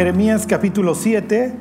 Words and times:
Jeremías 0.00 0.46
capítulo 0.46 0.94
7, 0.94 1.52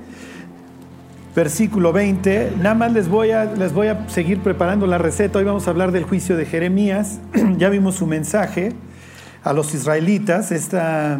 versículo 1.35 1.91
20. 1.91 2.53
Nada 2.59 2.73
más 2.73 2.93
les 2.93 3.09
voy, 3.09 3.31
a, 3.31 3.43
les 3.43 3.73
voy 3.73 3.87
a 3.87 4.07
seguir 4.07 4.39
preparando 4.39 4.87
la 4.87 4.97
receta. 4.97 5.39
Hoy 5.39 5.43
vamos 5.43 5.67
a 5.67 5.71
hablar 5.71 5.91
del 5.91 6.05
juicio 6.05 6.37
de 6.37 6.45
Jeremías. 6.45 7.19
ya 7.57 7.67
vimos 7.67 7.95
su 7.95 8.07
mensaje 8.07 8.71
a 9.43 9.51
los 9.51 9.75
israelitas, 9.75 10.53
esta, 10.53 11.19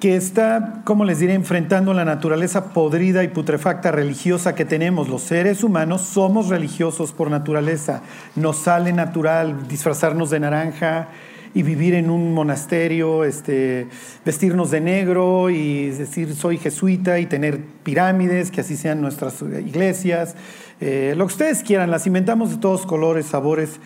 que 0.00 0.16
está, 0.16 0.82
como 0.84 1.06
les 1.06 1.20
diré, 1.20 1.32
enfrentando 1.32 1.94
la 1.94 2.04
naturaleza 2.04 2.74
podrida 2.74 3.24
y 3.24 3.28
putrefacta 3.28 3.90
religiosa 3.90 4.54
que 4.54 4.66
tenemos. 4.66 5.08
Los 5.08 5.22
seres 5.22 5.64
humanos 5.64 6.02
somos 6.02 6.50
religiosos 6.50 7.12
por 7.12 7.30
naturaleza. 7.30 8.02
Nos 8.36 8.58
sale 8.58 8.92
natural 8.92 9.66
disfrazarnos 9.66 10.28
de 10.28 10.40
naranja 10.40 11.08
y 11.54 11.62
vivir 11.62 11.94
en 11.94 12.10
un 12.10 12.32
monasterio, 12.32 13.24
este, 13.24 13.86
vestirnos 14.24 14.70
de 14.70 14.80
negro 14.80 15.50
y 15.50 15.90
decir 15.90 16.34
soy 16.34 16.58
jesuita 16.58 17.18
y 17.18 17.26
tener 17.26 17.60
pirámides, 17.82 18.50
que 18.50 18.62
así 18.62 18.76
sean 18.76 19.00
nuestras 19.00 19.42
iglesias, 19.42 20.34
eh, 20.80 21.14
lo 21.16 21.26
que 21.26 21.32
ustedes 21.34 21.62
quieran, 21.62 21.90
las 21.90 22.06
inventamos 22.06 22.50
de 22.50 22.56
todos 22.56 22.86
colores, 22.86 23.26
sabores. 23.26 23.78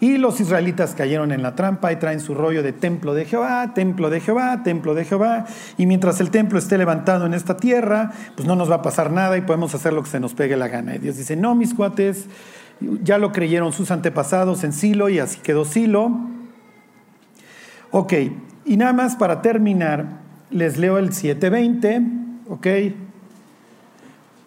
Y 0.00 0.16
los 0.16 0.40
israelitas 0.40 0.94
cayeron 0.94 1.30
en 1.30 1.42
la 1.42 1.54
trampa 1.54 1.92
y 1.92 1.96
traen 1.96 2.20
su 2.20 2.34
rollo 2.34 2.62
de 2.62 2.72
templo 2.72 3.12
de 3.12 3.26
Jehová, 3.26 3.74
templo 3.74 4.08
de 4.08 4.20
Jehová, 4.20 4.62
templo 4.62 4.94
de 4.94 5.04
Jehová. 5.04 5.44
Y 5.76 5.84
mientras 5.84 6.20
el 6.22 6.30
templo 6.30 6.58
esté 6.58 6.78
levantado 6.78 7.26
en 7.26 7.34
esta 7.34 7.58
tierra, 7.58 8.10
pues 8.34 8.48
no 8.48 8.56
nos 8.56 8.70
va 8.70 8.76
a 8.76 8.82
pasar 8.82 9.12
nada 9.12 9.36
y 9.36 9.42
podemos 9.42 9.74
hacer 9.74 9.92
lo 9.92 10.02
que 10.02 10.08
se 10.08 10.18
nos 10.18 10.32
pegue 10.32 10.56
la 10.56 10.68
gana. 10.68 10.96
Y 10.96 11.00
Dios 11.00 11.18
dice, 11.18 11.36
no, 11.36 11.54
mis 11.54 11.74
cuates, 11.74 12.28
ya 13.02 13.18
lo 13.18 13.30
creyeron 13.30 13.74
sus 13.74 13.90
antepasados 13.90 14.64
en 14.64 14.72
Silo 14.72 15.10
y 15.10 15.18
así 15.18 15.38
quedó 15.40 15.66
Silo. 15.66 16.29
Ok, 17.92 18.12
y 18.64 18.76
nada 18.76 18.92
más 18.92 19.16
para 19.16 19.42
terminar, 19.42 20.20
les 20.50 20.78
leo 20.78 20.98
el 20.98 21.12
720, 21.12 22.02
ok. 22.48 22.66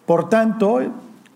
Por 0.06 0.30
tanto, 0.30 0.80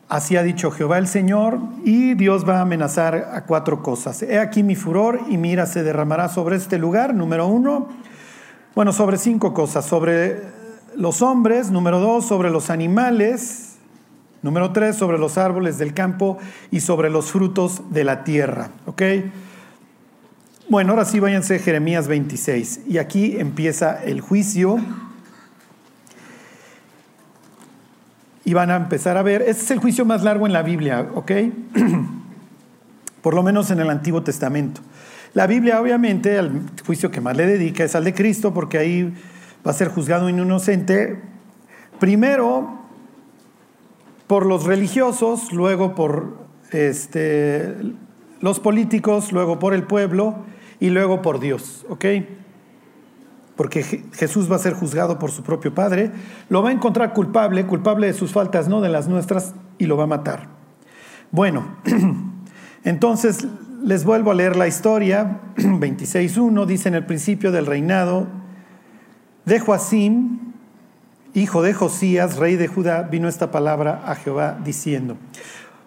así 0.08 0.36
ha 0.36 0.42
dicho 0.42 0.70
Jehová 0.70 0.96
el 0.96 1.06
Señor, 1.06 1.58
y 1.84 2.14
Dios 2.14 2.48
va 2.48 2.58
a 2.58 2.62
amenazar 2.62 3.30
a 3.34 3.44
cuatro 3.44 3.82
cosas. 3.82 4.22
He 4.22 4.38
aquí 4.38 4.62
mi 4.62 4.74
furor 4.74 5.20
y 5.28 5.36
mira 5.36 5.66
se 5.66 5.82
derramará 5.82 6.28
sobre 6.28 6.56
este 6.56 6.78
lugar, 6.78 7.14
número 7.14 7.46
uno. 7.46 7.88
Bueno, 8.74 8.92
sobre 8.92 9.18
cinco 9.18 9.52
cosas, 9.52 9.84
sobre 9.84 10.42
los 10.96 11.20
hombres, 11.20 11.70
número 11.70 12.00
dos, 12.00 12.26
sobre 12.26 12.50
los 12.50 12.70
animales, 12.70 13.76
número 14.40 14.72
tres, 14.72 14.96
sobre 14.96 15.18
los 15.18 15.36
árboles 15.36 15.76
del 15.76 15.92
campo 15.92 16.38
y 16.70 16.80
sobre 16.80 17.10
los 17.10 17.32
frutos 17.32 17.82
de 17.90 18.04
la 18.04 18.24
tierra, 18.24 18.70
ok. 18.86 19.02
Bueno, 20.70 20.92
ahora 20.92 21.06
sí 21.06 21.19
váyanse 21.19 21.56
a 21.56 21.58
Jeremías 21.61 22.08
26. 22.08 22.80
Y 22.86 22.98
aquí 22.98 23.38
empieza 23.38 24.05
el 24.05 24.20
juicio. 24.20 24.77
Y 28.44 28.52
van 28.52 28.70
a 28.70 28.77
empezar 28.77 29.16
a 29.16 29.22
ver, 29.22 29.41
este 29.41 29.62
es 29.62 29.70
el 29.70 29.78
juicio 29.78 30.05
más 30.05 30.22
largo 30.25 30.47
en 30.47 30.52
la 30.52 30.62
Biblia, 30.62 31.08
¿ok? 31.14 31.33
Por 33.22 33.33
lo 33.33 33.42
menos 33.42 33.70
en 33.70 33.80
el 33.80 33.88
Antiguo 33.88 34.22
Testamento. 34.22 34.83
La 35.33 35.47
Biblia, 35.47 35.80
obviamente, 35.80 36.36
el 36.36 36.60
juicio 36.84 37.10
que 37.10 37.22
más 37.22 37.34
le 37.34 37.47
dedica 37.47 37.84
es 37.84 37.94
al 37.94 38.05
de 38.05 38.12
Cristo, 38.12 38.53
porque 38.53 38.77
ahí 38.77 39.14
va 39.66 39.70
a 39.70 39.75
ser 39.75 39.88
juzgado 39.88 40.28
inocente. 40.28 41.19
Primero 41.98 42.78
por 44.27 44.44
los 44.44 44.64
religiosos, 44.64 45.50
luego 45.50 45.94
por 45.94 46.36
este, 46.72 47.75
los 48.42 48.60
políticos, 48.60 49.32
luego 49.32 49.58
por 49.58 49.72
el 49.72 49.84
pueblo 49.84 50.44
y 50.80 50.90
luego 50.90 51.22
por 51.22 51.40
Dios, 51.40 51.84
¿ok? 51.88 52.04
Porque 53.56 53.82
Jesús 53.82 54.50
va 54.50 54.56
a 54.56 54.60
ser 54.60 54.75
juzgado 54.75 55.19
por 55.19 55.30
su 55.30 55.42
propio 55.42 55.75
Padre, 55.75 56.12
lo 56.48 56.62
va 56.62 56.70
a 56.70 56.72
encontrar 56.72 57.12
culpable, 57.12 57.66
culpable 57.66 58.06
de 58.06 58.12
sus 58.12 58.32
faltas, 58.32 58.69
no 58.69 58.80
de 58.80 58.88
las 58.88 59.08
nuestras, 59.08 59.54
y 59.78 59.86
lo 59.86 59.97
va 59.97 60.04
a 60.04 60.08
matar. 60.08 60.48
Bueno, 61.30 61.76
entonces 62.84 63.47
les 63.82 64.04
vuelvo 64.04 64.30
a 64.30 64.34
leer 64.34 64.56
la 64.56 64.69
historia, 64.69 65.41
26.1, 65.56 66.66
dice 66.66 66.88
en 66.88 66.94
el 66.94 67.06
principio 67.06 67.53
del 67.53 67.66
reinado 67.66 68.28
de 69.44 69.60
Joacim, 69.60 70.38
hijo 71.34 71.62
de 71.62 71.72
Josías, 71.74 72.36
rey 72.36 72.56
de 72.56 72.69
Judá, 72.69 73.03
vino 73.03 73.28
esta 73.28 73.50
palabra 73.50 74.03
a 74.04 74.14
Jehová 74.14 74.58
diciendo, 74.64 75.16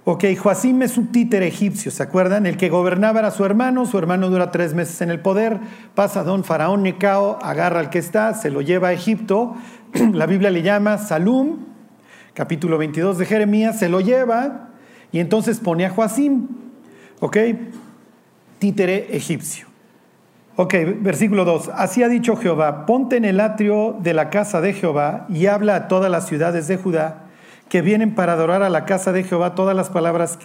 Ok, 0.04 0.26
Joacim 0.36 0.82
es 0.82 0.98
un 0.98 1.12
títere 1.12 1.46
egipcio, 1.46 1.92
¿se 1.92 2.02
acuerdan? 2.02 2.48
El 2.48 2.58
que 2.58 2.70
gobernaba 2.70 3.20
era 3.20 3.30
su 3.30 3.46
hermano, 3.46 3.86
su 3.86 4.00
hermano 4.00 4.32
dura 4.32 4.50
tres 4.50 4.74
meses 4.74 5.00
en 5.02 5.12
el 5.12 5.20
poder, 5.20 5.60
pasa 5.94 6.24
don 6.24 6.44
Faraón 6.44 6.82
Necao, 6.82 7.38
agarra 7.40 7.80
al 7.80 7.92
que 7.92 8.00
está, 8.00 8.34
se 8.34 8.50
lo 8.50 8.62
lleva 8.62 8.88
a 8.88 8.94
Egipto, 8.94 9.56
la 10.14 10.26
Biblia 10.26 10.50
le 10.50 10.64
llama 10.64 10.98
Salum, 10.98 11.60
capítulo 12.34 12.80
22 12.80 13.20
de 13.20 13.26
Jeremías, 13.28 13.78
se 13.78 13.90
lo 13.90 14.02
lleva 14.02 14.70
y 15.12 15.20
entonces 15.20 15.60
pone 15.60 15.86
a 15.86 15.92
Joacim, 15.92 16.48
¿ok? 17.20 17.38
Títere 18.58 19.16
egipcio. 19.16 19.68
Ok, 20.56 20.74
versículo 21.00 21.46
2. 21.46 21.70
Así 21.76 22.02
ha 22.02 22.08
dicho 22.08 22.36
Jehová, 22.36 22.88
ponte 22.88 23.18
en 23.18 23.26
el 23.26 23.40
atrio 23.40 23.96
de 24.00 24.16
la 24.16 24.32
casa 24.32 24.62
de 24.62 24.74
Jehová 24.74 25.28
y 25.30 25.46
habla 25.46 25.76
a 25.76 25.88
todas 25.88 26.10
las 26.10 26.28
ciudades 26.28 26.68
de 26.68 26.78
Judá 26.78 27.28
que 27.72 27.82
vienen 27.82 28.16
para 28.16 28.34
adorar 28.34 28.64
a 28.64 28.70
la 28.70 28.84
casa 28.84 29.14
de 29.14 29.24
Jehová 29.24 29.56
todas 29.56 29.74
las 29.74 29.90
palabras 29.90 30.38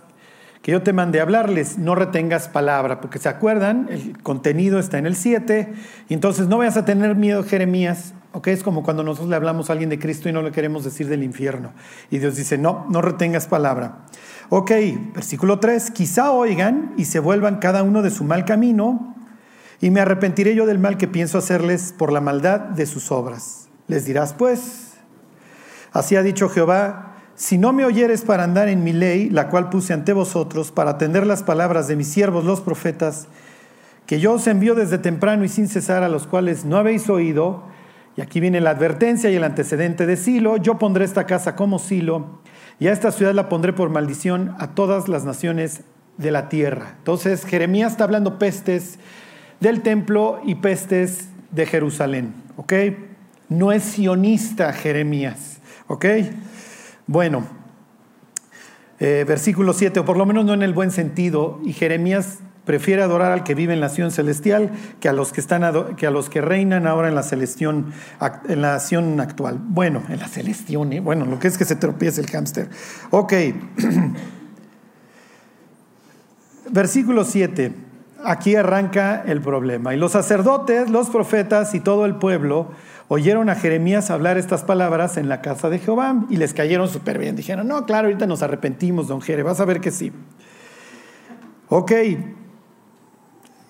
que 0.63 0.71
yo 0.71 0.85
te 0.85 0.93
mandé 0.93 1.21
hablarles, 1.21 1.77
no 1.77 1.97
retengas 1.97 2.47
palabra, 2.47 3.01
porque 3.01 3.19
se 3.19 3.29
acuerdan, 3.29 3.89
el 3.91 4.23
contenido 4.23 4.79
está 4.79 4.99
en 4.99 5.07
el 5.07 5.17
7, 5.17 5.73
y 6.09 6.15
entonces 6.15 6.47
no 6.47 6.59
vayas 6.59 6.77
a 6.77 6.85
tener 6.85 7.17
miedo, 7.17 7.43
Jeremías, 7.43 8.15
ok, 8.31 8.47
es 8.47 8.63
como 8.63 8.85
cuando 8.85 9.03
nosotros 9.03 9.29
le 9.29 9.35
hablamos 9.35 9.69
a 9.69 9.73
alguien 9.73 9.91
de 9.91 9.99
Cristo 9.99 10.29
y 10.29 10.33
no 10.33 10.41
le 10.41 10.53
queremos 10.53 10.85
decir 10.85 11.09
del 11.09 11.25
infierno, 11.25 11.73
y 12.13 12.21
Dios 12.21 12.37
dice, 12.37 12.59
no, 12.59 12.87
no 12.91 13.03
retengas 13.03 13.49
palabra. 13.49 14.05
Ok, 14.49 14.71
versículo 15.13 15.59
3, 15.59 15.91
quizá 15.91 16.31
oigan 16.31 16.93
y 16.97 17.07
se 17.07 17.19
vuelvan 17.19 17.57
cada 17.57 17.83
uno 17.83 18.03
de 18.03 18.11
su 18.11 18.23
mal 18.23 18.45
camino, 18.45 19.17
y 19.81 19.91
me 19.91 19.99
arrepentiré 19.99 20.55
yo 20.55 20.65
del 20.65 20.79
mal 20.79 20.97
que 20.97 21.09
pienso 21.09 21.39
hacerles 21.39 21.93
por 21.93 22.13
la 22.13 22.21
maldad 22.21 22.61
de 22.61 22.87
sus 22.87 23.11
obras. 23.11 23.69
Les 23.89 24.05
dirás, 24.05 24.33
pues, 24.33 24.93
así 25.93 26.15
ha 26.15 26.23
dicho 26.23 26.49
Jehová, 26.49 27.15
si 27.37 27.59
no 27.59 27.73
me 27.75 27.85
oyeres 27.85 28.23
para 28.23 28.45
andar 28.45 28.69
en 28.69 28.83
mi 28.83 28.93
ley, 28.93 29.29
la 29.29 29.49
cual 29.49 29.69
puse 29.69 29.93
ante 29.93 30.15
vosotros, 30.15 30.73
para 30.73 30.93
atender 30.93 31.27
las 31.27 31.43
palabras 31.43 31.87
de 31.87 31.95
mis 31.95 32.09
siervos 32.09 32.45
los 32.45 32.63
profetas, 32.63 33.29
que 34.07 34.21
yo 34.21 34.33
os 34.33 34.47
envío 34.47 34.75
desde 34.75 34.99
temprano 34.99 35.45
y 35.45 35.49
sin 35.49 35.69
cesar, 35.69 36.03
a 36.03 36.09
los 36.09 36.27
cuales 36.27 36.65
no 36.65 36.79
habéis 36.79 37.11
oído, 37.11 37.65
y 38.17 38.23
aquí 38.23 38.41
viene 38.41 38.63
la 38.63 38.71
advertencia 38.71 39.31
y 39.31 39.37
el 39.37 39.45
antecedente 39.45 40.07
de 40.07 40.17
Silo, 40.17 40.57
yo 40.57 40.79
pondré 40.79 41.05
esta 41.05 41.27
casa 41.27 41.55
como 41.57 41.79
Silo, 41.79 42.41
y 42.81 42.87
a 42.87 42.93
esta 42.93 43.13
ciudad 43.13 43.35
la 43.35 43.51
pondré 43.51 43.75
por 43.75 43.91
maldición 43.91 44.55
a 44.59 44.69
todas 44.69 45.07
las 45.07 45.25
naciones 45.25 45.83
de 46.17 46.31
la 46.31 46.49
tierra. 46.49 46.95
Entonces 46.99 47.45
Jeremías 47.45 47.93
está 47.93 48.05
hablando 48.05 48.39
pestes 48.39 48.99
del 49.61 49.83
templo 49.83 50.41
y 50.45 50.57
pestes 50.57 51.29
de 51.51 51.67
Jerusalén, 51.67 52.33
¿ok? 52.57 52.73
No 53.51 53.73
es 53.73 53.83
sionista 53.83 54.73
Jeremías, 54.73 55.59
¿ok? 55.87 56.07
Bueno, 57.07 57.47
eh, 58.99 59.25
versículo 59.27 59.73
7, 59.73 60.01
o 60.01 60.05
por 60.05 60.17
lo 60.17 60.27
menos 60.27 60.45
no 60.45 60.55
en 60.55 60.63
el 60.63 60.73
buen 60.73 60.91
sentido, 60.91 61.61
y 61.65 61.73
Jeremías 61.73 62.41
prefiere 62.65 63.03
adorar 63.03 63.31
al 63.31 63.45
que 63.45 63.55
vive 63.55 63.73
en 63.75 63.81
la 63.81 63.87
nación 63.87 64.11
celestial 64.11 64.73
que 64.99 65.09
a 65.09 65.13
los 65.13 65.33
que, 65.33 65.41
están, 65.41 65.95
que, 65.95 66.07
a 66.09 66.11
los 66.11 66.29
que 66.29 66.41
reinan 66.41 66.89
ahora 66.89 67.09
en 67.09 67.15
la, 67.15 67.23
celestión, 67.23 67.93
en 68.49 68.61
la 68.61 68.73
nación 68.73 69.21
actual. 69.21 69.61
Bueno, 69.61 70.03
en 70.09 70.19
la 70.19 70.27
celestión, 70.27 70.93
¿eh? 70.93 70.99
bueno, 71.01 71.27
lo 71.27 71.39
que 71.39 71.47
es 71.47 71.57
que 71.57 71.65
se 71.65 71.77
tropiece 71.77 72.21
el 72.21 72.27
hámster. 72.27 72.69
Ok. 73.11 73.33
Versículo 76.71 77.25
7. 77.25 77.73
Aquí 78.25 78.57
arranca 78.57 79.23
el 79.25 79.41
problema. 79.41 79.95
Y 79.95 79.97
los 79.97 80.11
sacerdotes, 80.11 80.91
los 80.91 81.09
profetas 81.11 81.73
y 81.77 81.81
todo 81.81 82.05
el 82.05 82.17
pueblo 82.17 82.73
oyeron 83.09 83.49
a 83.51 83.55
Jeremías 83.55 84.11
hablar 84.11 84.37
estas 84.37 84.65
palabras 84.65 85.17
en 85.17 85.29
la 85.29 85.41
casa 85.41 85.69
de 85.71 85.79
Jehová 85.79 86.25
y 86.29 86.37
les 86.37 86.55
cayeron 86.55 86.89
súper 86.89 87.19
bien. 87.19 87.37
Dijeron, 87.37 87.69
no, 87.69 87.87
claro, 87.87 88.09
ahorita 88.09 88.27
nos 88.27 88.43
arrepentimos, 88.43 89.09
don 89.09 89.21
Jere, 89.21 89.43
vas 89.43 89.61
a 89.61 89.65
ver 89.65 89.81
que 89.81 89.91
sí. 89.91 90.13
Ok. 91.69 91.93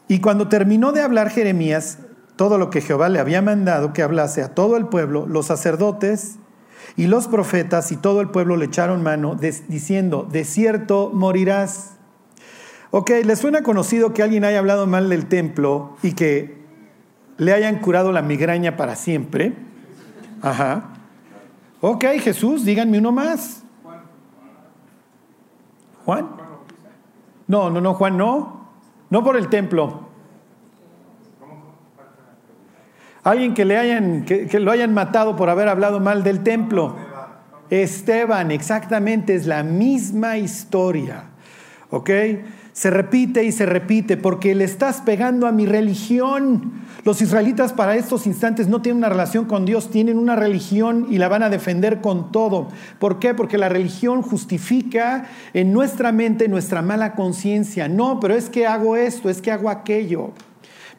Y 0.09 0.21
cuando 0.21 0.49
terminó 0.49 0.93
de 0.93 1.03
hablar 1.03 1.31
Jeremías 1.31 1.99
todo 2.37 2.59
lo 2.59 2.71
que 2.71 2.83
Jehová 2.83 3.09
le 3.09 3.19
había 3.19 3.43
mandado 3.43 3.93
que 3.93 4.03
hablase 4.03 4.43
a 4.43 4.55
todo 4.55 4.77
el 4.77 4.87
pueblo, 4.87 5.27
los 5.27 5.47
sacerdotes 5.47 6.37
y 6.97 7.07
los 7.07 7.29
profetas 7.29 7.91
y 7.93 7.97
todo 7.97 8.21
el 8.21 8.29
pueblo 8.29 8.57
le 8.57 8.67
echaron 8.67 9.03
mano 9.03 9.37
diciendo, 9.69 10.29
de 10.31 10.45
cierto 10.45 11.11
morirás. 11.13 11.95
Ok, 12.91 13.11
¿les 13.25 13.39
suena 13.39 13.63
conocido 13.63 14.13
que 14.13 14.23
alguien 14.23 14.45
haya 14.45 14.59
hablado 14.59 14.87
mal 14.87 15.09
del 15.09 15.27
templo 15.27 15.97
y 16.03 16.13
que 16.13 16.66
le 17.39 17.53
hayan 17.53 17.79
curado 17.81 18.13
la 18.13 18.23
migraña 18.23 18.77
para 18.77 18.97
siempre. 18.97 19.55
Ajá. 20.43 20.91
Ok, 21.81 22.05
Jesús, 22.21 22.65
díganme 22.65 22.99
uno 22.99 23.13
más. 23.13 23.63
Juan. 26.05 26.29
No, 27.47 27.71
no, 27.71 27.81
no, 27.81 27.95
Juan 27.95 28.17
no. 28.17 28.69
No 29.11 29.23
por 29.23 29.37
el 29.37 29.49
templo. 29.49 30.07
Alguien 33.23 33.55
que, 33.55 33.65
le 33.65 33.77
hayan, 33.77 34.25
que, 34.25 34.49
lo 34.61 34.71
hayan 34.71 34.95
matado 34.95 35.35
por 35.35 35.51
haber 35.51 35.69
hablado 35.69 35.99
mal 35.99 36.23
del 36.23 36.45
templo. 36.45 36.95
Esteban, 37.71 38.53
exactamente, 38.53 39.35
es 39.35 39.47
la 39.47 39.65
misma 39.65 40.39
historia. 40.39 41.25
¿Ok? 41.91 42.11
Se 42.77 42.91
repite 42.91 43.43
y 43.43 43.53
se 43.53 43.65
repite 43.65 44.19
porque 44.19 44.55
le 44.55 44.65
estás 44.65 45.01
pegando 45.01 45.47
a 45.47 45.51
mi 45.51 45.65
religión. 45.65 46.73
Los 47.07 47.23
israelitas 47.23 47.73
para 47.73 47.97
estos 47.97 48.27
instantes 48.27 48.69
no 48.69 48.83
tienen 48.83 48.99
una 48.99 49.09
relación 49.09 49.47
con 49.47 49.65
Dios, 49.65 49.91
tienen 49.91 50.19
una 50.19 50.37
religión 50.37 51.07
y 51.09 51.17
la 51.17 51.29
van 51.29 51.43
a 51.43 51.49
defender 51.49 52.03
con 52.03 52.31
todo. 52.33 52.69
¿Por 52.99 53.19
qué? 53.19 53.33
Porque 53.33 53.57
la 53.57 53.71
religión 53.71 54.21
justifica 54.21 55.25
en 55.55 55.73
nuestra 55.73 56.13
mente 56.13 56.49
nuestra 56.49 56.83
mala 56.83 57.15
conciencia. 57.15 57.89
No, 57.89 58.21
pero 58.21 58.35
es 58.35 58.51
que 58.51 58.67
hago 58.67 58.95
esto, 58.95 59.31
es 59.31 59.41
que 59.41 59.51
hago 59.51 59.71
aquello. 59.71 60.33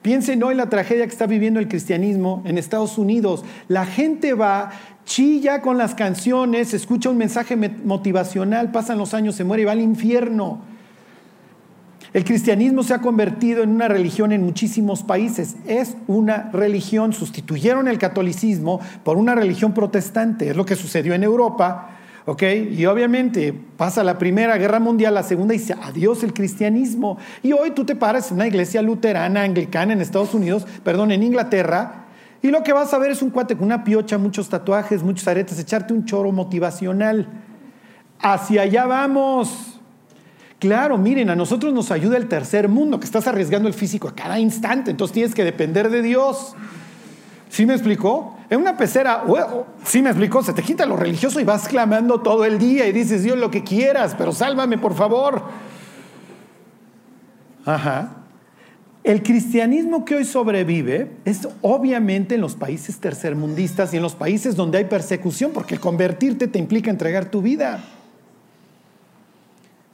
Piensen 0.01 0.41
hoy 0.41 0.55
la 0.55 0.69
tragedia 0.69 1.05
que 1.05 1.11
está 1.11 1.27
viviendo 1.27 1.59
el 1.59 1.67
cristianismo 1.67 2.41
en 2.45 2.57
Estados 2.57 2.97
Unidos. 2.97 3.45
La 3.67 3.85
gente 3.85 4.33
va, 4.33 4.71
chilla 5.05 5.61
con 5.61 5.77
las 5.77 5.93
canciones, 5.93 6.73
escucha 6.73 7.11
un 7.11 7.19
mensaje 7.19 7.55
motivacional, 7.55 8.71
pasan 8.71 8.97
los 8.97 9.13
años, 9.13 9.35
se 9.35 9.43
muere 9.43 9.61
y 9.61 9.65
va 9.67 9.73
al 9.73 9.81
infierno. 9.81 10.75
El 12.13 12.23
cristianismo 12.23 12.83
se 12.83 12.93
ha 12.93 13.01
convertido 13.01 13.63
en 13.63 13.69
una 13.69 13.87
religión 13.87 14.31
en 14.31 14.43
muchísimos 14.43 15.03
países. 15.03 15.55
Es 15.67 15.97
una 16.07 16.49
religión. 16.53 17.13
Sustituyeron 17.13 17.87
el 17.87 17.97
catolicismo 17.97 18.79
por 19.03 19.17
una 19.17 19.35
religión 19.35 19.73
protestante. 19.73 20.49
Es 20.49 20.55
lo 20.55 20.65
que 20.65 20.75
sucedió 20.75 21.13
en 21.13 21.23
Europa. 21.23 21.91
Y 22.41 22.85
obviamente 22.85 23.53
pasa 23.77 24.03
la 24.03 24.17
Primera 24.17 24.57
Guerra 24.57 24.79
Mundial, 24.79 25.13
la 25.13 25.23
Segunda 25.23 25.55
y 25.55 25.59
dice, 25.59 25.75
adiós 25.81 26.23
el 26.23 26.33
cristianismo. 26.33 27.17
Y 27.41 27.53
hoy 27.53 27.71
tú 27.71 27.85
te 27.85 27.95
paras 27.95 28.31
en 28.31 28.35
una 28.35 28.47
iglesia 28.47 28.81
luterana, 28.81 29.43
anglicana 29.43 29.93
en 29.93 30.01
Estados 30.01 30.33
Unidos, 30.33 30.67
perdón, 30.83 31.11
en 31.11 31.23
Inglaterra, 31.23 32.07
y 32.41 32.49
lo 32.49 32.63
que 32.63 32.73
vas 32.73 32.93
a 32.93 32.97
ver 32.97 33.11
es 33.11 33.21
un 33.21 33.29
cuate 33.29 33.55
con 33.55 33.65
una 33.65 33.83
piocha, 33.83 34.17
muchos 34.17 34.49
tatuajes, 34.49 35.03
muchos 35.03 35.27
aretes, 35.27 35.57
echarte 35.57 35.93
un 35.93 36.05
choro 36.05 36.31
motivacional. 36.31 37.27
Hacia 38.19 38.63
allá 38.63 38.85
vamos. 38.85 39.76
Claro, 40.59 40.97
miren, 40.97 41.29
a 41.29 41.35
nosotros 41.35 41.71
nos 41.71 41.91
ayuda 41.91 42.17
el 42.17 42.27
tercer 42.27 42.67
mundo, 42.67 42.99
que 42.99 43.05
estás 43.05 43.27
arriesgando 43.27 43.67
el 43.67 43.75
físico 43.75 44.07
a 44.07 44.15
cada 44.15 44.39
instante, 44.39 44.89
entonces 44.89 45.13
tienes 45.13 45.35
que 45.35 45.43
depender 45.43 45.89
de 45.89 46.01
Dios. 46.01 46.55
¿Sí 47.49 47.65
me 47.65 47.73
explicó? 47.73 48.35
En 48.49 48.61
una 48.61 48.75
pecera, 48.75 49.23
sí 49.83 50.01
me 50.01 50.09
explicó, 50.09 50.41
se 50.41 50.53
te 50.53 50.63
quita 50.63 50.85
lo 50.85 50.95
religioso 50.95 51.39
y 51.39 51.43
vas 51.43 51.67
clamando 51.67 52.21
todo 52.21 52.43
el 52.43 52.57
día 52.57 52.87
y 52.87 52.91
dices, 52.91 53.23
Dios, 53.23 53.37
lo 53.37 53.51
que 53.51 53.63
quieras, 53.63 54.15
pero 54.17 54.31
sálvame, 54.31 54.77
por 54.77 54.95
favor. 54.95 55.43
Ajá. 57.65 58.13
El 59.03 59.23
cristianismo 59.23 60.05
que 60.05 60.15
hoy 60.15 60.25
sobrevive 60.25 61.11
es 61.23 61.47
obviamente 61.61 62.35
en 62.35 62.41
los 62.41 62.55
países 62.55 62.99
tercermundistas 62.99 63.93
y 63.93 63.97
en 63.97 64.03
los 64.03 64.15
países 64.15 64.55
donde 64.55 64.79
hay 64.79 64.85
persecución, 64.85 65.51
porque 65.53 65.77
convertirte 65.77 66.47
te 66.47 66.59
implica 66.59 66.89
entregar 66.89 67.25
tu 67.31 67.41
vida. 67.41 67.83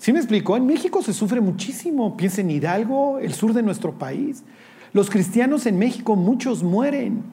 ¿Sí 0.03 0.11
me 0.11 0.19
explicó? 0.19 0.57
En 0.57 0.65
México 0.65 1.01
se 1.01 1.13
sufre 1.13 1.39
muchísimo. 1.39 2.17
Piensa 2.17 2.41
en 2.41 2.51
Hidalgo, 2.51 3.19
el 3.19 3.33
sur 3.33 3.53
de 3.53 3.63
nuestro 3.63 3.93
país. 3.93 4.43
Los 4.91 5.09
cristianos 5.09 5.65
en 5.65 5.79
México, 5.79 6.17
muchos 6.17 6.61
mueren. 6.61 7.23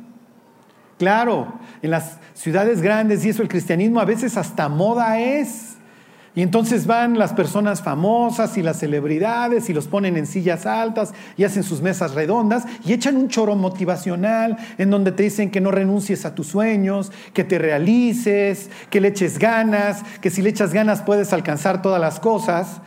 Claro, 0.97 1.53
en 1.83 1.91
las 1.91 2.21
ciudades 2.33 2.81
grandes 2.81 3.25
y 3.25 3.31
eso 3.31 3.43
el 3.43 3.49
cristianismo 3.49 3.99
a 3.99 4.05
veces 4.05 4.37
hasta 4.37 4.69
moda 4.69 5.19
es. 5.19 5.70
Y 6.37 6.43
entonces 6.43 6.87
van 6.87 7.19
las 7.19 7.33
personas 7.33 7.83
famosas 7.83 8.57
y 8.57 8.63
las 8.63 8.79
celebridades 8.79 9.69
y 9.69 9.73
los 9.73 9.89
ponen 9.89 10.17
en 10.17 10.27
sillas 10.27 10.65
altas 10.65 11.13
y 11.37 11.43
hacen 11.43 11.65
sus 11.65 11.83
mesas 11.83 12.15
redondas 12.15 12.65
y 12.85 12.93
echan 12.93 13.17
un 13.17 13.29
choro 13.29 13.57
motivacional 13.57 14.57
en 14.79 14.91
donde 14.91 15.11
te 15.11 15.25
dicen 15.25 15.51
que 15.51 15.61
no 15.61 15.73
renuncies 15.73 16.25
a 16.25 16.35
tus 16.37 16.47
sueños, 16.47 17.11
que 17.35 17.43
te 17.43 17.59
realices, 17.59 18.71
que 18.91 19.01
le 19.01 19.09
eches 19.09 19.41
ganas, 19.41 20.05
que 20.21 20.31
si 20.31 20.41
le 20.41 20.51
echas 20.51 20.73
ganas 20.73 21.03
puedes 21.03 21.33
alcanzar 21.33 21.83
todas 21.83 22.01
las 22.01 22.21
cosas. 22.21 22.81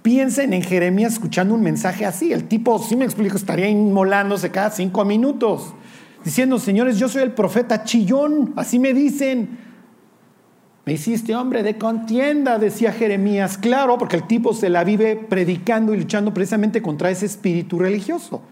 Piensen 0.00 0.54
en 0.54 0.62
Jeremías 0.62 1.12
escuchando 1.12 1.52
un 1.52 1.60
mensaje 1.60 2.06
así. 2.06 2.32
El 2.32 2.48
tipo, 2.48 2.78
si 2.78 2.96
me 2.96 3.04
explico, 3.04 3.36
estaría 3.36 3.68
inmolándose 3.68 4.50
cada 4.50 4.70
cinco 4.70 5.04
minutos 5.04 5.74
diciendo, 6.24 6.58
señores, 6.58 6.98
yo 6.98 7.08
soy 7.08 7.22
el 7.22 7.32
profeta 7.32 7.84
chillón, 7.84 8.54
así 8.56 8.78
me 8.78 8.94
dicen. 8.94 9.69
Me 10.90 10.94
hiciste 10.94 11.36
hombre 11.36 11.62
de 11.62 11.78
contienda, 11.78 12.58
decía 12.58 12.90
Jeremías, 12.90 13.56
claro, 13.56 13.96
porque 13.96 14.16
el 14.16 14.26
tipo 14.26 14.52
se 14.52 14.68
la 14.68 14.82
vive 14.82 15.14
predicando 15.14 15.94
y 15.94 15.98
luchando 15.98 16.34
precisamente 16.34 16.82
contra 16.82 17.10
ese 17.12 17.26
espíritu 17.26 17.78
religioso. 17.78 18.42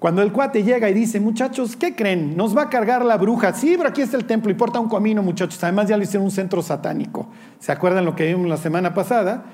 Cuando 0.00 0.20
el 0.22 0.32
cuate 0.32 0.64
llega 0.64 0.90
y 0.90 0.92
dice, 0.92 1.20
muchachos, 1.20 1.76
¿qué 1.76 1.94
creen? 1.94 2.36
Nos 2.36 2.56
va 2.56 2.62
a 2.62 2.68
cargar 2.68 3.04
la 3.04 3.16
bruja. 3.16 3.52
Sí, 3.52 3.74
pero 3.76 3.90
aquí 3.90 4.02
está 4.02 4.16
el 4.16 4.24
templo 4.24 4.50
y 4.50 4.54
porta 4.54 4.80
un 4.80 4.88
camino, 4.88 5.22
muchachos. 5.22 5.62
Además 5.62 5.86
ya 5.86 5.96
lo 5.96 6.02
hicieron 6.02 6.24
un 6.24 6.32
centro 6.32 6.62
satánico. 6.62 7.28
¿Se 7.60 7.70
acuerdan 7.70 8.04
lo 8.04 8.16
que 8.16 8.26
vimos 8.26 8.48
la 8.48 8.56
semana 8.56 8.92
pasada? 8.92 9.44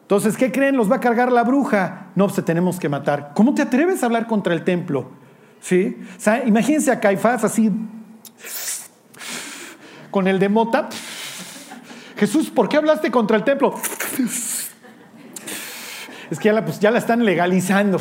Entonces, 0.00 0.38
¿qué 0.38 0.50
creen? 0.50 0.74
Nos 0.74 0.90
va 0.90 0.96
a 0.96 1.00
cargar 1.00 1.30
la 1.30 1.44
bruja. 1.44 2.06
No, 2.14 2.28
pues 2.28 2.42
tenemos 2.46 2.80
que 2.80 2.88
matar. 2.88 3.32
¿Cómo 3.34 3.52
te 3.52 3.60
atreves 3.60 4.02
a 4.02 4.06
hablar 4.06 4.26
contra 4.26 4.54
el 4.54 4.64
templo? 4.64 5.10
¿Sí? 5.60 5.98
imagínense 6.46 6.90
a 6.90 6.98
Caifás 6.98 7.44
así, 7.44 7.70
con 10.10 10.28
el 10.28 10.38
de 10.38 10.48
mota. 10.48 10.88
Jesús, 12.18 12.50
¿por 12.50 12.68
qué 12.68 12.76
hablaste 12.76 13.12
contra 13.12 13.36
el 13.36 13.44
templo? 13.44 13.74
Es 16.30 16.38
que 16.38 16.46
ya 16.46 16.52
la, 16.52 16.64
pues, 16.64 16.80
ya 16.80 16.90
la 16.90 16.98
están 16.98 17.24
legalizando. 17.24 17.98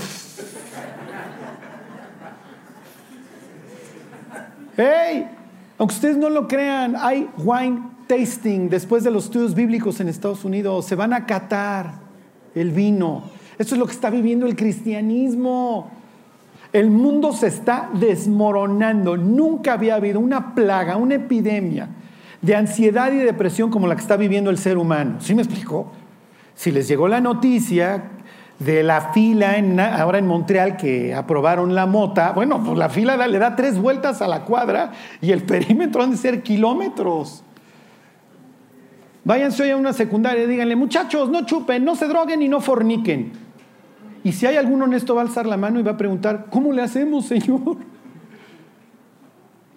¡Hey! 4.75 5.27
Aunque 5.77 5.93
ustedes 5.93 6.17
no 6.17 6.29
lo 6.29 6.47
crean, 6.47 6.95
hay 6.97 7.29
wine 7.37 7.83
tasting 8.07 8.69
después 8.69 9.03
de 9.03 9.11
los 9.11 9.25
estudios 9.25 9.53
bíblicos 9.53 9.99
en 9.99 10.07
Estados 10.07 10.43
Unidos. 10.43 10.85
Se 10.85 10.95
van 10.95 11.13
a 11.13 11.27
catar 11.27 11.93
el 12.55 12.71
vino. 12.71 13.23
Esto 13.59 13.75
es 13.75 13.79
lo 13.79 13.85
que 13.85 13.93
está 13.93 14.09
viviendo 14.09 14.47
el 14.47 14.55
cristianismo. 14.55 15.91
El 16.73 16.89
mundo 16.89 17.33
se 17.33 17.47
está 17.47 17.91
desmoronando. 17.93 19.15
Nunca 19.15 19.73
había 19.73 19.95
habido 19.95 20.19
una 20.19 20.55
plaga, 20.55 20.97
una 20.97 21.15
epidemia 21.15 21.87
de 22.41 22.55
ansiedad 22.55 23.11
y 23.11 23.17
depresión 23.17 23.69
como 23.69 23.87
la 23.87 23.95
que 23.95 24.01
está 24.01 24.17
viviendo 24.17 24.49
el 24.49 24.57
ser 24.57 24.77
humano. 24.77 25.17
¿Sí 25.19 25.35
me 25.35 25.41
explicó? 25.41 25.91
Si 26.55 26.71
les 26.71 26.87
llegó 26.87 27.07
la 27.07 27.21
noticia 27.21 28.03
de 28.59 28.83
la 28.83 29.11
fila 29.13 29.55
ahora 29.97 30.17
en 30.17 30.25
Montreal 30.25 30.77
que 30.77 31.13
aprobaron 31.13 31.75
la 31.75 31.85
mota, 31.85 32.31
bueno, 32.31 32.63
pues 32.63 32.77
la 32.77 32.89
fila 32.89 33.27
le 33.27 33.39
da 33.39 33.55
tres 33.55 33.77
vueltas 33.77 34.21
a 34.21 34.27
la 34.27 34.43
cuadra 34.43 34.91
y 35.21 35.31
el 35.31 35.43
perímetro 35.43 36.03
han 36.03 36.11
de 36.11 36.17
ser 36.17 36.41
kilómetros. 36.41 37.43
Váyanse 39.23 39.63
hoy 39.63 39.71
a 39.71 39.77
una 39.77 39.93
secundaria 39.93 40.45
y 40.45 40.47
díganle, 40.47 40.75
muchachos, 40.75 41.29
no 41.29 41.45
chupen, 41.45 41.83
no 41.83 41.95
se 41.95 42.07
droguen 42.07 42.41
y 42.41 42.47
no 42.47 42.61
forniquen. 42.61 43.33
Y 44.23 44.31
si 44.31 44.45
hay 44.45 44.55
alguno 44.55 44.85
honesto 44.85 45.15
va 45.15 45.21
a 45.21 45.25
alzar 45.25 45.45
la 45.45 45.57
mano 45.57 45.79
y 45.79 45.83
va 45.83 45.91
a 45.91 45.97
preguntar, 45.97 46.47
¿cómo 46.49 46.71
le 46.71 46.81
hacemos, 46.81 47.25
Señor? 47.25 47.77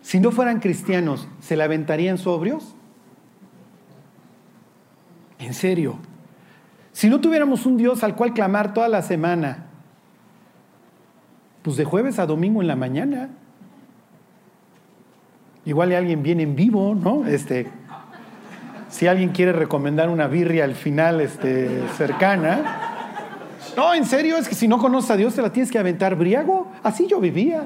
Si 0.02 0.21
no 0.21 0.30
fueran 0.30 0.61
cristianos, 0.61 1.28
¿se 1.40 1.57
la 1.57 1.64
aventarían 1.64 2.19
sobrios? 2.19 2.75
En 5.38 5.54
serio. 5.54 5.99
Si 6.92 7.09
no 7.09 7.21
tuviéramos 7.21 7.66
un 7.66 7.76
Dios 7.76 8.02
al 8.02 8.16
cual 8.16 8.35
clamar 8.35 8.75
toda 8.75 8.88
la 8.88 9.02
semana, 9.02 9.66
pues 11.62 11.76
de 11.76 11.85
jueves 11.85 12.19
a 12.19 12.26
domingo 12.26 12.61
en 12.61 12.69
la 12.69 12.76
mañana. 12.76 13.30
Igual 15.64 15.92
alguien 15.92 16.23
viene 16.23 16.42
en 16.42 16.57
vivo, 16.57 16.95
¿no? 16.95 17.26
Este, 17.26 17.69
si 18.88 19.07
alguien 19.07 19.30
quiere 19.30 19.52
recomendar 19.52 20.09
una 20.09 20.26
birria 20.26 20.64
al 20.64 20.75
final 20.75 21.21
este, 21.21 21.87
cercana, 21.97 22.90
no, 23.76 23.95
en 23.95 24.04
serio, 24.04 24.37
es 24.37 24.49
que 24.49 24.54
si 24.54 24.66
no 24.66 24.78
conoces 24.78 25.11
a 25.11 25.16
Dios 25.16 25.35
te 25.35 25.42
la 25.42 25.52
tienes 25.52 25.71
que 25.71 25.78
aventar 25.78 26.16
briago. 26.16 26.71
Así 26.83 27.07
yo 27.07 27.21
vivía. 27.21 27.64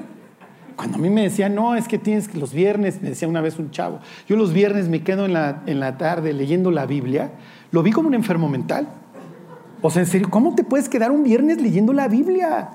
Cuando 0.75 0.97
a 0.97 0.99
mí 0.99 1.09
me 1.09 1.23
decían, 1.23 1.55
no, 1.55 1.75
es 1.75 1.87
que 1.87 1.97
tienes 1.97 2.27
que 2.27 2.37
los 2.37 2.53
viernes, 2.53 3.01
me 3.01 3.09
decía 3.09 3.27
una 3.27 3.41
vez 3.41 3.57
un 3.59 3.71
chavo, 3.71 3.99
yo 4.27 4.35
los 4.35 4.51
viernes 4.51 4.89
me 4.89 5.03
quedo 5.03 5.25
en 5.25 5.33
la, 5.33 5.61
en 5.65 5.79
la 5.79 5.97
tarde 5.97 6.33
leyendo 6.33 6.69
la 6.71 6.85
Biblia, 6.85 7.31
lo 7.71 7.81
vi 7.81 7.91
como 7.91 8.07
un 8.07 8.13
enfermo 8.13 8.49
mental. 8.49 8.87
O 9.81 9.89
sea, 9.89 10.01
en 10.01 10.07
serio, 10.07 10.29
¿cómo 10.29 10.55
te 10.55 10.63
puedes 10.63 10.89
quedar 10.89 11.11
un 11.11 11.23
viernes 11.23 11.61
leyendo 11.61 11.93
la 11.93 12.07
Biblia? 12.07 12.69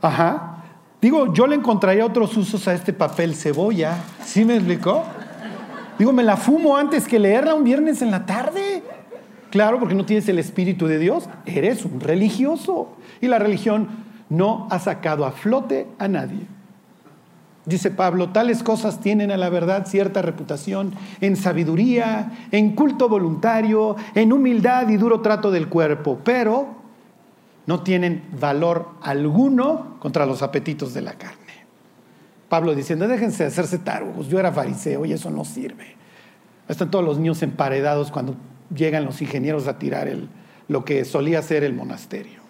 Ajá. 0.00 0.64
Digo, 1.00 1.32
yo 1.32 1.46
le 1.46 1.56
encontraría 1.56 2.04
otros 2.04 2.36
usos 2.36 2.66
a 2.68 2.74
este 2.74 2.92
papel 2.92 3.34
cebolla. 3.34 3.96
¿Sí 4.24 4.44
me 4.44 4.56
explicó? 4.56 5.04
Digo, 5.98 6.12
me 6.12 6.22
la 6.22 6.36
fumo 6.36 6.76
antes 6.76 7.06
que 7.06 7.18
leerla 7.18 7.54
un 7.54 7.64
viernes 7.64 8.02
en 8.02 8.10
la 8.10 8.26
tarde. 8.26 8.82
Claro, 9.50 9.78
porque 9.78 9.94
no 9.94 10.04
tienes 10.04 10.28
el 10.28 10.38
Espíritu 10.38 10.86
de 10.86 10.98
Dios, 10.98 11.28
eres 11.44 11.84
un 11.84 12.00
religioso. 12.00 12.96
Y 13.20 13.28
la 13.28 13.38
religión 13.38 13.88
no 14.28 14.66
ha 14.70 14.78
sacado 14.78 15.24
a 15.24 15.32
flote 15.32 15.86
a 15.98 16.08
nadie. 16.08 16.46
Dice 17.66 17.90
Pablo, 17.90 18.30
tales 18.30 18.62
cosas 18.62 19.00
tienen 19.00 19.32
a 19.32 19.36
la 19.36 19.50
verdad 19.50 19.86
cierta 19.86 20.22
reputación 20.22 20.94
en 21.20 21.34
sabiduría, 21.34 22.30
en 22.52 22.76
culto 22.76 23.08
voluntario, 23.08 23.96
en 24.14 24.32
humildad 24.32 24.88
y 24.88 24.96
duro 24.96 25.20
trato 25.20 25.50
del 25.50 25.68
cuerpo, 25.68 26.20
pero 26.24 26.76
no 27.66 27.82
tienen 27.82 28.22
valor 28.40 28.90
alguno 29.02 29.96
contra 29.98 30.26
los 30.26 30.42
apetitos 30.42 30.94
de 30.94 31.02
la 31.02 31.14
carne. 31.14 31.36
Pablo 32.48 32.72
diciendo, 32.72 33.08
déjense 33.08 33.42
de 33.42 33.48
hacerse 33.48 33.78
tarugos, 33.78 34.28
yo 34.28 34.38
era 34.38 34.52
fariseo 34.52 35.04
y 35.04 35.12
eso 35.12 35.28
no 35.30 35.44
sirve. 35.44 35.96
Están 36.68 36.92
todos 36.92 37.04
los 37.04 37.18
niños 37.18 37.42
emparedados 37.42 38.12
cuando 38.12 38.36
llegan 38.72 39.04
los 39.04 39.20
ingenieros 39.20 39.66
a 39.66 39.76
tirar 39.76 40.06
el, 40.06 40.28
lo 40.68 40.84
que 40.84 41.04
solía 41.04 41.42
ser 41.42 41.64
el 41.64 41.74
monasterio. 41.74 42.40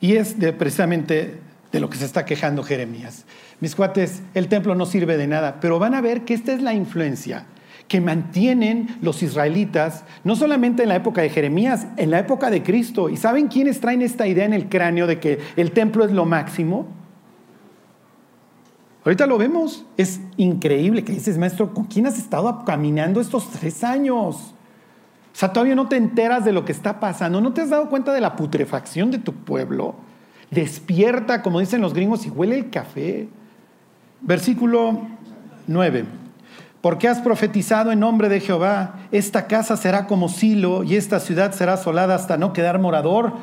Y 0.00 0.16
es 0.16 0.34
precisamente 0.58 1.40
de 1.74 1.80
lo 1.80 1.90
que 1.90 1.98
se 1.98 2.04
está 2.04 2.24
quejando 2.24 2.62
Jeremías. 2.62 3.24
Mis 3.60 3.74
cuates, 3.74 4.22
el 4.34 4.48
templo 4.48 4.74
no 4.74 4.86
sirve 4.86 5.16
de 5.16 5.26
nada, 5.26 5.58
pero 5.60 5.78
van 5.78 5.94
a 5.94 6.00
ver 6.00 6.24
que 6.24 6.34
esta 6.34 6.52
es 6.52 6.62
la 6.62 6.74
influencia 6.74 7.46
que 7.88 8.00
mantienen 8.00 8.96
los 9.02 9.22
israelitas, 9.22 10.04
no 10.24 10.36
solamente 10.36 10.82
en 10.82 10.88
la 10.88 10.96
época 10.96 11.20
de 11.20 11.28
Jeremías, 11.28 11.86
en 11.96 12.10
la 12.10 12.18
época 12.18 12.50
de 12.50 12.62
Cristo. 12.62 13.08
¿Y 13.08 13.16
saben 13.16 13.48
quiénes 13.48 13.80
traen 13.80 14.02
esta 14.02 14.26
idea 14.26 14.44
en 14.44 14.54
el 14.54 14.68
cráneo 14.68 15.06
de 15.06 15.20
que 15.20 15.38
el 15.56 15.72
templo 15.72 16.04
es 16.04 16.12
lo 16.12 16.24
máximo? 16.24 16.86
Ahorita 19.04 19.26
lo 19.26 19.36
vemos, 19.36 19.84
es 19.98 20.20
increíble 20.38 21.04
que 21.04 21.12
dices, 21.12 21.36
maestro, 21.36 21.74
¿con 21.74 21.84
quién 21.84 22.06
has 22.06 22.16
estado 22.16 22.64
caminando 22.64 23.20
estos 23.20 23.50
tres 23.50 23.84
años? 23.84 24.54
O 25.34 25.36
sea, 25.36 25.52
todavía 25.52 25.74
no 25.74 25.88
te 25.88 25.96
enteras 25.96 26.44
de 26.44 26.52
lo 26.52 26.64
que 26.64 26.72
está 26.72 27.00
pasando, 27.00 27.40
no 27.42 27.52
te 27.52 27.60
has 27.60 27.68
dado 27.68 27.90
cuenta 27.90 28.14
de 28.14 28.22
la 28.22 28.34
putrefacción 28.34 29.10
de 29.10 29.18
tu 29.18 29.34
pueblo. 29.34 29.94
Despierta, 30.50 31.42
como 31.42 31.60
dicen 31.60 31.82
los 31.82 31.92
gringos, 31.92 32.24
y 32.24 32.30
huele 32.30 32.56
el 32.56 32.70
café. 32.70 33.28
Versículo 34.24 35.02
9. 35.66 36.04
Porque 36.80 37.08
has 37.08 37.20
profetizado 37.20 37.92
en 37.92 38.00
nombre 38.00 38.28
de 38.28 38.40
Jehová, 38.40 38.96
esta 39.10 39.46
casa 39.46 39.76
será 39.76 40.06
como 40.06 40.28
silo 40.28 40.82
y 40.82 40.96
esta 40.96 41.20
ciudad 41.20 41.52
será 41.52 41.74
asolada 41.74 42.14
hasta 42.14 42.36
no 42.36 42.52
quedar 42.52 42.78
morador. 42.78 43.34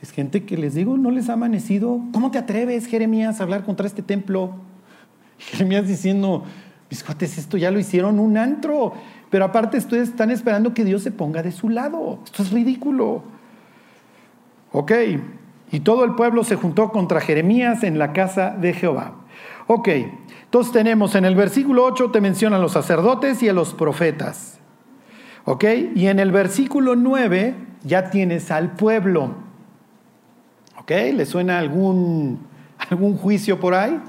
Es 0.00 0.12
gente 0.12 0.44
que 0.44 0.56
les 0.56 0.74
digo, 0.74 0.96
no 0.96 1.10
les 1.10 1.28
ha 1.28 1.34
amanecido. 1.34 2.00
¿Cómo 2.12 2.30
te 2.30 2.38
atreves, 2.38 2.86
Jeremías, 2.86 3.40
a 3.40 3.42
hablar 3.42 3.64
contra 3.64 3.86
este 3.86 4.02
templo? 4.02 4.52
Jeremías 5.38 5.86
diciendo, 5.86 6.44
mis 6.90 7.04
esto 7.20 7.56
ya 7.56 7.70
lo 7.70 7.78
hicieron 7.78 8.18
un 8.18 8.38
antro. 8.38 8.94
Pero 9.30 9.44
aparte 9.44 9.78
ustedes 9.78 10.10
están 10.10 10.30
esperando 10.30 10.72
que 10.72 10.84
Dios 10.84 11.02
se 11.02 11.10
ponga 11.10 11.42
de 11.42 11.52
su 11.52 11.68
lado. 11.68 12.20
Esto 12.24 12.42
es 12.42 12.50
ridículo. 12.50 13.22
Ok, 14.72 14.92
y 15.70 15.80
todo 15.80 16.04
el 16.04 16.14
pueblo 16.14 16.44
se 16.44 16.56
juntó 16.56 16.90
contra 16.90 17.20
Jeremías 17.20 17.82
en 17.82 17.98
la 17.98 18.12
casa 18.12 18.50
de 18.50 18.72
Jehová. 18.72 19.14
Ok, 19.70 19.88
entonces 20.44 20.72
tenemos 20.72 21.14
en 21.14 21.26
el 21.26 21.34
versículo 21.34 21.84
8 21.84 22.10
te 22.10 22.22
mencionan 22.22 22.62
los 22.62 22.72
sacerdotes 22.72 23.42
y 23.42 23.50
a 23.50 23.52
los 23.52 23.74
profetas. 23.74 24.58
¿Ok? 25.44 25.64
Y 25.94 26.06
en 26.06 26.18
el 26.20 26.32
versículo 26.32 26.96
9 26.96 27.54
ya 27.84 28.08
tienes 28.08 28.50
al 28.50 28.72
pueblo. 28.72 29.34
¿Ok? 30.78 30.90
¿Le 30.90 31.26
suena 31.26 31.58
algún, 31.58 32.46
algún 32.90 33.18
juicio 33.18 33.60
por 33.60 33.74
ahí? 33.74 34.00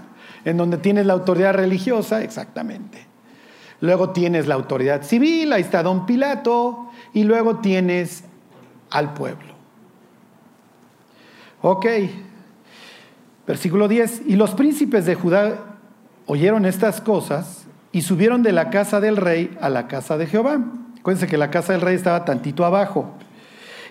En 0.45 0.55
donde 0.55 0.77
tienes 0.77 1.05
la 1.05 1.11
autoridad 1.11 1.53
religiosa, 1.53 2.23
exactamente. 2.23 3.05
Luego 3.81 4.11
tienes 4.11 4.47
la 4.47 4.55
autoridad 4.55 5.03
civil, 5.03 5.51
ahí 5.51 5.61
está 5.61 5.83
don 5.83 6.05
Pilato, 6.05 6.89
y 7.13 7.25
luego 7.25 7.57
tienes 7.57 8.23
al 8.91 9.13
pueblo. 9.13 9.53
Ok, 11.61 11.85
versículo 13.49 13.87
10, 13.87 14.27
y 14.27 14.35
los 14.35 14.51
príncipes 14.51 15.07
de 15.07 15.15
Judá 15.15 15.55
oyeron 16.27 16.67
estas 16.67 17.01
cosas 17.01 17.65
y 17.91 18.03
subieron 18.03 18.43
de 18.43 18.51
la 18.51 18.69
casa 18.69 18.99
del 18.99 19.17
rey 19.17 19.57
a 19.59 19.69
la 19.69 19.87
casa 19.87 20.19
de 20.19 20.27
Jehová. 20.27 20.59
Acuérdense 20.99 21.25
que 21.25 21.35
la 21.35 21.49
casa 21.49 21.73
del 21.73 21.81
rey 21.81 21.95
estaba 21.95 22.25
tantito 22.25 22.63
abajo. 22.63 23.11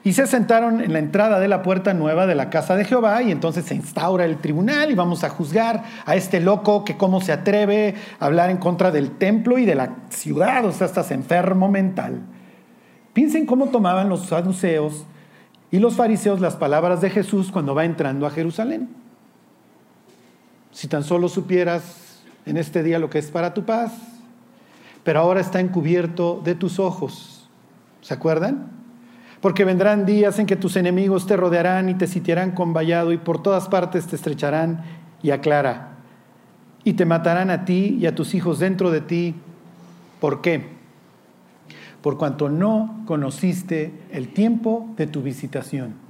Y 0.05 0.13
se 0.13 0.29
sentaron 0.29 0.81
en 0.81 0.93
la 0.93 1.01
entrada 1.01 1.41
de 1.41 1.49
la 1.49 1.63
puerta 1.63 1.93
nueva 1.93 2.29
de 2.29 2.37
la 2.37 2.51
casa 2.51 2.77
de 2.77 2.85
Jehová 2.85 3.21
y 3.23 3.33
entonces 3.33 3.65
se 3.65 3.75
instaura 3.75 4.27
el 4.27 4.37
tribunal 4.37 4.93
y 4.93 4.95
vamos 4.95 5.25
a 5.25 5.29
juzgar 5.29 5.83
a 6.07 6.15
este 6.15 6.39
loco 6.39 6.85
que 6.85 6.97
cómo 6.97 7.21
se 7.21 7.33
atreve 7.33 7.97
a 8.21 8.27
hablar 8.27 8.51
en 8.51 8.59
contra 8.59 8.93
del 8.93 9.11
templo 9.11 9.59
y 9.59 9.65
de 9.65 9.75
la 9.75 9.97
ciudad, 10.11 10.65
o 10.67 10.71
sea, 10.71 10.87
estás 10.87 11.11
enfermo 11.11 11.69
mental. 11.69 12.21
Piensen 13.13 13.45
cómo 13.45 13.71
tomaban 13.71 14.09
los 14.09 14.27
saduceos 14.27 15.05
y 15.73 15.81
los 15.81 15.97
fariseos 15.97 16.41
las 16.41 16.55
palabras 16.55 17.01
de 17.01 17.11
Jesús 17.11 17.51
cuando 17.51 17.75
va 17.75 17.85
entrando 17.85 18.25
a 18.25 18.31
Jerusalén. 18.31 19.08
Si 20.79 20.87
tan 20.87 21.03
solo 21.03 21.29
supieras 21.29 22.21
en 22.47 22.57
este 22.57 22.85
día 22.85 23.01
lo 23.01 23.11
que 23.11 23.19
es 23.19 23.33
para 23.33 23.53
tu 23.53 23.65
paz, 23.65 23.91
pero 25.03 25.19
ahora 25.19 25.41
está 25.41 25.59
encubierto 25.59 26.41
de 26.45 26.55
tus 26.55 26.79
ojos. 26.79 27.49
¿Se 28.01 28.15
acuerdan? 28.15 28.71
Porque 29.41 29.65
vendrán 29.65 30.07
días 30.07 30.39
en 30.39 30.47
que 30.47 30.55
tus 30.55 30.77
enemigos 30.77 31.27
te 31.27 31.37
rodearán 31.37 31.89
y 31.89 31.95
te 31.95 32.07
sitiarán 32.07 32.53
con 32.53 32.73
vallado 32.73 33.11
y 33.11 33.17
por 33.17 33.43
todas 33.43 33.67
partes 33.67 34.07
te 34.07 34.15
estrecharán 34.15 34.85
y 35.21 35.33
aclara. 35.33 35.97
Y 36.85 36.93
te 36.93 37.07
matarán 37.07 37.51
a 37.51 37.65
ti 37.65 37.99
y 38.01 38.07
a 38.07 38.15
tus 38.15 38.37
hijos 38.37 38.61
dentro 38.61 38.93
de 38.93 39.01
ti. 39.01 39.35
¿Por 40.21 40.43
qué? 40.43 40.69
Por 42.03 42.19
cuanto 42.19 42.51
no 42.51 43.03
conociste 43.05 44.01
el 44.13 44.29
tiempo 44.29 44.95
de 44.97 45.09
tu 45.09 45.23
visitación. 45.23 46.08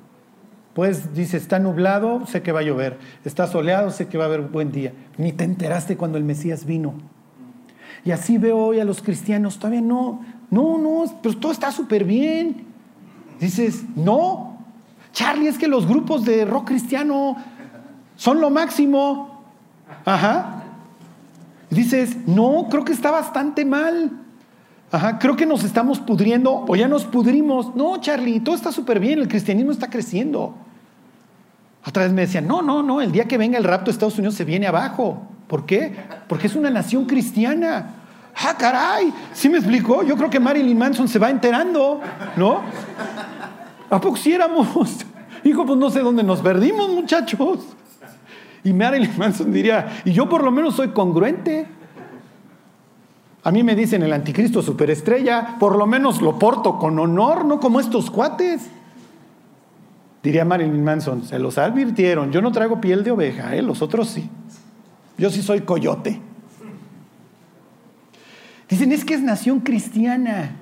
Pues 0.78 1.12
dice, 1.12 1.38
está 1.38 1.58
nublado, 1.58 2.24
sé 2.26 2.40
que 2.40 2.52
va 2.52 2.60
a 2.60 2.62
llover. 2.62 2.98
Está 3.24 3.48
soleado, 3.48 3.90
sé 3.90 4.06
que 4.06 4.16
va 4.16 4.22
a 4.22 4.26
haber 4.28 4.42
buen 4.42 4.70
día. 4.70 4.92
Ni 5.16 5.32
te 5.32 5.42
enteraste 5.42 5.96
cuando 5.96 6.18
el 6.18 6.22
Mesías 6.22 6.66
vino. 6.66 6.94
Y 8.04 8.12
así 8.12 8.38
veo 8.38 8.58
hoy 8.58 8.78
a 8.78 8.84
los 8.84 9.02
cristianos, 9.02 9.58
todavía 9.58 9.80
no, 9.80 10.24
no, 10.52 10.78
no, 10.78 11.18
pero 11.20 11.36
todo 11.36 11.50
está 11.50 11.72
súper 11.72 12.04
bien. 12.04 12.64
Dices, 13.40 13.86
no, 13.96 14.56
Charlie, 15.10 15.48
es 15.48 15.58
que 15.58 15.66
los 15.66 15.84
grupos 15.84 16.24
de 16.24 16.44
rock 16.44 16.68
cristiano 16.68 17.36
son 18.14 18.40
lo 18.40 18.48
máximo. 18.48 19.42
Ajá. 20.04 20.62
Dices, 21.70 22.18
no, 22.28 22.68
creo 22.70 22.84
que 22.84 22.92
está 22.92 23.10
bastante 23.10 23.64
mal. 23.64 24.12
Ajá, 24.92 25.18
creo 25.18 25.34
que 25.34 25.44
nos 25.44 25.64
estamos 25.64 25.98
pudriendo 25.98 26.64
o 26.68 26.76
ya 26.76 26.86
nos 26.86 27.04
pudrimos. 27.04 27.74
No, 27.74 28.00
Charlie, 28.00 28.38
todo 28.38 28.54
está 28.54 28.70
súper 28.70 29.00
bien, 29.00 29.18
el 29.18 29.26
cristianismo 29.26 29.72
está 29.72 29.90
creciendo. 29.90 30.54
Otra 31.86 32.04
vez 32.04 32.12
me 32.12 32.22
decían, 32.22 32.46
no, 32.46 32.62
no, 32.62 32.82
no, 32.82 33.00
el 33.00 33.12
día 33.12 33.24
que 33.24 33.38
venga 33.38 33.56
el 33.56 33.64
rapto 33.64 33.86
de 33.86 33.92
Estados 33.92 34.18
Unidos 34.18 34.34
se 34.34 34.44
viene 34.44 34.66
abajo. 34.66 35.22
¿Por 35.46 35.64
qué? 35.64 35.94
Porque 36.28 36.46
es 36.46 36.54
una 36.54 36.70
nación 36.70 37.06
cristiana. 37.06 37.94
¡Ah, 38.36 38.54
caray! 38.56 39.12
¿Sí 39.32 39.48
me 39.48 39.58
explicó? 39.58 40.02
Yo 40.02 40.16
creo 40.16 40.30
que 40.30 40.38
Marilyn 40.38 40.78
Manson 40.78 41.08
se 41.08 41.18
va 41.18 41.30
enterando, 41.30 42.00
¿no? 42.36 42.60
¿A 43.90 44.00
poco 44.00 44.16
si 44.16 44.32
éramos? 44.32 44.68
Hijo, 45.44 45.64
pues 45.64 45.78
no 45.78 45.90
sé 45.90 46.00
dónde 46.00 46.22
nos 46.22 46.40
perdimos, 46.40 46.90
muchachos. 46.90 47.60
Y 48.62 48.72
Marilyn 48.72 49.16
Manson 49.16 49.52
diría, 49.52 50.02
y 50.04 50.12
yo 50.12 50.28
por 50.28 50.44
lo 50.44 50.50
menos 50.50 50.74
soy 50.76 50.88
congruente. 50.88 51.66
A 53.44 53.50
mí 53.50 53.62
me 53.62 53.74
dicen 53.74 54.02
el 54.02 54.12
anticristo 54.12 54.62
superestrella, 54.62 55.56
por 55.58 55.76
lo 55.76 55.86
menos 55.86 56.20
lo 56.20 56.38
porto 56.38 56.78
con 56.78 56.98
honor, 56.98 57.44
no 57.44 57.60
como 57.60 57.80
estos 57.80 58.10
cuates. 58.10 58.68
Diría 60.28 60.44
Marilyn 60.44 60.84
Manson, 60.84 61.24
se 61.24 61.38
los 61.38 61.56
advirtieron, 61.56 62.30
yo 62.32 62.42
no 62.42 62.52
traigo 62.52 62.82
piel 62.82 63.02
de 63.02 63.10
oveja, 63.10 63.56
¿eh? 63.56 63.62
los 63.62 63.80
otros 63.80 64.10
sí. 64.10 64.28
Yo 65.16 65.30
sí 65.30 65.40
soy 65.40 65.62
coyote. 65.62 66.20
Dicen, 68.68 68.92
es 68.92 69.06
que 69.06 69.14
es 69.14 69.22
nación 69.22 69.60
cristiana. 69.60 70.54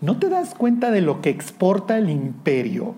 ¿No 0.00 0.20
te 0.20 0.28
das 0.28 0.54
cuenta 0.54 0.92
de 0.92 1.00
lo 1.00 1.22
que 1.22 1.28
exporta 1.28 1.98
el 1.98 2.08
imperio? 2.08 2.94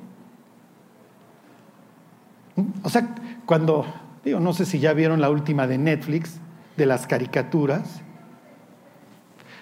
O 2.83 2.91
sea, 2.91 3.15
cuando, 3.47 3.87
digo, 4.23 4.39
no 4.39 4.53
sé 4.53 4.67
si 4.67 4.81
ya 4.81 4.93
vieron 4.93 5.19
la 5.19 5.31
última 5.31 5.67
de 5.67 5.79
Netflix, 5.79 6.41
de 6.77 6.85
las 6.85 7.07
caricaturas, 7.07 8.03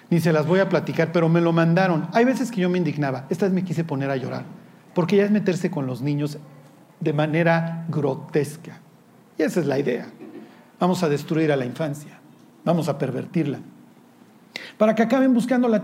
ni 0.09 0.19
se 0.19 0.33
las 0.33 0.45
voy 0.45 0.59
a 0.59 0.67
platicar, 0.67 1.13
pero 1.13 1.29
me 1.29 1.39
lo 1.39 1.53
mandaron. 1.53 2.09
Hay 2.11 2.25
veces 2.25 2.51
que 2.51 2.59
yo 2.59 2.69
me 2.69 2.77
indignaba, 2.77 3.25
esta 3.29 3.45
vez 3.45 3.53
me 3.53 3.63
quise 3.63 3.85
poner 3.85 4.09
a 4.09 4.17
llorar 4.17 4.43
porque 4.93 5.17
ya 5.17 5.25
es 5.25 5.31
meterse 5.31 5.71
con 5.71 5.87
los 5.87 6.01
niños 6.01 6.37
de 6.99 7.13
manera 7.13 7.85
grotesca. 7.89 8.79
Y 9.37 9.43
esa 9.43 9.59
es 9.59 9.65
la 9.65 9.79
idea. 9.79 10.07
Vamos 10.79 11.03
a 11.03 11.09
destruir 11.09 11.51
a 11.51 11.55
la 11.55 11.65
infancia, 11.65 12.19
vamos 12.63 12.89
a 12.89 12.97
pervertirla. 12.97 13.59
Para 14.77 14.95
que 14.95 15.03
acaben 15.03 15.33
buscando 15.33 15.67
la 15.67 15.83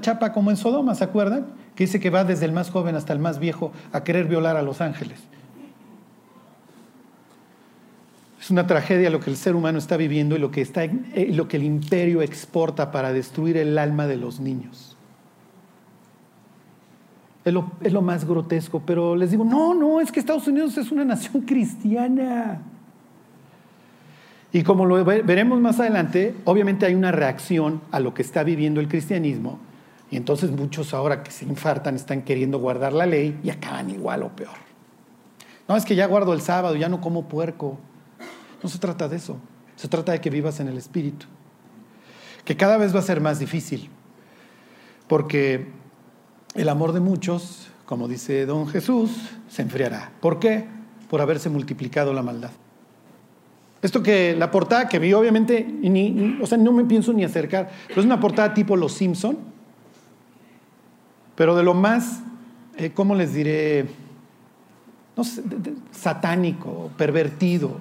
chapa, 0.00 0.32
como 0.32 0.50
en 0.50 0.56
Sodoma, 0.56 0.94
¿se 0.94 1.04
acuerdan? 1.04 1.46
Que 1.74 1.84
dice 1.84 2.00
que 2.00 2.10
va 2.10 2.24
desde 2.24 2.46
el 2.46 2.52
más 2.52 2.70
joven 2.70 2.94
hasta 2.94 3.12
el 3.12 3.18
más 3.18 3.38
viejo 3.38 3.72
a 3.92 4.04
querer 4.04 4.26
violar 4.26 4.56
a 4.56 4.62
los 4.62 4.80
ángeles. 4.80 5.20
Es 8.40 8.50
una 8.50 8.66
tragedia 8.66 9.10
lo 9.10 9.18
que 9.18 9.30
el 9.30 9.36
ser 9.36 9.56
humano 9.56 9.78
está 9.78 9.96
viviendo 9.96 10.36
y 10.36 10.38
lo 10.38 10.52
que, 10.52 10.60
está, 10.60 10.84
eh, 10.84 11.30
lo 11.32 11.48
que 11.48 11.56
el 11.56 11.64
imperio 11.64 12.22
exporta 12.22 12.92
para 12.92 13.12
destruir 13.12 13.56
el 13.56 13.76
alma 13.76 14.06
de 14.06 14.16
los 14.16 14.38
niños. 14.38 14.95
Es 17.46 17.52
lo, 17.92 18.02
más 18.02 18.24
grotesco, 18.24 18.82
pero 18.84 19.14
les 19.14 19.30
digo, 19.30 19.44
no, 19.44 19.72
no, 19.72 20.00
es 20.00 20.10
que 20.10 20.18
Estados 20.18 20.48
Unidos 20.48 20.76
es 20.78 20.90
una 20.90 21.04
nación 21.04 21.42
cristiana. 21.46 22.60
Y 24.52 24.64
como 24.64 24.84
lo 24.84 25.04
veremos 25.04 25.60
más 25.60 25.78
adelante, 25.78 26.34
obviamente 26.44 26.86
hay 26.86 26.96
una 26.96 27.12
reacción 27.12 27.80
a 27.92 28.00
lo 28.00 28.14
que 28.14 28.22
está 28.22 28.42
viviendo 28.42 28.80
el 28.80 28.88
cristianismo. 28.88 29.60
Y 30.10 30.16
entonces 30.16 30.50
muchos 30.50 30.92
ahora 30.92 31.22
que 31.22 31.30
se 31.30 31.44
infartan 31.44 31.94
están 31.94 32.22
queriendo 32.22 32.58
guardar 32.58 32.92
la 32.92 33.06
ley 33.06 33.38
y 33.44 33.50
acaban 33.50 33.90
igual 33.90 34.24
o 34.24 34.30
peor. 34.30 34.56
No, 35.68 35.76
es 35.76 35.84
que 35.84 35.94
ya 35.94 36.06
guardo 36.06 36.32
el 36.32 36.40
sábado, 36.40 36.74
ya 36.74 36.88
no 36.88 37.00
como 37.00 37.28
puerco. 37.28 37.78
No 38.60 38.68
se 38.68 38.78
trata 38.78 39.08
de 39.08 39.18
eso. 39.18 39.36
Se 39.76 39.86
trata 39.86 40.10
de 40.10 40.20
que 40.20 40.30
vivas 40.30 40.58
en 40.58 40.66
el 40.66 40.78
Espíritu. 40.78 41.26
Que 42.44 42.56
cada 42.56 42.76
vez 42.76 42.92
va 42.92 42.98
a 42.98 43.02
ser 43.02 43.20
más 43.20 43.38
difícil. 43.38 43.88
Porque 45.06 45.68
el 46.56 46.68
amor 46.68 46.92
de 46.92 47.00
muchos, 47.00 47.68
como 47.84 48.08
dice 48.08 48.46
don 48.46 48.66
Jesús, 48.66 49.10
se 49.48 49.62
enfriará. 49.62 50.10
¿Por 50.20 50.38
qué? 50.38 50.64
Por 51.08 51.20
haberse 51.20 51.48
multiplicado 51.48 52.12
la 52.12 52.22
maldad. 52.22 52.50
Esto 53.82 54.02
que 54.02 54.34
la 54.36 54.50
portada 54.50 54.88
que 54.88 54.98
vi, 54.98 55.12
obviamente, 55.12 55.64
ni, 55.64 56.38
o 56.42 56.46
sea, 56.46 56.58
no 56.58 56.72
me 56.72 56.84
pienso 56.84 57.12
ni 57.12 57.24
acercar, 57.24 57.70
pero 57.88 58.00
es 58.00 58.06
una 58.06 58.18
portada 58.18 58.54
tipo 58.54 58.76
Los 58.76 58.94
Simpson, 58.94 59.38
pero 61.36 61.54
de 61.54 61.62
lo 61.62 61.74
más, 61.74 62.20
eh, 62.78 62.90
¿cómo 62.92 63.14
les 63.14 63.34
diré? 63.34 63.86
No 65.16 65.24
sé, 65.24 65.42
satánico, 65.92 66.90
pervertido, 66.96 67.76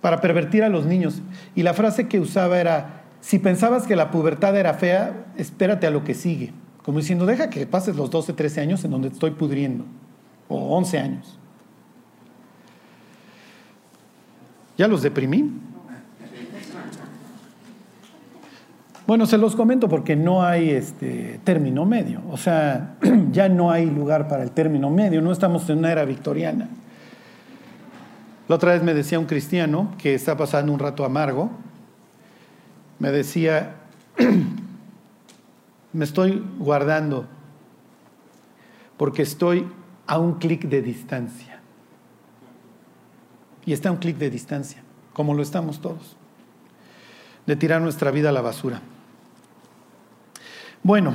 para 0.00 0.20
pervertir 0.20 0.62
a 0.62 0.68
los 0.68 0.86
niños. 0.86 1.20
Y 1.54 1.62
la 1.62 1.74
frase 1.74 2.08
que 2.08 2.20
usaba 2.20 2.60
era, 2.60 3.04
si 3.20 3.38
pensabas 3.38 3.86
que 3.86 3.96
la 3.96 4.10
pubertad 4.10 4.56
era 4.56 4.74
fea, 4.74 5.26
espérate 5.36 5.86
a 5.86 5.90
lo 5.90 6.04
que 6.04 6.14
sigue. 6.14 6.52
Como 6.84 6.98
diciendo, 6.98 7.26
deja 7.26 7.48
que 7.48 7.66
pases 7.66 7.96
los 7.96 8.10
12, 8.10 8.32
13 8.32 8.60
años 8.60 8.84
en 8.84 8.90
donde 8.90 9.08
estoy 9.08 9.30
pudriendo, 9.32 9.84
o 10.48 10.76
11 10.76 10.98
años. 10.98 11.38
¿Ya 14.76 14.88
los 14.88 15.02
deprimí? 15.02 15.50
Bueno, 19.06 19.26
se 19.26 19.36
los 19.36 19.56
comento 19.56 19.88
porque 19.88 20.16
no 20.16 20.44
hay 20.44 20.70
este 20.70 21.40
término 21.44 21.84
medio. 21.84 22.22
O 22.30 22.36
sea, 22.36 22.94
ya 23.32 23.48
no 23.48 23.70
hay 23.70 23.86
lugar 23.86 24.28
para 24.28 24.42
el 24.42 24.52
término 24.52 24.90
medio. 24.90 25.20
No 25.20 25.32
estamos 25.32 25.68
en 25.70 25.78
una 25.78 25.92
era 25.92 26.04
victoriana. 26.04 26.68
La 28.48 28.56
otra 28.56 28.72
vez 28.72 28.82
me 28.82 28.94
decía 28.94 29.18
un 29.18 29.26
cristiano 29.26 29.92
que 29.98 30.14
está 30.14 30.36
pasando 30.36 30.72
un 30.72 30.78
rato 30.78 31.04
amargo. 31.04 31.50
Me 32.98 33.10
decía, 33.10 33.74
me 35.92 36.04
estoy 36.04 36.44
guardando 36.58 37.26
porque 38.96 39.22
estoy 39.22 39.66
a 40.06 40.18
un 40.18 40.34
clic 40.34 40.64
de 40.64 40.82
distancia. 40.82 41.60
Y 43.64 43.72
está 43.72 43.88
a 43.88 43.92
un 43.92 43.98
clic 43.98 44.16
de 44.16 44.30
distancia, 44.30 44.82
como 45.12 45.34
lo 45.34 45.42
estamos 45.42 45.80
todos, 45.80 46.16
de 47.46 47.56
tirar 47.56 47.80
nuestra 47.80 48.10
vida 48.10 48.30
a 48.30 48.32
la 48.32 48.40
basura. 48.40 48.80
Bueno, 50.82 51.14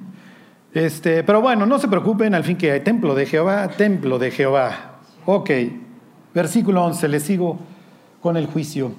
este, 0.74 1.24
pero 1.24 1.40
bueno, 1.40 1.64
no 1.64 1.78
se 1.78 1.88
preocupen, 1.88 2.34
al 2.34 2.44
fin 2.44 2.56
que 2.56 2.72
hay 2.72 2.80
templo 2.80 3.14
de 3.14 3.26
Jehová, 3.26 3.68
templo 3.68 4.18
de 4.18 4.30
Jehová. 4.30 5.00
Ok, 5.24 5.50
versículo 6.34 6.84
11, 6.84 7.08
le 7.08 7.20
sigo 7.20 7.58
con 8.20 8.36
el 8.36 8.46
juicio. 8.46 8.92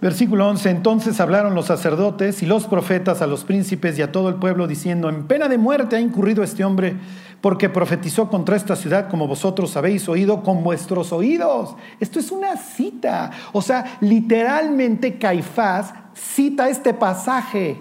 Versículo 0.00 0.48
11, 0.48 0.70
entonces 0.70 1.18
hablaron 1.18 1.56
los 1.56 1.66
sacerdotes 1.66 2.42
y 2.44 2.46
los 2.46 2.68
profetas 2.68 3.20
a 3.20 3.26
los 3.26 3.42
príncipes 3.42 3.98
y 3.98 4.02
a 4.02 4.12
todo 4.12 4.28
el 4.28 4.36
pueblo 4.36 4.68
diciendo, 4.68 5.08
en 5.08 5.26
pena 5.26 5.48
de 5.48 5.58
muerte 5.58 5.96
ha 5.96 6.00
incurrido 6.00 6.44
este 6.44 6.64
hombre 6.64 6.94
porque 7.40 7.68
profetizó 7.68 8.30
contra 8.30 8.54
esta 8.54 8.76
ciudad 8.76 9.08
como 9.08 9.26
vosotros 9.26 9.76
habéis 9.76 10.08
oído 10.08 10.44
con 10.44 10.62
vuestros 10.62 11.12
oídos. 11.12 11.74
Esto 11.98 12.20
es 12.20 12.30
una 12.30 12.56
cita. 12.56 13.32
O 13.52 13.60
sea, 13.60 13.98
literalmente 14.00 15.18
Caifás 15.18 15.92
cita 16.14 16.68
este 16.68 16.94
pasaje. 16.94 17.78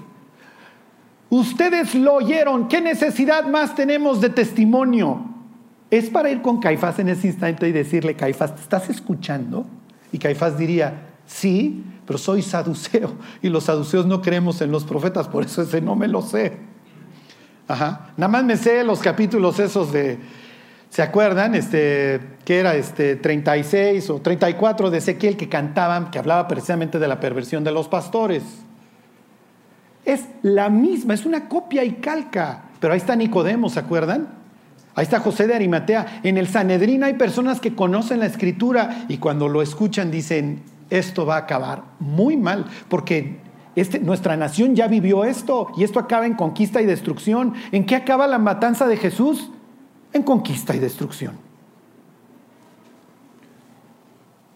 Ustedes 1.29 1.93
lo 1.93 2.15
oyeron, 2.15 2.67
¿qué 2.67 2.81
necesidad 2.81 3.45
más 3.45 3.75
tenemos 3.75 4.21
de 4.21 4.29
testimonio? 4.29 5.23
Es 5.91 6.09
para 6.09 6.31
ir 6.31 6.41
con 6.41 6.59
Caifás 6.59 6.97
en 6.97 7.09
ese 7.09 7.27
instante 7.27 7.67
y 7.67 7.71
decirle, 7.71 8.15
Caifás, 8.15 8.55
¿te 8.55 8.61
estás 8.61 8.89
escuchando? 8.89 9.65
Y 10.11 10.17
Caifás 10.17 10.57
diría, 10.57 11.06
sí, 11.27 11.83
pero 12.07 12.17
soy 12.17 12.41
saduceo 12.41 13.13
y 13.41 13.49
los 13.49 13.65
saduceos 13.65 14.07
no 14.07 14.21
creemos 14.21 14.61
en 14.61 14.71
los 14.71 14.83
profetas, 14.83 15.27
por 15.27 15.45
eso 15.45 15.61
ese 15.61 15.81
no 15.81 15.95
me 15.95 16.07
lo 16.07 16.23
sé. 16.23 16.57
Ajá. 17.67 18.11
Nada 18.17 18.29
más 18.29 18.43
me 18.45 18.57
sé 18.57 18.83
los 18.83 18.99
capítulos 18.99 19.59
esos 19.59 19.91
de, 19.91 20.17
¿se 20.89 21.01
acuerdan? 21.01 21.53
Este, 21.53 22.37
que 22.45 22.59
era 22.59 22.75
este 22.75 23.17
36 23.17 24.09
o 24.09 24.21
34 24.21 24.89
de 24.89 24.97
Ezequiel 24.97 25.35
que 25.35 25.49
cantaban, 25.49 26.09
que 26.09 26.17
hablaba 26.17 26.47
precisamente 26.47 26.97
de 26.97 27.07
la 27.07 27.19
perversión 27.19 27.63
de 27.65 27.71
los 27.71 27.89
pastores. 27.89 28.43
Es 30.05 30.25
la 30.41 30.69
misma, 30.69 31.13
es 31.13 31.25
una 31.25 31.49
copia 31.49 31.83
y 31.83 31.95
calca. 31.95 32.63
Pero 32.79 32.93
ahí 32.93 32.99
está 32.99 33.17
Nicodemo, 33.17 33.69
¿se 33.69 33.79
acuerdan? 33.79 34.29
Ahí 34.95 35.03
está 35.03 35.19
José 35.19 35.47
de 35.47 35.55
Arimatea. 35.55 36.21
En 36.23 36.37
el 36.37 36.47
Sanedrín 36.47 37.03
hay 37.03 37.15
personas 37.15 37.59
que 37.59 37.75
conocen 37.75 38.19
la 38.19 38.25
escritura 38.25 39.05
y 39.09 39.17
cuando 39.17 39.49
lo 39.49 39.61
escuchan 39.61 40.09
dicen, 40.09 40.63
esto 40.89 41.25
va 41.25 41.35
a 41.35 41.39
acabar 41.39 41.83
muy 41.99 42.37
mal, 42.37 42.65
porque 42.89 43.39
este, 43.75 43.99
nuestra 43.99 44.35
nación 44.37 44.75
ya 44.75 44.87
vivió 44.87 45.23
esto 45.23 45.67
y 45.77 45.83
esto 45.83 45.99
acaba 45.99 46.25
en 46.25 46.33
conquista 46.33 46.81
y 46.81 46.85
destrucción. 46.85 47.53
¿En 47.71 47.85
qué 47.85 47.95
acaba 47.95 48.25
la 48.27 48.39
matanza 48.39 48.87
de 48.87 48.97
Jesús? 48.97 49.51
En 50.13 50.23
conquista 50.23 50.75
y 50.75 50.79
destrucción. 50.79 51.35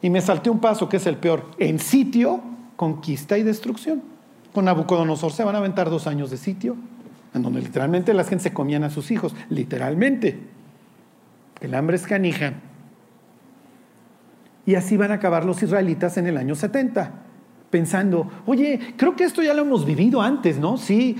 Y 0.02 0.10
me 0.10 0.22
salté 0.22 0.50
un 0.50 0.60
paso 0.60 0.90
que 0.90 0.98
es 0.98 1.06
el 1.06 1.18
peor. 1.18 1.52
En 1.60 1.78
sitio, 1.80 2.42
conquista 2.76 3.38
y 3.38 3.44
destrucción. 3.44 4.02
Con 4.54 4.66
Nabucodonosor 4.66 5.32
se 5.32 5.44
van 5.44 5.56
a 5.56 5.60
aventar 5.60 5.90
dos 5.90 6.08
años 6.08 6.32
de 6.32 6.38
sitio, 6.38 6.76
en 7.34 7.44
donde 7.44 7.62
literalmente 7.62 8.14
las 8.14 8.28
gente 8.28 8.46
se 8.46 8.54
comían 8.54 8.84
a 8.84 8.90
sus 8.90 9.12
hijos, 9.12 9.36
literalmente. 9.50 10.40
El 11.62 11.76
hambre 11.76 11.96
es 11.96 12.08
canija. 12.08 12.56
Y 14.66 14.76
así 14.76 14.98
van 14.98 15.12
a 15.12 15.16
acabar 15.16 15.46
los 15.46 15.62
israelitas 15.64 16.18
en 16.18 16.28
el 16.28 16.38
año 16.38 16.56
70, 16.56 17.12
pensando, 17.70 18.30
oye, 18.46 18.94
creo 18.98 19.16
que 19.16 19.24
esto 19.24 19.42
ya 19.42 19.54
lo 19.54 19.64
hemos 19.64 19.86
vivido 19.86 20.22
antes, 20.22 20.60
¿no? 20.60 20.78
Sí, 20.78 21.16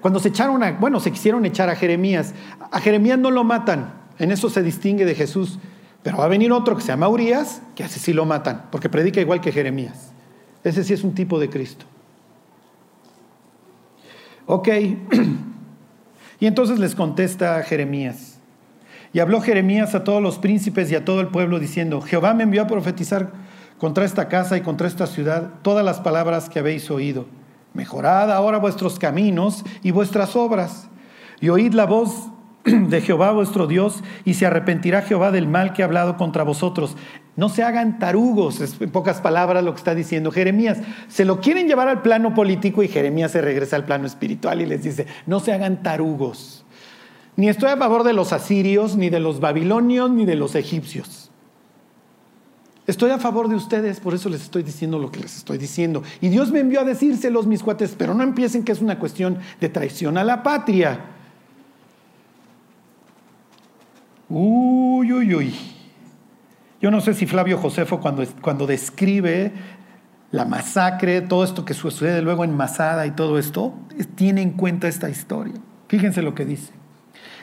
cuando 0.00 0.18
se 0.18 0.28
echaron 0.28 0.62
a, 0.62 0.72
bueno, 0.72 1.00
se 1.00 1.10
quisieron 1.10 1.44
echar 1.44 1.68
a 1.68 1.76
Jeremías, 1.76 2.34
a 2.70 2.80
Jeremías 2.80 3.18
no 3.18 3.30
lo 3.30 3.44
matan, 3.44 3.92
en 4.18 4.30
eso 4.30 4.48
se 4.48 4.62
distingue 4.62 5.04
de 5.04 5.14
Jesús, 5.14 5.58
pero 6.02 6.18
va 6.18 6.24
a 6.24 6.28
venir 6.28 6.52
otro 6.52 6.76
que 6.76 6.82
se 6.82 6.88
llama 6.88 7.08
Urias, 7.08 7.60
que 7.74 7.84
así 7.84 8.00
sí 8.00 8.12
lo 8.12 8.24
matan, 8.24 8.66
porque 8.70 8.88
predica 8.88 9.20
igual 9.20 9.40
que 9.40 9.52
Jeremías. 9.52 10.12
Ese 10.62 10.84
sí 10.84 10.94
es 10.94 11.04
un 11.04 11.14
tipo 11.14 11.38
de 11.38 11.50
Cristo. 11.50 11.84
Ok, 14.46 14.68
y 16.40 16.46
entonces 16.46 16.78
les 16.78 16.94
contesta 16.94 17.62
Jeremías. 17.64 18.35
Y 19.16 19.20
habló 19.20 19.40
Jeremías 19.40 19.94
a 19.94 20.04
todos 20.04 20.22
los 20.22 20.36
príncipes 20.36 20.92
y 20.92 20.94
a 20.94 21.06
todo 21.06 21.22
el 21.22 21.28
pueblo 21.28 21.58
diciendo, 21.58 22.02
Jehová 22.02 22.34
me 22.34 22.42
envió 22.42 22.60
a 22.60 22.66
profetizar 22.66 23.32
contra 23.78 24.04
esta 24.04 24.28
casa 24.28 24.58
y 24.58 24.60
contra 24.60 24.86
esta 24.86 25.06
ciudad 25.06 25.52
todas 25.62 25.82
las 25.82 26.00
palabras 26.00 26.50
que 26.50 26.58
habéis 26.58 26.90
oído. 26.90 27.24
Mejorad 27.72 28.30
ahora 28.30 28.58
vuestros 28.58 28.98
caminos 28.98 29.64
y 29.82 29.90
vuestras 29.90 30.36
obras, 30.36 30.90
y 31.40 31.48
oíd 31.48 31.72
la 31.72 31.86
voz 31.86 32.28
de 32.64 33.00
Jehová 33.00 33.32
vuestro 33.32 33.66
Dios, 33.66 34.04
y 34.26 34.34
se 34.34 34.44
arrepentirá 34.44 35.00
Jehová 35.00 35.30
del 35.30 35.48
mal 35.48 35.72
que 35.72 35.80
ha 35.80 35.86
hablado 35.86 36.18
contra 36.18 36.42
vosotros. 36.42 36.94
No 37.36 37.48
se 37.48 37.62
hagan 37.62 37.98
tarugos, 37.98 38.60
es 38.60 38.78
en 38.82 38.90
pocas 38.90 39.22
palabras 39.22 39.64
lo 39.64 39.72
que 39.72 39.78
está 39.78 39.94
diciendo 39.94 40.30
Jeremías. 40.30 40.76
Se 41.08 41.24
lo 41.24 41.40
quieren 41.40 41.68
llevar 41.68 41.88
al 41.88 42.02
plano 42.02 42.34
político 42.34 42.82
y 42.82 42.88
Jeremías 42.88 43.30
se 43.30 43.40
regresa 43.40 43.76
al 43.76 43.86
plano 43.86 44.06
espiritual 44.06 44.60
y 44.60 44.66
les 44.66 44.82
dice, 44.82 45.06
no 45.24 45.40
se 45.40 45.54
hagan 45.54 45.82
tarugos. 45.82 46.65
Ni 47.36 47.48
estoy 47.48 47.70
a 47.70 47.76
favor 47.76 48.02
de 48.02 48.14
los 48.14 48.32
asirios, 48.32 48.96
ni 48.96 49.10
de 49.10 49.20
los 49.20 49.40
babilonios, 49.40 50.10
ni 50.10 50.24
de 50.24 50.36
los 50.36 50.54
egipcios. 50.54 51.30
Estoy 52.86 53.10
a 53.10 53.18
favor 53.18 53.48
de 53.48 53.56
ustedes, 53.56 54.00
por 54.00 54.14
eso 54.14 54.28
les 54.28 54.42
estoy 54.42 54.62
diciendo 54.62 54.98
lo 54.98 55.10
que 55.10 55.20
les 55.20 55.36
estoy 55.36 55.58
diciendo. 55.58 56.02
Y 56.20 56.28
Dios 56.28 56.52
me 56.52 56.60
envió 56.60 56.80
a 56.80 56.84
decírselos, 56.84 57.46
mis 57.46 57.62
cuates, 57.62 57.94
pero 57.98 58.14
no 58.14 58.22
empiecen 58.22 58.64
que 58.64 58.72
es 58.72 58.80
una 58.80 58.98
cuestión 58.98 59.38
de 59.60 59.68
traición 59.68 60.16
a 60.16 60.24
la 60.24 60.42
patria. 60.42 61.00
Uy, 64.28 65.12
uy, 65.12 65.34
uy. 65.34 65.54
Yo 66.80 66.90
no 66.90 67.00
sé 67.00 67.14
si 67.14 67.26
Flavio 67.26 67.58
Josefo 67.58 68.00
cuando, 68.00 68.24
cuando 68.40 68.66
describe 68.66 69.52
la 70.30 70.44
masacre, 70.44 71.22
todo 71.22 71.42
esto 71.42 71.64
que 71.64 71.74
sucede 71.74 72.22
luego 72.22 72.44
en 72.44 72.56
Masada 72.56 73.06
y 73.06 73.10
todo 73.10 73.38
esto, 73.38 73.74
tiene 74.14 74.42
en 74.42 74.52
cuenta 74.52 74.86
esta 74.86 75.10
historia. 75.10 75.54
Fíjense 75.88 76.22
lo 76.22 76.34
que 76.34 76.44
dice. 76.44 76.72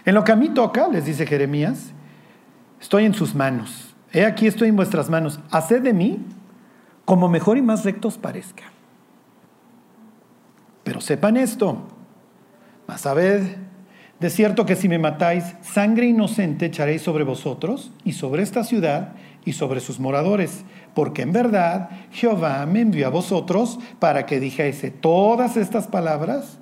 En 0.05 0.15
lo 0.15 0.23
que 0.23 0.31
a 0.31 0.35
mí 0.35 0.49
toca, 0.49 0.87
les 0.87 1.05
dice 1.05 1.25
Jeremías, 1.25 1.91
estoy 2.81 3.05
en 3.05 3.13
sus 3.13 3.33
manos. 3.33 3.95
He 4.11 4.25
aquí 4.25 4.47
estoy 4.47 4.69
en 4.69 4.75
vuestras 4.75 5.09
manos. 5.09 5.39
Haced 5.51 5.81
de 5.81 5.93
mí 5.93 6.19
como 7.05 7.27
mejor 7.27 7.57
y 7.57 7.61
más 7.61 7.83
recto 7.83 8.09
os 8.09 8.17
parezca. 8.17 8.63
Pero 10.83 10.99
sepan 10.99 11.37
esto, 11.37 11.87
mas 12.87 13.01
sabed 13.01 13.57
de 14.23 14.29
cierto 14.29 14.65
que 14.65 14.77
si 14.77 14.87
me 14.87 14.99
matáis, 14.99 15.43
sangre 15.61 16.05
inocente 16.05 16.67
echaréis 16.67 17.01
sobre 17.01 17.25
vosotros 17.25 17.91
y 18.05 18.13
sobre 18.13 18.41
esta 18.41 18.63
ciudad 18.63 19.15
y 19.43 19.51
sobre 19.51 19.81
sus 19.81 19.99
moradores, 19.99 20.63
porque 20.93 21.23
en 21.23 21.33
verdad 21.33 21.89
Jehová 22.09 22.65
me 22.65 22.79
envió 22.79 23.07
a 23.07 23.09
vosotros 23.09 23.79
para 23.99 24.25
que 24.25 24.39
dijese 24.39 24.91
todas 24.91 25.57
estas 25.57 25.87
palabras 25.87 26.57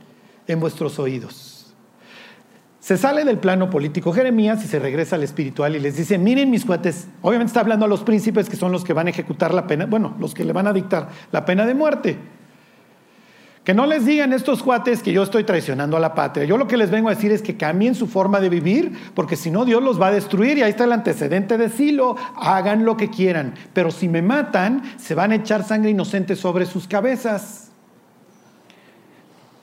en 0.48 0.60
vuestros 0.60 0.98
oídos. 0.98 1.61
Se 2.82 2.98
sale 2.98 3.24
del 3.24 3.38
plano 3.38 3.70
político 3.70 4.12
Jeremías 4.12 4.66
y 4.66 4.68
se 4.68 4.80
regresa 4.80 5.16
al 5.16 5.22
espiritual 5.22 5.76
y 5.76 5.80
les 5.80 5.96
dice, 5.96 6.18
miren 6.18 6.50
mis 6.50 6.66
cuates, 6.66 7.08
obviamente 7.22 7.52
está 7.52 7.60
hablando 7.60 7.86
a 7.86 7.88
los 7.88 8.02
príncipes 8.02 8.50
que 8.50 8.56
son 8.56 8.72
los 8.72 8.84
que 8.84 8.94
van 8.94 9.06
a 9.06 9.12
ejecutar 9.12 9.54
la 9.54 9.68
pena, 9.68 9.86
bueno, 9.86 10.16
los 10.20 10.34
que 10.34 10.44
le 10.44 10.52
van 10.52 10.66
a 10.66 10.74
dictar 10.74 11.10
la 11.32 11.46
pena 11.46 11.68
de 11.68 11.76
muerte. 11.76 12.18
Que 13.64 13.76
no 13.76 13.86
les 13.86 14.08
digan 14.08 14.34
estos 14.34 14.64
cuates 14.64 15.04
que 15.04 15.14
yo 15.14 15.22
estoy 15.22 15.44
traicionando 15.44 15.96
a 15.96 16.00
la 16.00 16.16
patria. 16.16 16.46
Yo 16.46 16.58
lo 16.58 16.68
que 16.68 16.76
les 16.76 16.90
vengo 16.90 17.10
a 17.10 17.14
decir 17.14 17.32
es 17.32 17.44
que 17.44 17.56
cambien 17.56 17.94
su 17.94 18.08
forma 18.08 18.40
de 18.40 18.50
vivir, 18.50 18.92
porque 19.14 19.36
si 19.36 19.52
no 19.52 19.64
Dios 19.64 19.84
los 19.84 20.02
va 20.02 20.08
a 20.08 20.12
destruir 20.12 20.58
y 20.58 20.64
ahí 20.64 20.72
está 20.72 20.86
el 20.86 20.92
antecedente 20.92 21.60
de 21.60 21.70
Silo. 21.70 22.16
Hagan 22.36 22.84
lo 22.84 22.98
que 22.98 23.12
quieran, 23.12 23.54
pero 23.74 23.92
si 23.92 24.10
me 24.10 24.24
matan, 24.24 24.82
se 24.98 25.14
van 25.14 25.32
a 25.32 25.36
echar 25.36 25.64
sangre 25.64 25.92
inocente 25.92 26.36
sobre 26.36 26.66
sus 26.66 26.88
cabezas. 26.88 27.71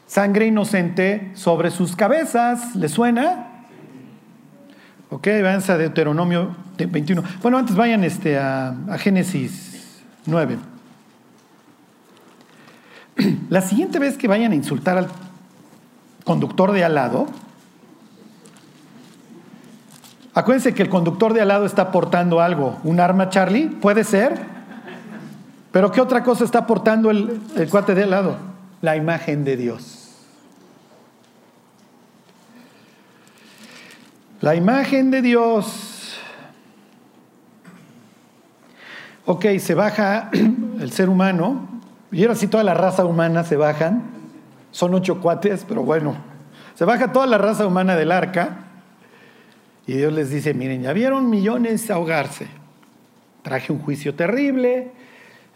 Sangre 0.09 0.47
inocente 0.47 1.31
sobre 1.35 1.71
sus 1.71 1.95
cabezas. 1.95 2.75
¿Le 2.75 2.89
suena? 2.89 3.67
Ok, 5.11 5.27
váyanse 5.43 5.71
a 5.71 5.79
Deuteronomio 5.79 6.57
21. 6.79 7.23
Bueno, 7.43 7.59
antes 7.59 7.77
vayan 7.77 8.03
este, 8.05 8.39
a, 8.39 8.75
a 8.89 8.99
Génesis 8.99 10.03
9. 10.25 10.57
La 13.51 13.61
siguiente 13.61 13.99
vez 13.99 14.17
que 14.17 14.29
vayan 14.29 14.53
a 14.53 14.55
insultar 14.55 14.97
al 14.97 15.09
conductor 16.25 16.73
de 16.73 16.85
al 16.85 16.95
lado, 16.95 17.27
acuérdense 20.33 20.73
que 20.73 20.83
el 20.83 20.89
conductor 20.89 21.35
de 21.35 21.43
al 21.43 21.49
lado 21.49 21.67
está 21.67 21.93
portando 21.93 22.41
algo, 22.41 22.79
un 22.83 22.99
arma, 22.99 23.29
Charlie, 23.29 23.69
puede 23.69 24.05
ser, 24.05 24.39
pero 25.71 25.93
¿qué 25.93 26.01
otra 26.01 26.23
cosa 26.23 26.45
está 26.45 26.67
portando 26.67 27.11
el, 27.11 27.41
el 27.57 27.69
cuate 27.69 27.95
de 27.95 28.05
al 28.05 28.11
lado? 28.11 28.37
La 28.81 28.97
imagen 28.97 29.45
de 29.45 29.57
Dios. 29.57 29.98
La 34.41 34.55
imagen 34.55 35.11
de 35.11 35.21
Dios. 35.21 36.17
Ok, 39.27 39.47
se 39.59 39.75
baja 39.75 40.31
el 40.81 40.93
ser 40.93 41.09
humano, 41.09 41.69
y 42.13 42.23
ahora 42.23 42.37
sí 42.37 42.47
toda 42.47 42.63
la 42.63 42.75
raza 42.75 43.05
humana 43.05 43.43
se 43.43 43.57
bajan. 43.57 44.03
Son 44.71 44.95
ocho 44.95 45.21
cuates, 45.21 45.65
pero 45.67 45.83
bueno. 45.83 46.17
Se 46.77 46.85
baja 46.85 47.13
toda 47.13 47.27
la 47.27 47.37
raza 47.37 47.67
humana 47.67 47.97
del 47.97 48.13
arca. 48.13 48.59
Y 49.89 49.95
Dios 49.95 50.13
les 50.13 50.31
dice, 50.31 50.55
miren, 50.55 50.83
ya 50.83 50.93
vieron 50.93 51.29
millones 51.29 51.91
ahogarse. 51.91 52.47
Traje 53.43 53.73
un 53.73 53.81
juicio 53.81 54.15
terrible. 54.15 54.93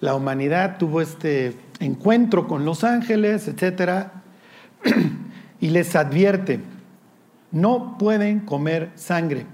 La 0.01 0.17
humanidad 0.17 0.79
tuvo 0.79 1.01
este 1.01 1.57
encuentro 1.79 2.49
con 2.49 2.65
los 2.65 2.83
ángeles, 2.83 3.47
etc. 3.47 4.09
y 5.61 5.69
les 5.69 5.95
advierte, 5.95 6.61
no 7.53 7.97
pueden 7.99 8.41
comer 8.41 8.91
sangre 8.95 9.47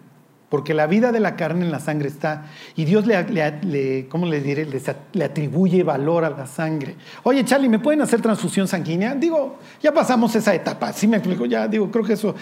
porque 0.48 0.72
la 0.72 0.86
vida 0.86 1.12
de 1.12 1.20
la 1.20 1.36
carne 1.36 1.64
en 1.64 1.70
la 1.70 1.78
sangre 1.78 2.08
está, 2.08 2.46
y 2.74 2.84
Dios 2.86 3.06
le, 3.06 4.06
¿cómo 4.08 4.26
le 4.26 4.40
diré? 4.40 4.66
Le, 4.66 5.24
atribuye 5.24 5.82
valor 5.82 6.24
a 6.24 6.30
la 6.30 6.46
sangre. 6.46 6.96
Oye, 7.24 7.44
Charlie, 7.44 7.68
¿me 7.68 7.78
pueden 7.78 8.00
hacer 8.00 8.22
transfusión 8.22 8.66
sanguínea? 8.66 9.14
Digo, 9.14 9.58
ya 9.82 9.92
pasamos 9.92 10.34
esa 10.34 10.54
etapa, 10.54 10.92
¿sí 10.92 11.06
me 11.06 11.18
explico? 11.18 11.44
Ya 11.44 11.68
digo, 11.68 11.90
creo 11.90 12.04
que 12.04 12.14
eso 12.14 12.34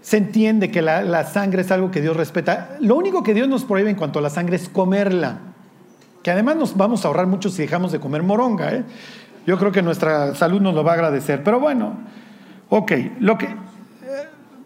se 0.00 0.16
entiende 0.16 0.70
que 0.70 0.82
la, 0.82 1.24
sangre 1.24 1.62
es 1.62 1.70
algo 1.70 1.90
que 1.90 2.00
Dios 2.00 2.16
respeta. 2.16 2.76
Lo 2.80 2.96
único 2.96 3.22
que 3.22 3.32
Dios 3.32 3.48
nos 3.48 3.64
prohíbe 3.64 3.90
en 3.90 3.96
cuanto 3.96 4.18
a 4.18 4.22
la 4.22 4.30
sangre 4.30 4.56
es 4.56 4.68
comerla, 4.68 5.38
que 6.24 6.32
además 6.32 6.56
nos 6.56 6.76
vamos 6.76 7.04
a 7.04 7.08
ahorrar 7.08 7.28
mucho 7.28 7.48
si 7.48 7.62
dejamos 7.62 7.92
de 7.92 8.00
comer 8.00 8.24
moronga. 8.24 8.74
¿eh? 8.74 8.84
Yo 9.46 9.56
creo 9.56 9.70
que 9.70 9.82
nuestra 9.82 10.34
salud 10.34 10.60
nos 10.60 10.74
lo 10.74 10.82
va 10.82 10.92
a 10.92 10.94
agradecer, 10.94 11.44
pero 11.44 11.60
bueno, 11.60 11.96
ok, 12.70 12.92
lo 13.20 13.38
que 13.38 13.54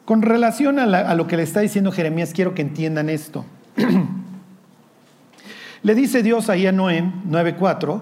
con 0.04 0.22
relación 0.22 0.78
a, 0.78 1.14
lo 1.14 1.26
que 1.26 1.36
le 1.36 1.42
está 1.42 1.60
diciendo 1.60 1.90
Jeremías, 1.90 2.32
quiero 2.34 2.54
que 2.54 2.62
entiendan 2.62 3.08
esto. 3.08 3.44
le 5.82 5.94
dice 5.94 6.22
Dios 6.22 6.50
ahí 6.50 6.66
a 6.66 6.72
Noé, 6.72 7.02
9.4, 7.28 8.00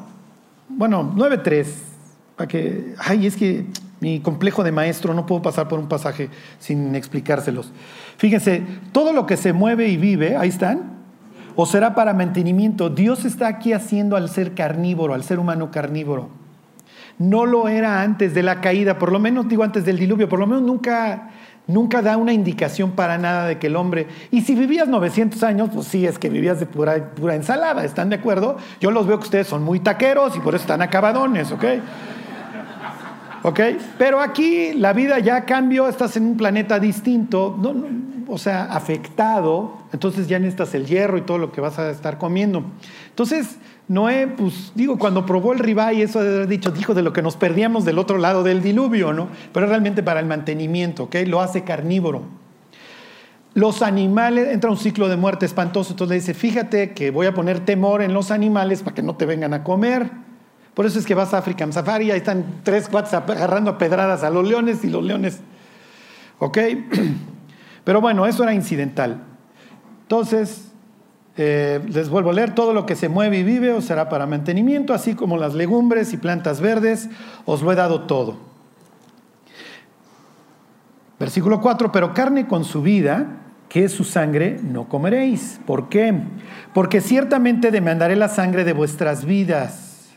bueno, 0.68 1.14
9.3, 1.14 1.66
para 2.36 2.48
que, 2.48 2.94
ay, 2.98 3.26
es 3.26 3.36
que 3.36 3.66
mi 4.00 4.18
complejo 4.18 4.64
de 4.64 4.72
maestro, 4.72 5.14
no 5.14 5.26
puedo 5.26 5.42
pasar 5.42 5.68
por 5.68 5.78
un 5.78 5.86
pasaje 5.86 6.28
sin 6.58 6.96
explicárselos. 6.96 7.72
Fíjense, 8.16 8.64
todo 8.90 9.12
lo 9.12 9.26
que 9.26 9.36
se 9.36 9.52
mueve 9.52 9.88
y 9.88 9.96
vive, 9.96 10.36
ahí 10.36 10.48
están, 10.48 10.94
o 11.54 11.66
será 11.66 11.94
para 11.94 12.14
mantenimiento. 12.14 12.90
Dios 12.90 13.24
está 13.24 13.46
aquí 13.46 13.72
haciendo 13.72 14.16
al 14.16 14.28
ser 14.28 14.54
carnívoro, 14.54 15.14
al 15.14 15.22
ser 15.22 15.38
humano 15.38 15.70
carnívoro. 15.70 16.30
No 17.18 17.46
lo 17.46 17.68
era 17.68 18.02
antes 18.02 18.34
de 18.34 18.42
la 18.42 18.60
caída, 18.60 18.98
por 18.98 19.12
lo 19.12 19.20
menos 19.20 19.48
digo 19.48 19.62
antes 19.62 19.84
del 19.84 19.98
diluvio, 19.98 20.28
por 20.28 20.40
lo 20.40 20.48
menos 20.48 20.62
nunca 20.62 21.30
nunca 21.66 22.03
da 22.03 22.16
una 22.16 22.33
indicación 22.33 22.92
para 22.92 23.18
nada 23.18 23.46
de 23.46 23.59
que 23.59 23.68
el 23.68 23.77
hombre, 23.77 24.07
y 24.31 24.42
si 24.42 24.55
vivías 24.55 24.88
900 24.88 25.42
años, 25.42 25.70
pues 25.72 25.87
sí, 25.87 26.07
es 26.07 26.18
que 26.18 26.29
vivías 26.29 26.61
de 26.61 26.66
pura, 26.66 27.35
ensalada, 27.35 27.85
¿están 27.85 28.11
de 28.11 28.16
acuerdo? 28.16 28.57
Yo 28.81 28.90
los 28.90 29.07
veo 29.07 29.18
que 29.18 29.25
ustedes 29.25 29.46
son 29.46 29.62
muy 29.62 29.81
taqueros 29.81 30.37
y 30.37 30.40
por 30.40 30.55
eso 30.55 30.62
están 30.62 30.83
acabadones, 30.83 31.53
¿ok? 31.53 31.64
¿Ok? 33.44 33.61
Pero 33.98 34.20
aquí 34.20 34.72
la 34.75 34.92
vida 34.92 35.18
ya 35.18 35.44
cambió, 35.44 35.88
estás 35.88 36.16
en 36.16 36.25
un 36.25 36.37
planeta 36.37 36.79
distinto, 36.79 37.59
o 38.29 38.38
sea, 38.38 38.64
afectado, 38.64 39.79
entonces 39.92 40.29
ya 40.29 40.38
necesitas 40.38 40.75
el 40.75 40.87
hierro 40.87 41.18
y 41.18 41.22
todo 41.22 41.38
lo 41.38 41.53
que 41.53 41.61
vas 41.61 41.79
a 41.79 41.90
estar 41.90 42.18
comiendo. 42.18 42.64
Entonces, 43.09 43.59
Noé, 43.88 44.28
pues 44.28 44.72
digo, 44.74 44.98
cuando 44.98 45.26
probó 45.26 45.52
el 45.52 45.58
ribay, 45.58 46.02
eso 46.02 46.22
de 46.22 46.36
haber 46.36 46.48
dicho, 46.48 46.70
dijo 46.70 46.94
de 46.94 47.02
lo 47.02 47.12
que 47.12 47.20
nos 47.20 47.36
perdíamos 47.36 47.84
del 47.84 47.98
otro 47.98 48.18
lado 48.18 48.42
del 48.42 48.62
diluvio, 48.62 49.12
¿no? 49.12 49.28
Pero 49.52 49.66
realmente 49.66 50.02
para 50.02 50.20
el 50.20 50.26
mantenimiento, 50.26 51.04
¿ok? 51.04 51.16
Lo 51.26 51.40
hace 51.40 51.64
carnívoro. 51.64 52.22
Los 53.54 53.82
animales, 53.82 54.48
entra 54.48 54.70
un 54.70 54.78
ciclo 54.78 55.08
de 55.08 55.16
muerte 55.16 55.44
espantoso, 55.44 55.92
entonces 55.92 56.10
le 56.10 56.20
dice, 56.20 56.32
fíjate 56.34 56.92
que 56.92 57.10
voy 57.10 57.26
a 57.26 57.34
poner 57.34 57.60
temor 57.60 58.00
en 58.00 58.14
los 58.14 58.30
animales 58.30 58.82
para 58.82 58.94
que 58.94 59.02
no 59.02 59.16
te 59.16 59.26
vengan 59.26 59.52
a 59.52 59.62
comer. 59.62 60.10
Por 60.72 60.86
eso 60.86 60.98
es 60.98 61.04
que 61.04 61.14
vas 61.14 61.34
a 61.34 61.38
African 61.38 61.70
Safari, 61.72 62.10
ahí 62.10 62.18
están 62.18 62.60
tres 62.62 62.88
cuates 62.88 63.12
agarrando 63.12 63.76
pedradas 63.76 64.22
a 64.22 64.30
los 64.30 64.48
leones 64.48 64.82
y 64.84 64.88
los 64.88 65.04
leones, 65.04 65.40
¿ok? 66.38 66.58
Pero 67.84 68.00
bueno, 68.00 68.26
eso 68.26 68.42
era 68.42 68.54
incidental. 68.54 69.22
Entonces, 70.02 70.71
eh, 71.36 71.80
les 71.88 72.08
vuelvo 72.08 72.30
a 72.30 72.32
leer, 72.34 72.54
todo 72.54 72.74
lo 72.74 72.84
que 72.84 72.94
se 72.94 73.08
mueve 73.08 73.38
y 73.38 73.42
vive 73.42 73.72
os 73.72 73.84
será 73.84 74.08
para 74.08 74.26
mantenimiento, 74.26 74.92
así 74.92 75.14
como 75.14 75.38
las 75.38 75.54
legumbres 75.54 76.12
y 76.12 76.18
plantas 76.18 76.60
verdes, 76.60 77.08
os 77.46 77.62
lo 77.62 77.72
he 77.72 77.74
dado 77.74 78.02
todo. 78.02 78.36
Versículo 81.18 81.60
4, 81.60 81.92
pero 81.92 82.14
carne 82.14 82.46
con 82.46 82.64
su 82.64 82.82
vida, 82.82 83.26
que 83.68 83.84
es 83.84 83.92
su 83.92 84.04
sangre, 84.04 84.58
no 84.62 84.88
comeréis. 84.88 85.60
¿Por 85.66 85.88
qué? 85.88 86.14
Porque 86.74 87.00
ciertamente 87.00 87.70
demandaré 87.70 88.16
la 88.16 88.28
sangre 88.28 88.64
de 88.64 88.72
vuestras 88.72 89.24
vidas. 89.24 90.10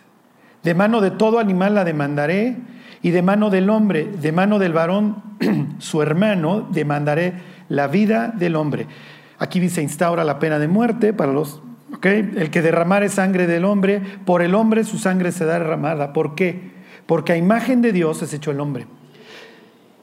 De 0.64 0.74
mano 0.74 1.00
de 1.00 1.12
todo 1.12 1.40
animal 1.40 1.76
la 1.76 1.86
demandaré, 1.86 2.58
y 3.06 3.12
de 3.12 3.22
mano 3.22 3.52
del 3.52 3.70
hombre, 3.70 4.10
de 4.20 4.32
mano 4.32 4.58
del 4.58 4.74
varón, 4.74 5.22
su 5.78 6.02
hermano, 6.02 6.68
demandaré 6.72 7.36
la 7.70 7.86
vida 7.86 8.34
del 8.36 8.56
hombre. 8.56 8.88
Aquí 9.38 9.68
se 9.70 9.82
instaura 9.82 10.24
la 10.24 10.40
pena 10.40 10.60
de 10.60 10.68
muerte 10.68 11.14
para 11.14 11.34
los... 11.34 11.62
¿okay? 11.94 12.34
El 12.38 12.50
que 12.50 12.62
derramare 12.62 13.10
sangre 13.10 13.48
del 13.48 13.66
hombre, 13.66 14.02
por 14.26 14.42
el 14.42 14.56
hombre 14.56 14.84
su 14.84 14.98
sangre 14.98 15.32
se 15.32 15.46
da 15.46 15.60
derramada. 15.60 16.14
¿Por 16.14 16.36
qué? 16.36 16.72
Porque 17.06 17.34
a 17.34 17.38
imagen 17.38 17.82
de 17.82 17.92
Dios 17.92 18.22
es 18.22 18.34
hecho 18.34 18.52
el 18.52 18.60
hombre. 18.60 18.88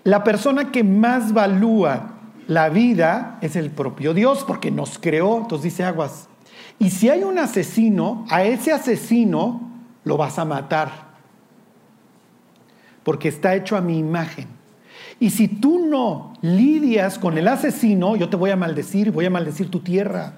La 0.05 0.25
persona 0.25 0.71
que 0.73 0.85
más 0.85 1.33
valúa 1.33 2.18
la 2.49 2.68
vida 2.68 3.38
es 3.40 3.57
el 3.57 3.71
propio 3.71 4.14
Dios, 4.14 4.45
porque 4.45 4.71
nos 4.71 4.99
creó, 4.99 5.38
entonces 5.38 5.64
dice 5.64 5.85
aguas. 5.85 6.29
Y 6.79 6.90
si 6.90 7.09
hay 7.09 7.23
un 7.23 7.38
asesino, 7.38 8.27
a 8.29 8.42
ese 8.42 8.73
asesino 8.73 9.71
lo 10.05 10.16
vas 10.16 10.38
a 10.38 10.45
matar, 10.45 10.90
porque 13.05 13.29
está 13.29 13.55
hecho 13.55 13.77
a 13.77 13.81
mi 13.81 13.99
imagen. 13.99 14.49
Y 15.23 15.31
si 15.31 15.47
tú 15.47 15.87
no 15.87 16.33
lidias 16.43 17.17
con 17.17 17.39
el 17.39 17.47
asesino, 17.47 18.17
yo 18.17 18.29
te 18.29 18.35
voy 18.35 18.51
a 18.51 18.57
maldecir, 18.57 19.13
voy 19.13 19.25
a 19.25 19.31
maldecir 19.31 19.71
tu 19.71 19.79
tierra. 19.79 20.33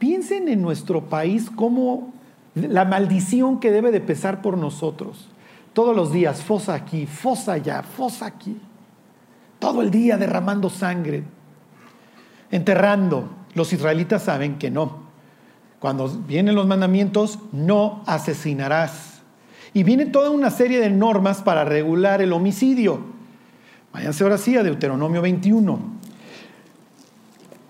Piensen 0.00 0.48
en 0.48 0.60
nuestro 0.60 1.08
país 1.08 1.48
como 1.48 2.12
la 2.56 2.84
maldición 2.84 3.60
que 3.60 3.70
debe 3.70 3.92
de 3.92 4.00
pesar 4.00 4.42
por 4.42 4.58
nosotros. 4.58 5.28
Todos 5.74 5.94
los 5.94 6.12
días, 6.12 6.42
fosa 6.42 6.74
aquí, 6.74 7.06
fosa 7.06 7.52
allá, 7.52 7.84
fosa 7.84 8.26
aquí. 8.26 8.60
Todo 9.60 9.82
el 9.82 9.92
día 9.92 10.16
derramando 10.16 10.68
sangre, 10.68 11.22
enterrando. 12.50 13.30
Los 13.54 13.72
israelitas 13.72 14.24
saben 14.24 14.58
que 14.58 14.72
no. 14.72 15.04
Cuando 15.78 16.08
vienen 16.08 16.56
los 16.56 16.66
mandamientos, 16.66 17.38
no 17.52 18.02
asesinarás. 18.06 19.22
Y 19.72 19.84
viene 19.84 20.06
toda 20.06 20.30
una 20.30 20.50
serie 20.50 20.80
de 20.80 20.90
normas 20.90 21.42
para 21.42 21.64
regular 21.64 22.22
el 22.22 22.32
homicidio. 22.32 23.19
Váyanse 23.92 24.22
ahora 24.22 24.38
sí 24.38 24.56
a 24.56 24.62
Deuteronomio 24.62 25.20
21. 25.22 25.78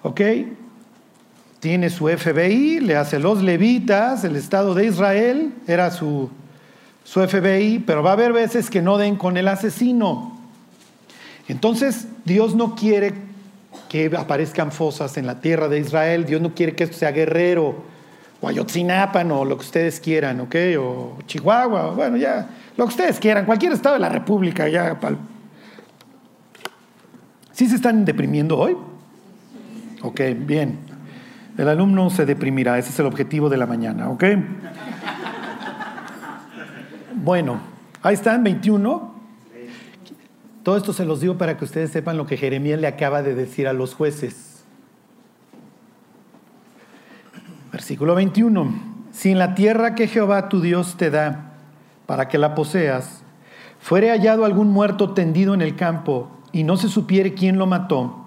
¿Ok? 0.03 0.21
Tiene 1.61 1.91
su 1.91 2.09
FBI, 2.09 2.81
le 2.81 2.97
hace 2.97 3.19
los 3.19 3.43
levitas, 3.43 4.25
el 4.25 4.37
Estado 4.37 4.75
de 4.75 4.87
Israel, 4.87 5.53
era 5.67 5.91
su, 5.91 6.31
su 7.05 7.21
FBI, 7.21 7.81
pero 7.87 8.03
va 8.03 8.11
a 8.11 8.13
haber 8.15 8.33
veces 8.33 8.71
que 8.71 8.81
no 8.81 8.97
den 8.97 9.17
con 9.17 9.37
el 9.37 9.47
asesino. 9.49 10.39
Entonces, 11.49 12.07
Dios 12.25 12.55
no 12.55 12.75
quiere 12.75 13.13
que 13.89 14.11
aparezcan 14.17 14.73
fosas 14.73 15.17
en 15.19 15.27
la 15.27 15.41
tierra 15.41 15.69
de 15.69 15.81
Israel, 15.81 16.25
Dios 16.25 16.41
no 16.41 16.55
quiere 16.55 16.75
que 16.75 16.85
esto 16.85 16.97
sea 16.97 17.11
guerrero, 17.11 17.75
o 18.41 18.49
Ayotzinapan, 18.49 19.31
o 19.33 19.45
lo 19.45 19.57
que 19.57 19.65
ustedes 19.65 20.01
quieran, 20.01 20.41
¿ok? 20.41 20.55
O 20.79 21.19
Chihuahua, 21.27 21.91
bueno, 21.91 22.17
ya, 22.17 22.49
lo 22.77 22.85
que 22.87 22.91
ustedes 22.91 23.19
quieran, 23.19 23.45
cualquier 23.45 23.73
estado 23.73 23.97
de 23.97 24.01
la 24.01 24.09
República, 24.09 24.69
ya. 24.69 24.99
¿Sí 27.61 27.69
se 27.69 27.77
están 27.77 28.07
deprimiendo 28.07 28.57
hoy? 28.57 28.75
Ok, 30.01 30.19
bien. 30.35 30.79
El 31.59 31.69
alumno 31.69 32.09
se 32.09 32.25
deprimirá, 32.25 32.79
ese 32.79 32.89
es 32.89 32.99
el 32.99 33.05
objetivo 33.05 33.51
de 33.51 33.59
la 33.59 33.67
mañana, 33.67 34.09
¿ok? 34.09 34.25
Bueno, 37.17 37.61
ahí 38.01 38.15
están, 38.15 38.43
21. 38.45 39.15
Todo 40.63 40.79
esto 40.79 40.95
se 40.95 41.05
los 41.05 41.21
digo 41.21 41.37
para 41.37 41.59
que 41.59 41.67
ustedes 41.67 41.91
sepan 41.91 42.17
lo 42.17 42.25
que 42.25 42.39
Jeremías 42.39 42.81
le 42.81 42.87
acaba 42.87 43.21
de 43.21 43.35
decir 43.35 43.69
a 43.69 43.75
los 43.75 43.93
jueces. 43.93 44.65
Versículo 47.73 48.15
21. 48.15 48.73
Si 49.13 49.33
en 49.33 49.39
la 49.39 49.55
tierra 49.55 49.95
que 49.95 50.09
Jehová 50.09 50.49
tu 50.49 50.63
Dios 50.63 50.97
te 50.97 51.11
da 51.11 51.53
para 52.07 52.27
que 52.27 52.39
la 52.39 52.55
poseas, 52.55 53.23
fuere 53.81 54.09
hallado 54.09 54.47
algún 54.47 54.71
muerto 54.71 55.13
tendido 55.13 55.53
en 55.53 55.61
el 55.61 55.77
campo 55.77 56.40
y 56.53 56.65
no 56.65 56.77
se 56.77 56.89
supiere 56.89 57.35
quién 57.35 57.59
lo 57.59 57.67
mató, 57.67 58.27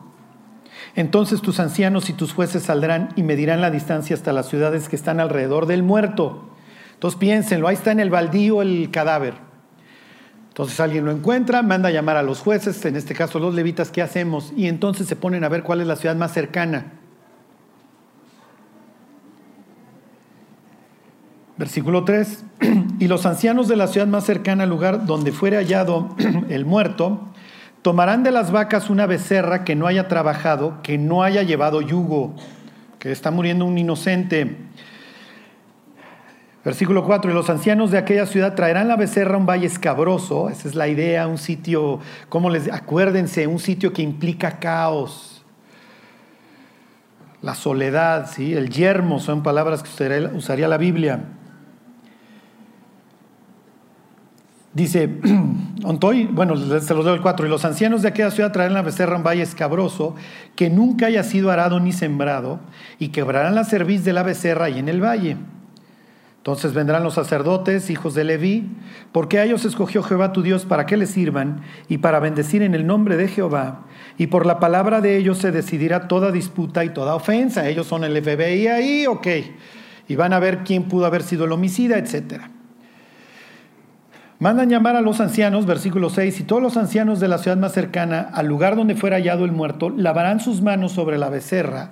entonces 0.96 1.42
tus 1.42 1.60
ancianos 1.60 2.10
y 2.10 2.14
tus 2.14 2.34
jueces 2.34 2.64
saldrán 2.64 3.10
y 3.16 3.24
medirán 3.24 3.62
la 3.62 3.72
distancia 3.72 4.16
hasta 4.16 4.34
las 4.34 4.48
ciudades 4.48 4.90
que 4.90 4.96
están 4.96 5.20
alrededor 5.20 5.66
del 5.66 5.84
muerto. 5.84 6.50
Entonces 6.94 7.20
piénsenlo, 7.20 7.68
ahí 7.68 7.76
está 7.76 7.92
en 7.92 8.00
el 8.00 8.10
baldío 8.10 8.62
el 8.62 8.90
cadáver. 8.92 9.34
Entonces 10.50 10.80
alguien 10.80 11.06
lo 11.06 11.12
encuentra, 11.12 11.64
manda 11.64 11.90
a 11.90 11.92
llamar 11.92 12.16
a 12.16 12.22
los 12.22 12.40
jueces, 12.40 12.86
en 12.86 12.96
este 12.96 13.16
caso 13.16 13.40
los 13.40 13.56
levitas, 13.56 13.90
¿qué 13.90 14.04
hacemos? 14.04 14.54
Y 14.56 14.68
entonces 14.68 15.08
se 15.08 15.16
ponen 15.16 15.44
a 15.44 15.50
ver 15.50 15.64
cuál 15.64 15.82
es 15.82 15.88
la 15.88 15.96
ciudad 15.96 16.16
más 16.16 16.32
cercana. 16.32 16.94
Versículo 21.58 22.04
3. 22.04 22.46
Y 23.00 23.08
los 23.08 23.26
ancianos 23.26 23.68
de 23.68 23.76
la 23.76 23.88
ciudad 23.88 24.08
más 24.08 24.24
cercana 24.24 24.64
al 24.64 24.70
lugar 24.70 25.06
donde 25.06 25.32
fuere 25.32 25.58
hallado 25.58 26.16
el 26.50 26.66
muerto, 26.66 27.33
Tomarán 27.84 28.24
de 28.24 28.32
las 28.32 28.50
vacas 28.52 28.90
una 28.90 29.06
becerra 29.06 29.66
que 29.66 29.76
no 29.76 29.88
haya 29.88 30.08
trabajado, 30.08 30.82
que 30.82 30.98
no 30.98 31.22
haya 31.22 31.44
llevado 31.44 31.82
yugo, 31.82 32.34
que 32.98 33.12
está 33.12 33.30
muriendo 33.30 33.66
un 33.66 33.78
inocente. 33.78 34.56
Versículo 36.64 37.04
4, 37.04 37.30
y 37.30 37.34
los 37.34 37.50
ancianos 37.50 37.92
de 37.92 37.98
aquella 37.98 38.26
ciudad 38.26 38.56
traerán 38.56 38.88
la 38.88 38.96
becerra 38.96 39.36
a 39.36 39.38
un 39.38 39.46
valle 39.46 39.68
escabroso, 39.68 40.50
esa 40.50 40.70
es 40.70 40.76
la 40.76 40.88
idea, 40.88 41.28
un 41.28 41.38
sitio, 41.38 42.00
como 42.30 42.50
les 42.50 42.72
acuérdense, 42.72 43.48
un 43.48 43.60
sitio 43.60 43.92
que 43.92 44.02
implica 44.02 44.60
caos, 44.60 45.44
la 47.42 47.54
soledad, 47.54 48.32
¿sí? 48.32 48.54
el 48.54 48.70
yermo, 48.70 49.20
son 49.20 49.44
palabras 49.44 49.84
que 49.84 50.30
usaría 50.34 50.70
la 50.70 50.78
Biblia. 50.78 51.20
Dice, 54.74 55.10
Ontoy, 55.84 56.26
bueno, 56.26 56.58
se 56.58 56.94
los 56.94 57.06
doy 57.06 57.16
el 57.16 57.22
4, 57.22 57.46
y 57.46 57.50
los 57.50 57.64
ancianos 57.64 58.02
de 58.02 58.08
aquella 58.08 58.32
ciudad 58.32 58.52
traerán 58.52 58.74
la 58.74 58.82
becerra 58.82 59.18
un 59.18 59.24
valle 59.24 59.44
escabroso, 59.44 60.16
que 60.56 60.70
nunca 60.70 61.06
haya 61.08 61.24
sido 61.24 61.52
arado 61.52 61.80
ni 61.80 61.92
sembrado, 61.92 62.60
y 62.98 63.10
quebrarán 63.10 63.54
la 63.54 63.66
cerviz 63.66 64.04
de 64.04 64.14
la 64.14 64.24
becerra 64.24 64.70
y 64.70 64.80
en 64.80 64.90
el 64.90 65.04
valle. 65.04 65.38
Entonces 66.38 66.74
vendrán 66.74 67.04
los 67.04 67.14
sacerdotes, 67.14 67.90
hijos 67.90 68.16
de 68.16 68.26
Leví, 68.26 68.70
porque 69.14 69.40
a 69.40 69.46
ellos 69.46 69.64
escogió 69.64 70.04
Jehová 70.04 70.34
tu 70.34 70.42
Dios 70.42 70.66
para 70.66 70.86
que 70.86 70.98
le 70.98 71.06
sirvan 71.06 71.62
y 71.88 72.00
para 72.00 72.20
bendecir 72.20 72.64
en 72.64 72.76
el 72.76 72.86
nombre 72.86 73.16
de 73.16 73.30
Jehová. 73.30 73.86
Y 74.18 74.28
por 74.28 74.46
la 74.46 74.60
palabra 74.60 75.00
de 75.00 75.16
ellos 75.16 75.38
se 75.38 75.52
decidirá 75.52 76.10
toda 76.10 76.34
disputa 76.34 76.84
y 76.84 76.90
toda 76.90 77.16
ofensa. 77.16 77.70
Ellos 77.70 77.88
son 77.88 78.04
el 78.04 78.22
FBI 78.22 78.68
ahí, 78.68 79.08
ok. 79.08 79.28
Y 80.10 80.16
van 80.18 80.34
a 80.34 80.40
ver 80.40 80.66
quién 80.66 80.84
pudo 80.84 81.06
haber 81.06 81.24
sido 81.24 81.46
el 81.46 81.54
homicida, 81.54 81.98
etcétera. 81.98 82.52
Mandan 84.44 84.70
llamar 84.70 84.98
a 84.98 85.02
los 85.02 85.22
ancianos, 85.22 85.66
versículo 85.66 86.10
6, 86.10 86.42
y 86.42 86.44
todos 86.44 86.62
los 86.62 86.76
ancianos 86.76 87.22
de 87.22 87.30
la 87.30 87.38
ciudad 87.38 87.56
más 87.56 87.72
cercana 87.72 88.30
al 88.34 88.46
lugar 88.46 88.76
donde 88.76 88.94
fuera 88.94 89.16
hallado 89.16 89.46
el 89.46 89.54
muerto 89.54 89.90
lavarán 89.90 90.42
sus 90.42 90.62
manos 90.62 90.92
sobre 90.92 91.18
la 91.18 91.30
becerra, 91.30 91.92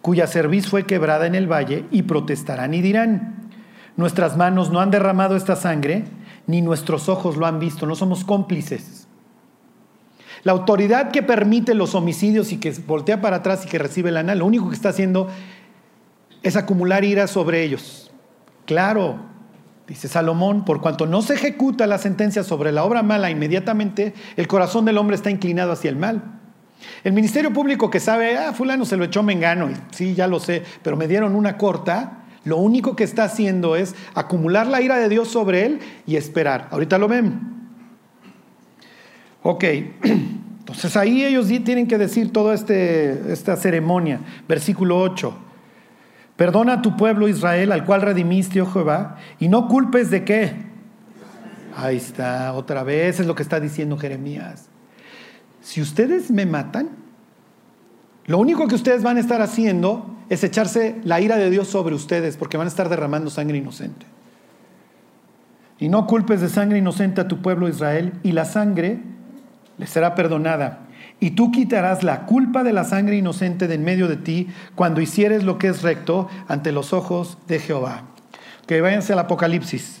cuya 0.00 0.26
cerviz 0.26 0.66
fue 0.66 0.86
quebrada 0.86 1.26
en 1.26 1.34
el 1.34 1.46
valle, 1.46 1.84
y 1.90 2.04
protestarán 2.04 2.72
y 2.72 2.80
dirán, 2.80 3.50
nuestras 3.98 4.38
manos 4.38 4.70
no 4.70 4.80
han 4.80 4.90
derramado 4.90 5.36
esta 5.36 5.56
sangre, 5.56 6.04
ni 6.46 6.62
nuestros 6.62 7.10
ojos 7.10 7.36
lo 7.36 7.44
han 7.44 7.58
visto, 7.58 7.84
no 7.84 7.94
somos 7.94 8.24
cómplices. 8.24 9.06
La 10.42 10.52
autoridad 10.52 11.10
que 11.10 11.22
permite 11.22 11.74
los 11.74 11.94
homicidios 11.94 12.50
y 12.52 12.56
que 12.56 12.72
voltea 12.86 13.20
para 13.20 13.36
atrás 13.36 13.66
y 13.66 13.68
que 13.68 13.78
recibe 13.78 14.10
lana, 14.10 14.34
lo 14.34 14.46
único 14.46 14.70
que 14.70 14.74
está 14.74 14.88
haciendo 14.88 15.28
es 16.42 16.56
acumular 16.56 17.04
ira 17.04 17.26
sobre 17.26 17.62
ellos. 17.62 18.10
Claro, 18.64 19.29
Dice 19.90 20.06
Salomón, 20.06 20.64
por 20.64 20.80
cuanto 20.80 21.04
no 21.04 21.20
se 21.20 21.34
ejecuta 21.34 21.84
la 21.88 21.98
sentencia 21.98 22.44
sobre 22.44 22.70
la 22.70 22.84
obra 22.84 23.02
mala 23.02 23.28
inmediatamente, 23.28 24.14
el 24.36 24.46
corazón 24.46 24.84
del 24.84 24.96
hombre 24.98 25.16
está 25.16 25.32
inclinado 25.32 25.72
hacia 25.72 25.90
el 25.90 25.96
mal. 25.96 26.22
El 27.02 27.12
ministerio 27.12 27.52
público 27.52 27.90
que 27.90 27.98
sabe, 27.98 28.38
ah, 28.38 28.52
fulano 28.52 28.84
se 28.84 28.96
lo 28.96 29.02
echó 29.02 29.24
mengano, 29.24 29.68
y 29.68 29.74
sí, 29.90 30.14
ya 30.14 30.28
lo 30.28 30.38
sé, 30.38 30.62
pero 30.84 30.96
me 30.96 31.08
dieron 31.08 31.34
una 31.34 31.58
corta, 31.58 32.22
lo 32.44 32.58
único 32.58 32.94
que 32.94 33.02
está 33.02 33.24
haciendo 33.24 33.74
es 33.74 33.96
acumular 34.14 34.68
la 34.68 34.80
ira 34.80 34.96
de 34.96 35.08
Dios 35.08 35.26
sobre 35.26 35.66
él 35.66 35.80
y 36.06 36.14
esperar. 36.14 36.68
Ahorita 36.70 36.96
lo 36.96 37.08
ven. 37.08 37.40
Ok, 39.42 39.64
entonces 40.04 40.96
ahí 40.96 41.24
ellos 41.24 41.48
tienen 41.64 41.88
que 41.88 41.98
decir 41.98 42.32
toda 42.32 42.54
este, 42.54 43.32
esta 43.32 43.56
ceremonia. 43.56 44.20
Versículo 44.46 45.00
8. 45.00 45.49
Perdona 46.40 46.72
a 46.72 46.80
tu 46.80 46.96
pueblo 46.96 47.28
Israel, 47.28 47.70
al 47.70 47.84
cual 47.84 48.00
redimiste, 48.00 48.62
oh 48.62 48.66
Jehová, 48.66 49.18
y 49.38 49.48
no 49.48 49.68
culpes 49.68 50.10
de 50.10 50.24
qué. 50.24 50.54
Ahí 51.76 51.98
está, 51.98 52.54
otra 52.54 52.82
vez 52.82 53.20
es 53.20 53.26
lo 53.26 53.34
que 53.34 53.42
está 53.42 53.60
diciendo 53.60 53.98
Jeremías. 53.98 54.70
Si 55.60 55.82
ustedes 55.82 56.30
me 56.30 56.46
matan, 56.46 56.92
lo 58.24 58.38
único 58.38 58.66
que 58.68 58.74
ustedes 58.74 59.02
van 59.02 59.18
a 59.18 59.20
estar 59.20 59.42
haciendo 59.42 60.16
es 60.30 60.42
echarse 60.42 60.98
la 61.04 61.20
ira 61.20 61.36
de 61.36 61.50
Dios 61.50 61.68
sobre 61.68 61.94
ustedes, 61.94 62.38
porque 62.38 62.56
van 62.56 62.68
a 62.68 62.70
estar 62.70 62.88
derramando 62.88 63.28
sangre 63.28 63.58
inocente. 63.58 64.06
Y 65.78 65.90
no 65.90 66.06
culpes 66.06 66.40
de 66.40 66.48
sangre 66.48 66.78
inocente 66.78 67.20
a 67.20 67.28
tu 67.28 67.42
pueblo 67.42 67.68
Israel, 67.68 68.14
y 68.22 68.32
la 68.32 68.46
sangre 68.46 68.98
les 69.76 69.90
será 69.90 70.14
perdonada 70.14 70.86
y 71.20 71.32
tú 71.32 71.52
quitarás 71.52 72.02
la 72.02 72.24
culpa 72.24 72.64
de 72.64 72.72
la 72.72 72.84
sangre 72.84 73.16
inocente 73.16 73.68
de 73.68 73.74
en 73.74 73.84
medio 73.84 74.08
de 74.08 74.16
ti 74.16 74.48
cuando 74.74 75.02
hicieres 75.02 75.44
lo 75.44 75.58
que 75.58 75.68
es 75.68 75.82
recto 75.82 76.28
ante 76.48 76.72
los 76.72 76.94
ojos 76.94 77.36
de 77.46 77.60
Jehová. 77.60 78.04
Que 78.66 78.80
váyanse 78.80 79.12
al 79.12 79.18
Apocalipsis. 79.18 80.00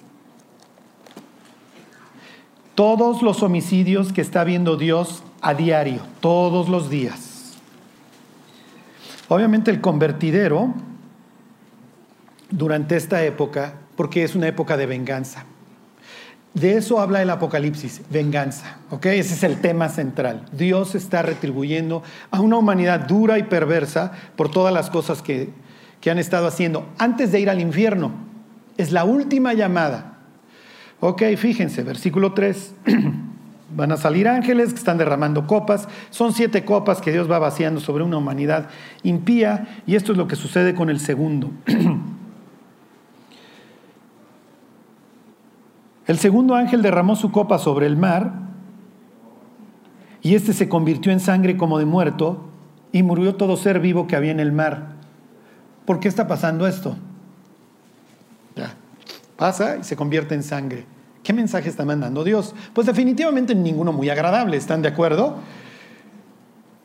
Todos 2.74 3.20
los 3.20 3.42
homicidios 3.42 4.14
que 4.14 4.22
está 4.22 4.44
viendo 4.44 4.78
Dios 4.78 5.22
a 5.42 5.52
diario, 5.52 6.00
todos 6.20 6.70
los 6.70 6.88
días. 6.88 7.58
Obviamente 9.28 9.70
el 9.70 9.82
convertidero 9.82 10.72
durante 12.50 12.96
esta 12.96 13.22
época, 13.22 13.74
porque 13.96 14.24
es 14.24 14.34
una 14.34 14.48
época 14.48 14.78
de 14.78 14.86
venganza. 14.86 15.44
De 16.54 16.76
eso 16.76 17.00
habla 17.00 17.22
el 17.22 17.30
Apocalipsis, 17.30 18.02
venganza. 18.10 18.78
¿ok? 18.90 19.06
Ese 19.06 19.34
es 19.34 19.42
el 19.44 19.60
tema 19.60 19.88
central. 19.88 20.46
Dios 20.52 20.94
está 20.94 21.22
retribuyendo 21.22 22.02
a 22.30 22.40
una 22.40 22.56
humanidad 22.56 23.06
dura 23.06 23.38
y 23.38 23.44
perversa 23.44 24.12
por 24.36 24.50
todas 24.50 24.74
las 24.74 24.90
cosas 24.90 25.22
que, 25.22 25.50
que 26.00 26.10
han 26.10 26.18
estado 26.18 26.48
haciendo 26.48 26.88
antes 26.98 27.30
de 27.30 27.40
ir 27.40 27.50
al 27.50 27.60
infierno. 27.60 28.12
Es 28.76 28.90
la 28.90 29.04
última 29.04 29.54
llamada. 29.54 30.18
Ok, 30.98 31.22
fíjense, 31.36 31.82
versículo 31.82 32.32
3. 32.32 32.74
Van 33.76 33.92
a 33.92 33.96
salir 33.96 34.26
ángeles 34.26 34.70
que 34.70 34.78
están 34.78 34.98
derramando 34.98 35.46
copas. 35.46 35.86
Son 36.10 36.32
siete 36.32 36.64
copas 36.64 37.00
que 37.00 37.12
Dios 37.12 37.30
va 37.30 37.38
vaciando 37.38 37.80
sobre 37.80 38.02
una 38.02 38.16
humanidad 38.16 38.68
impía. 39.04 39.82
Y 39.86 39.94
esto 39.94 40.10
es 40.10 40.18
lo 40.18 40.26
que 40.26 40.34
sucede 40.34 40.74
con 40.74 40.90
el 40.90 40.98
segundo. 40.98 41.52
El 46.10 46.18
segundo 46.18 46.56
ángel 46.56 46.82
derramó 46.82 47.14
su 47.14 47.30
copa 47.30 47.60
sobre 47.60 47.86
el 47.86 47.96
mar 47.96 48.32
y 50.22 50.34
éste 50.34 50.52
se 50.52 50.68
convirtió 50.68 51.12
en 51.12 51.20
sangre 51.20 51.56
como 51.56 51.78
de 51.78 51.84
muerto 51.84 52.48
y 52.90 53.04
murió 53.04 53.36
todo 53.36 53.56
ser 53.56 53.78
vivo 53.78 54.08
que 54.08 54.16
había 54.16 54.32
en 54.32 54.40
el 54.40 54.50
mar. 54.50 54.94
¿Por 55.84 56.00
qué 56.00 56.08
está 56.08 56.26
pasando 56.26 56.66
esto? 56.66 56.96
Ya, 58.56 58.74
pasa 59.36 59.76
y 59.76 59.84
se 59.84 59.94
convierte 59.94 60.34
en 60.34 60.42
sangre. 60.42 60.84
¿Qué 61.22 61.32
mensaje 61.32 61.68
está 61.68 61.84
mandando 61.84 62.24
Dios? 62.24 62.56
Pues 62.74 62.88
definitivamente 62.88 63.54
ninguno 63.54 63.92
muy 63.92 64.10
agradable, 64.10 64.56
¿están 64.56 64.82
de 64.82 64.88
acuerdo? 64.88 65.36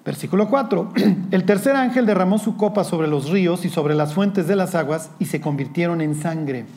Versículo 0.05 0.49
4. 0.49 0.93
El 1.31 1.45
tercer 1.45 1.75
ángel 1.75 2.05
derramó 2.05 2.37
su 2.37 2.57
copa 2.57 2.83
sobre 2.83 3.07
los 3.07 3.31
ríos 3.31 3.65
y 3.65 3.69
sobre 3.69 3.95
las 3.95 4.13
fuentes 4.13 4.45
de 4.45 4.55
las 4.55 4.75
aguas 4.75 5.09
y 5.17 5.25
se 5.25 5.41
convirtieron 5.41 6.01
en 6.01 6.13
sangre. 6.13 6.67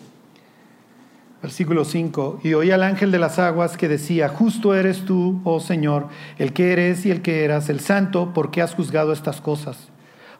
Versículo 1.40 1.84
5. 1.84 2.40
Y 2.42 2.54
oí 2.54 2.70
al 2.72 2.82
ángel 2.82 3.12
de 3.12 3.18
las 3.18 3.38
aguas 3.38 3.76
que 3.76 3.88
decía, 3.88 4.28
justo 4.28 4.74
eres 4.74 5.04
tú, 5.04 5.40
oh 5.44 5.60
Señor, 5.60 6.08
el 6.38 6.52
que 6.52 6.72
eres 6.72 7.06
y 7.06 7.12
el 7.12 7.22
que 7.22 7.44
eras, 7.44 7.68
el 7.68 7.80
santo, 7.80 8.32
porque 8.34 8.60
has 8.60 8.74
juzgado 8.74 9.12
estas 9.12 9.40
cosas. 9.40 9.88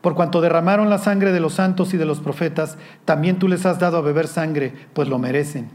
Por 0.01 0.15
cuanto 0.15 0.41
derramaron 0.41 0.91
la 0.91 0.99
sangre 0.99 1.33
de 1.33 1.41
los 1.41 1.55
santos 1.55 1.95
y 1.95 1.97
de 1.97 2.05
los 2.05 2.19
profetas, 2.19 2.79
también 3.05 3.39
tú 3.39 3.47
les 3.47 3.65
has 3.65 3.79
dado 3.79 3.97
a 3.97 4.01
beber 4.01 4.27
sangre, 4.27 4.73
pues 4.93 5.09
lo 5.09 5.19
merecen. 5.19 5.69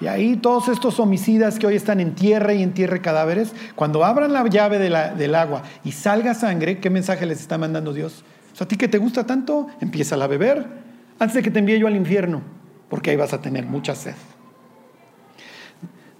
Y 0.00 0.08
ahí 0.08 0.36
todos 0.36 0.68
estos 0.68 1.00
homicidas 1.00 1.58
que 1.58 1.66
hoy 1.66 1.76
están 1.76 2.00
en 2.00 2.14
tierra 2.14 2.52
y 2.52 2.62
en 2.62 2.74
tierra 2.74 3.00
cadáveres, 3.00 3.54
cuando 3.74 4.04
abran 4.04 4.34
la 4.34 4.46
llave 4.46 4.78
del 4.78 5.34
agua 5.34 5.62
y 5.82 5.92
salga 5.92 6.34
sangre, 6.34 6.78
¿qué 6.78 6.90
mensaje 6.90 7.24
les 7.24 7.40
está 7.40 7.56
mandando 7.56 7.94
Dios? 7.94 8.22
O 8.52 8.56
sea, 8.56 8.66
a 8.66 8.68
ti 8.68 8.76
que 8.76 8.88
te 8.88 8.98
gusta 8.98 9.24
tanto, 9.24 9.68
empieza 9.80 10.14
a 10.16 10.26
beber 10.26 10.66
antes 11.18 11.36
de 11.36 11.42
que 11.42 11.50
te 11.50 11.60
envíe 11.60 11.78
yo 11.78 11.86
al 11.86 11.96
infierno 11.96 12.55
porque 12.88 13.10
ahí 13.10 13.16
vas 13.16 13.32
a 13.32 13.40
tener 13.40 13.66
mucha 13.66 13.94
sed. 13.94 14.14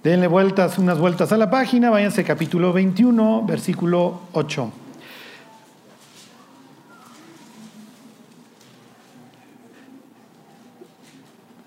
Denle 0.03 0.27
vueltas, 0.27 0.77
unas 0.77 0.99
vueltas 0.99 1.31
a 1.31 1.37
la 1.37 1.49
página, 1.49 1.89
váyanse 1.89 2.23
capítulo 2.23 2.71
21, 2.71 3.45
versículo 3.45 4.21
8. 4.33 4.71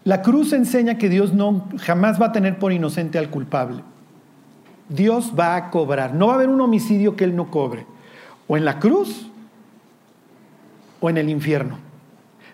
La 0.05 0.23
cruz 0.23 0.53
enseña 0.53 0.97
que 0.97 1.09
Dios 1.09 1.35
no 1.35 1.69
jamás 1.79 2.21
va 2.21 2.27
a 2.27 2.33
tener 2.33 2.59
por 2.59 2.73
inocente 2.73 3.19
al 3.19 3.31
culpable. 3.31 3.83
Dios 4.89 5.35
va 5.39 5.57
a 5.57 5.71
cobrar. 5.71 6.15
No 6.15 6.29
va 6.29 6.33
a 6.33 6.37
haber 6.37 6.49
un 6.49 6.61
homicidio 6.61 7.17
que 7.17 7.25
Él 7.25 7.37
no 7.37 7.51
cobre. 7.51 7.87
O 8.49 8.57
en 8.57 8.65
la 8.65 8.81
cruz 8.81 9.31
o 11.01 11.11
en 11.11 11.19
el 11.19 11.29
infierno 11.29 11.90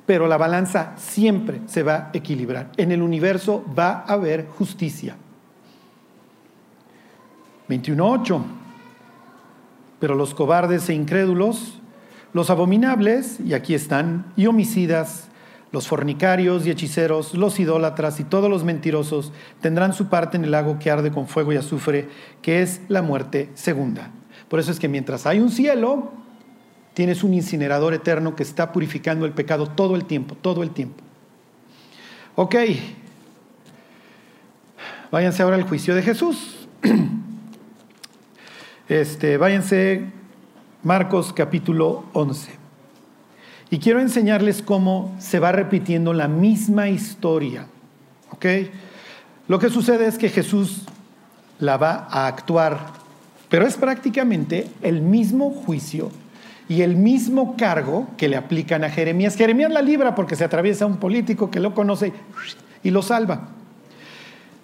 pero 0.07 0.29
la 0.29 0.37
balanza 0.37 0.93
siempre 0.97 1.61
se 1.67 1.83
va 1.83 1.95
a 1.95 2.11
equilibrar. 2.13 2.71
En 2.77 2.93
el 2.93 3.03
universo 3.03 3.65
va 3.77 4.05
a 4.07 4.13
haber 4.15 4.47
justicia. 4.47 5.17
21.8. 7.69 8.43
Pero 9.99 10.15
los 10.15 10.35
cobardes 10.35 10.89
e 10.89 10.95
incrédulos, 10.95 11.81
los 12.33 12.51
abominables, 12.51 13.41
y 13.41 13.55
aquí 13.55 13.75
están, 13.75 14.33
y 14.37 14.47
homicidas, 14.47 15.29
los 15.73 15.89
fornicarios 15.89 16.65
y 16.65 16.71
hechiceros, 16.71 17.35
los 17.35 17.59
idólatras 17.59 18.21
y 18.21 18.25
todos 18.25 18.49
los 18.49 18.63
mentirosos 18.63 19.33
tendrán 19.61 19.93
su 19.93 20.07
parte 20.07 20.37
en 20.37 20.45
el 20.45 20.53
lago 20.53 20.79
que 20.79 20.91
arde 20.91 21.11
con 21.11 21.27
fuego 21.27 21.53
y 21.53 21.57
azufre, 21.57 22.09
que 22.41 22.63
es 22.63 22.81
la 22.89 23.03
muerte 23.03 23.51
segunda. 23.55 24.11
Por 24.49 24.61
eso 24.61 24.71
es 24.71 24.79
que 24.79 24.89
mientras 24.89 25.27
hay 25.27 25.41
un 25.41 25.51
cielo, 25.51 26.13
Tienes 26.97 27.23
un 27.23 27.35
incinerador 27.35 27.93
eterno 27.93 28.35
que 28.35 28.43
está 28.43 28.73
purificando 28.73 29.27
el 29.27 29.33
pecado 29.33 29.67
todo 29.67 29.97
el 29.97 30.07
tiempo, 30.07 30.35
todo 30.35 30.63
el 30.63 30.71
tiempo. 30.71 31.05
Ok. 32.37 32.55
Váyanse 35.11 35.43
ahora 35.43 35.57
al 35.57 35.65
juicio 35.65 35.95
de 35.95 36.01
Jesús. 36.03 36.67
Este, 38.89 39.37
váyanse 39.37 40.07
Marcos 40.85 41.35
capítulo 41.35 42.05
11. 42.15 42.53
Y 43.69 43.79
quiero 43.79 44.01
enseñarles 44.01 44.63
cómo 44.63 45.15
se 45.19 45.39
va 45.39 45.53
repitiendo 45.53 46.15
la 46.15 46.29
misma 46.29 46.89
historia. 46.89 47.67
¿Ok? 48.31 48.47
Lo 49.49 49.59
que 49.59 49.69
sucede 49.69 50.07
es 50.07 50.17
que 50.17 50.31
Jesús 50.31 50.87
la 51.59 51.77
va 51.77 52.09
a 52.11 52.27
actuar, 52.27 52.79
pero 53.51 53.67
es 53.67 53.77
prácticamente 53.77 54.71
el 54.81 55.03
mismo 55.03 55.51
juicio 55.51 56.11
y 56.69 56.83
el 56.83 56.97
mismo 56.97 57.57
cargo 57.57 58.09
que 58.17 58.29
le 58.29 58.37
aplican 58.37 58.83
a 58.85 58.91
Jeremías. 58.91 59.37
Jeremías 59.37 59.71
la 59.71 59.83
libra 59.83 60.15
porque 60.15 60.37
se 60.37 60.45
atraviesa 60.45 60.87
un 60.87 60.97
político 60.97 61.51
que 61.51 61.61
lo 61.61 61.75
conoce 61.75 62.13
y 62.83 62.91
lo 62.91 63.03
salva. 63.03 63.49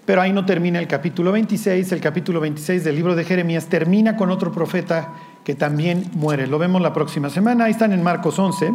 Pero 0.04 0.20
ahí 0.20 0.32
no 0.32 0.44
termina 0.44 0.80
el 0.80 0.88
capítulo 0.88 1.30
26. 1.30 1.92
El 1.92 2.00
capítulo 2.00 2.40
26 2.40 2.82
del 2.82 2.96
libro 2.96 3.14
de 3.14 3.24
Jeremías 3.24 3.66
termina 3.66 4.16
con 4.16 4.30
otro 4.30 4.50
profeta 4.50 5.12
que 5.44 5.54
también 5.54 6.10
muere. 6.14 6.48
Lo 6.48 6.58
vemos 6.58 6.82
la 6.82 6.92
próxima 6.92 7.30
semana. 7.30 7.64
Ahí 7.64 7.72
están 7.72 7.92
en 7.92 8.02
Marcos 8.02 8.38
11. 8.38 8.72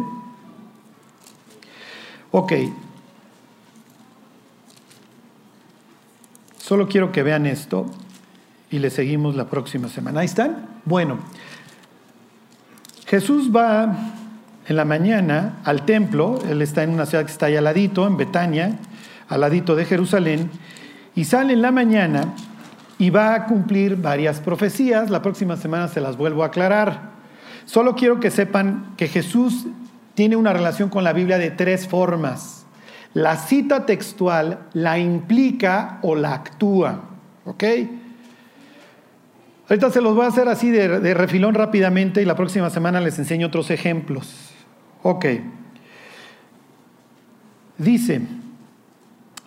Ok. 2.30 2.52
Solo 6.56 6.88
quiero 6.88 7.12
que 7.12 7.22
vean 7.22 7.46
esto 7.46 7.86
y 8.70 8.78
le 8.78 8.88
seguimos 8.88 9.36
la 9.36 9.48
próxima 9.48 9.88
semana. 9.88 10.20
Ahí 10.20 10.26
están. 10.26 10.80
Bueno. 10.86 11.18
Jesús 13.08 13.50
va 13.54 13.96
en 14.66 14.76
la 14.76 14.84
mañana 14.84 15.60
al 15.64 15.86
templo, 15.86 16.38
él 16.46 16.60
está 16.60 16.82
en 16.82 16.90
una 16.90 17.06
ciudad 17.06 17.24
que 17.24 17.32
está 17.32 17.46
ahí 17.46 17.56
al 17.56 17.64
ladito, 17.64 18.06
en 18.06 18.18
Betania, 18.18 18.78
al 19.30 19.40
ladito 19.40 19.74
de 19.74 19.86
Jerusalén, 19.86 20.50
y 21.14 21.24
sale 21.24 21.54
en 21.54 21.62
la 21.62 21.70
mañana 21.70 22.34
y 22.98 23.08
va 23.08 23.32
a 23.32 23.46
cumplir 23.46 23.96
varias 23.96 24.40
profecías. 24.40 25.08
La 25.08 25.22
próxima 25.22 25.56
semana 25.56 25.88
se 25.88 26.02
las 26.02 26.18
vuelvo 26.18 26.42
a 26.42 26.48
aclarar. 26.48 27.12
Solo 27.64 27.96
quiero 27.96 28.20
que 28.20 28.30
sepan 28.30 28.92
que 28.98 29.08
Jesús 29.08 29.66
tiene 30.12 30.36
una 30.36 30.52
relación 30.52 30.90
con 30.90 31.02
la 31.02 31.14
Biblia 31.14 31.38
de 31.38 31.50
tres 31.50 31.88
formas. 31.88 32.66
La 33.14 33.36
cita 33.36 33.86
textual 33.86 34.66
la 34.74 34.98
implica 34.98 35.98
o 36.02 36.14
la 36.14 36.34
actúa. 36.34 37.04
¿Ok? 37.46 37.64
Ahorita 39.68 39.90
se 39.90 40.00
los 40.00 40.14
voy 40.14 40.24
a 40.24 40.28
hacer 40.28 40.48
así 40.48 40.70
de, 40.70 41.14
refilón 41.14 41.54
rápidamente 41.54 42.22
y 42.22 42.24
la 42.24 42.34
próxima 42.34 42.70
semana 42.70 43.00
les 43.00 43.18
enseño 43.18 43.48
otros 43.48 43.70
ejemplos. 43.70 44.50
Ok. 45.02 45.26
Dice 47.76 48.22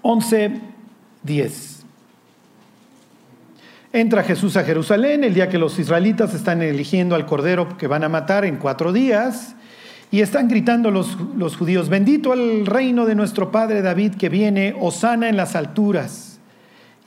11.10. 0.04 1.82
Entra 3.94 4.24
Jesús 4.24 4.56
a 4.58 4.64
Jerusalén 4.64 5.24
el 5.24 5.34
día 5.34 5.50
que 5.50 5.58
los 5.58 5.80
israelitas 5.80 6.34
están 6.36 6.62
eligiendo 6.62 7.16
al 7.16 7.26
cordero 7.26 7.78
que 7.78 7.88
van 7.88 8.04
a 8.04 8.10
matar 8.10 8.46
en 8.46 8.58
cuatro 8.58 8.94
días 8.94 9.56
y 10.12 10.22
están 10.22 10.48
gritando 10.48 10.92
los, 10.92 11.18
los 11.36 11.58
judíos, 11.58 11.90
bendito 11.90 12.34
el 12.34 12.66
reino 12.66 13.06
de 13.06 13.16
nuestro 13.16 13.52
padre 13.52 13.82
David 13.82 14.16
que 14.16 14.30
viene, 14.30 14.76
osana 14.80 15.30
en 15.30 15.38
las 15.38 15.56
alturas. 15.56 16.31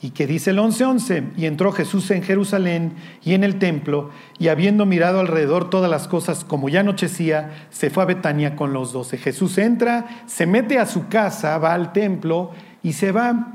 Y 0.05 0.11
que 0.11 0.27
dice 0.27 0.51
el 0.51 0.59
11:11, 0.59 1.31
y 1.35 1.47
entró 1.47 1.71
Jesús 1.71 2.11
en 2.11 2.21
Jerusalén 2.21 2.93
y 3.23 3.33
en 3.33 3.43
el 3.43 3.57
templo, 3.57 4.11
y 4.37 4.49
habiendo 4.49 4.85
mirado 4.85 5.19
alrededor 5.19 5.71
todas 5.71 5.89
las 5.89 6.07
cosas 6.07 6.45
como 6.45 6.69
ya 6.69 6.81
anochecía, 6.81 7.67
se 7.71 7.89
fue 7.89 8.03
a 8.03 8.05
Betania 8.05 8.55
con 8.55 8.71
los 8.71 8.93
doce. 8.93 9.17
Jesús 9.17 9.57
entra, 9.57 10.05
se 10.27 10.45
mete 10.45 10.77
a 10.77 10.85
su 10.85 11.07
casa, 11.07 11.57
va 11.57 11.73
al 11.73 11.91
templo 11.91 12.51
y 12.83 12.93
se 12.93 13.11
va. 13.11 13.53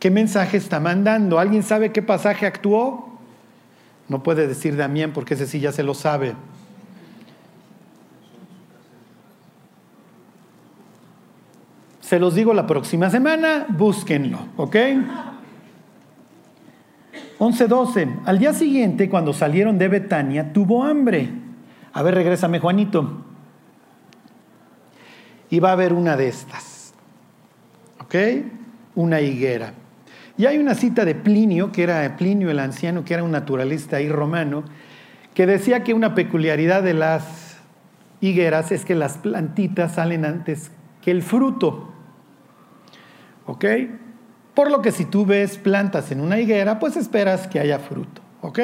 ¿Qué 0.00 0.10
mensaje 0.10 0.56
está 0.56 0.80
mandando? 0.80 1.38
¿Alguien 1.38 1.62
sabe 1.62 1.92
qué 1.92 2.02
pasaje 2.02 2.44
actuó? 2.44 3.16
No 4.08 4.24
puede 4.24 4.48
decir 4.48 4.76
Damián 4.76 5.12
porque 5.12 5.34
ese 5.34 5.46
sí 5.46 5.60
ya 5.60 5.70
se 5.70 5.84
lo 5.84 5.94
sabe. 5.94 6.34
Se 12.00 12.18
los 12.18 12.34
digo 12.34 12.52
la 12.52 12.66
próxima 12.66 13.10
semana, 13.10 13.66
búsquenlo, 13.68 14.40
¿ok? 14.56 14.76
11.12. 17.38 18.20
Al 18.24 18.38
día 18.38 18.52
siguiente, 18.54 19.10
cuando 19.10 19.32
salieron 19.32 19.78
de 19.78 19.88
Betania, 19.88 20.52
tuvo 20.52 20.84
hambre. 20.84 21.28
A 21.92 22.02
ver, 22.02 22.14
regrésame, 22.14 22.60
Juanito. 22.60 23.24
Y 25.50 25.60
va 25.60 25.70
a 25.70 25.72
haber 25.72 25.92
una 25.92 26.16
de 26.16 26.28
estas. 26.28 26.94
¿Ok? 28.00 28.14
Una 28.94 29.20
higuera. 29.20 29.74
Y 30.38 30.46
hay 30.46 30.58
una 30.58 30.74
cita 30.74 31.04
de 31.04 31.14
Plinio, 31.14 31.72
que 31.72 31.82
era 31.82 32.16
Plinio 32.16 32.50
el 32.50 32.58
anciano, 32.58 33.04
que 33.04 33.14
era 33.14 33.22
un 33.22 33.30
naturalista 33.30 33.96
ahí 33.96 34.08
romano, 34.08 34.64
que 35.34 35.46
decía 35.46 35.82
que 35.82 35.94
una 35.94 36.14
peculiaridad 36.14 36.82
de 36.82 36.94
las 36.94 37.58
higueras 38.20 38.72
es 38.72 38.84
que 38.84 38.94
las 38.94 39.18
plantitas 39.18 39.94
salen 39.94 40.24
antes 40.24 40.70
que 41.02 41.10
el 41.10 41.22
fruto. 41.22 41.92
¿Ok? 43.46 43.64
Por 44.56 44.70
lo 44.70 44.80
que 44.80 44.90
si 44.90 45.04
tú 45.04 45.26
ves 45.26 45.58
plantas 45.58 46.10
en 46.10 46.18
una 46.18 46.40
higuera, 46.40 46.78
pues 46.78 46.96
esperas 46.96 47.46
que 47.46 47.60
haya 47.60 47.78
fruto. 47.78 48.22
¿Ok? 48.40 48.58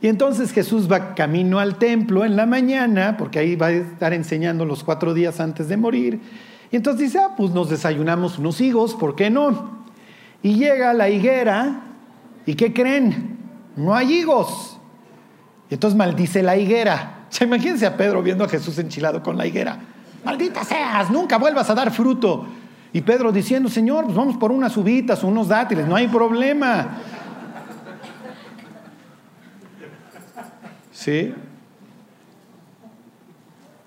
Y 0.00 0.06
entonces 0.06 0.52
Jesús 0.52 0.90
va 0.90 1.16
camino 1.16 1.58
al 1.58 1.78
templo 1.78 2.24
en 2.24 2.36
la 2.36 2.46
mañana, 2.46 3.16
porque 3.16 3.40
ahí 3.40 3.56
va 3.56 3.66
a 3.66 3.72
estar 3.72 4.12
enseñando 4.12 4.64
los 4.64 4.84
cuatro 4.84 5.12
días 5.12 5.40
antes 5.40 5.66
de 5.66 5.76
morir. 5.76 6.20
Y 6.70 6.76
entonces 6.76 7.06
dice, 7.06 7.18
ah, 7.18 7.34
pues 7.36 7.50
nos 7.50 7.70
desayunamos 7.70 8.38
unos 8.38 8.60
higos, 8.60 8.94
¿por 8.94 9.16
qué 9.16 9.30
no? 9.30 9.84
Y 10.44 10.54
llega 10.54 10.94
la 10.94 11.10
higuera, 11.10 11.86
¿y 12.46 12.54
qué 12.54 12.72
creen? 12.72 13.36
No 13.74 13.96
hay 13.96 14.12
higos. 14.12 14.78
Y 15.70 15.74
entonces 15.74 15.98
maldice 15.98 16.40
la 16.40 16.56
higuera. 16.56 17.26
Se 17.30 17.44
imagínense 17.46 17.84
a 17.84 17.96
Pedro 17.96 18.22
viendo 18.22 18.44
a 18.44 18.48
Jesús 18.48 18.78
enchilado 18.78 19.24
con 19.24 19.36
la 19.36 19.44
higuera. 19.44 19.76
Maldita 20.24 20.62
seas, 20.62 21.10
nunca 21.10 21.36
vuelvas 21.36 21.68
a 21.68 21.74
dar 21.74 21.90
fruto. 21.90 22.46
Y 22.94 23.00
Pedro 23.00 23.32
diciendo, 23.32 23.68
Señor, 23.68 24.04
pues 24.04 24.16
vamos 24.16 24.36
por 24.36 24.52
unas 24.52 24.76
uvitas 24.76 25.24
o 25.24 25.26
unos 25.26 25.48
dátiles, 25.48 25.84
no 25.84 25.96
hay 25.96 26.06
problema. 26.06 26.98
¿Sí? 30.92 31.34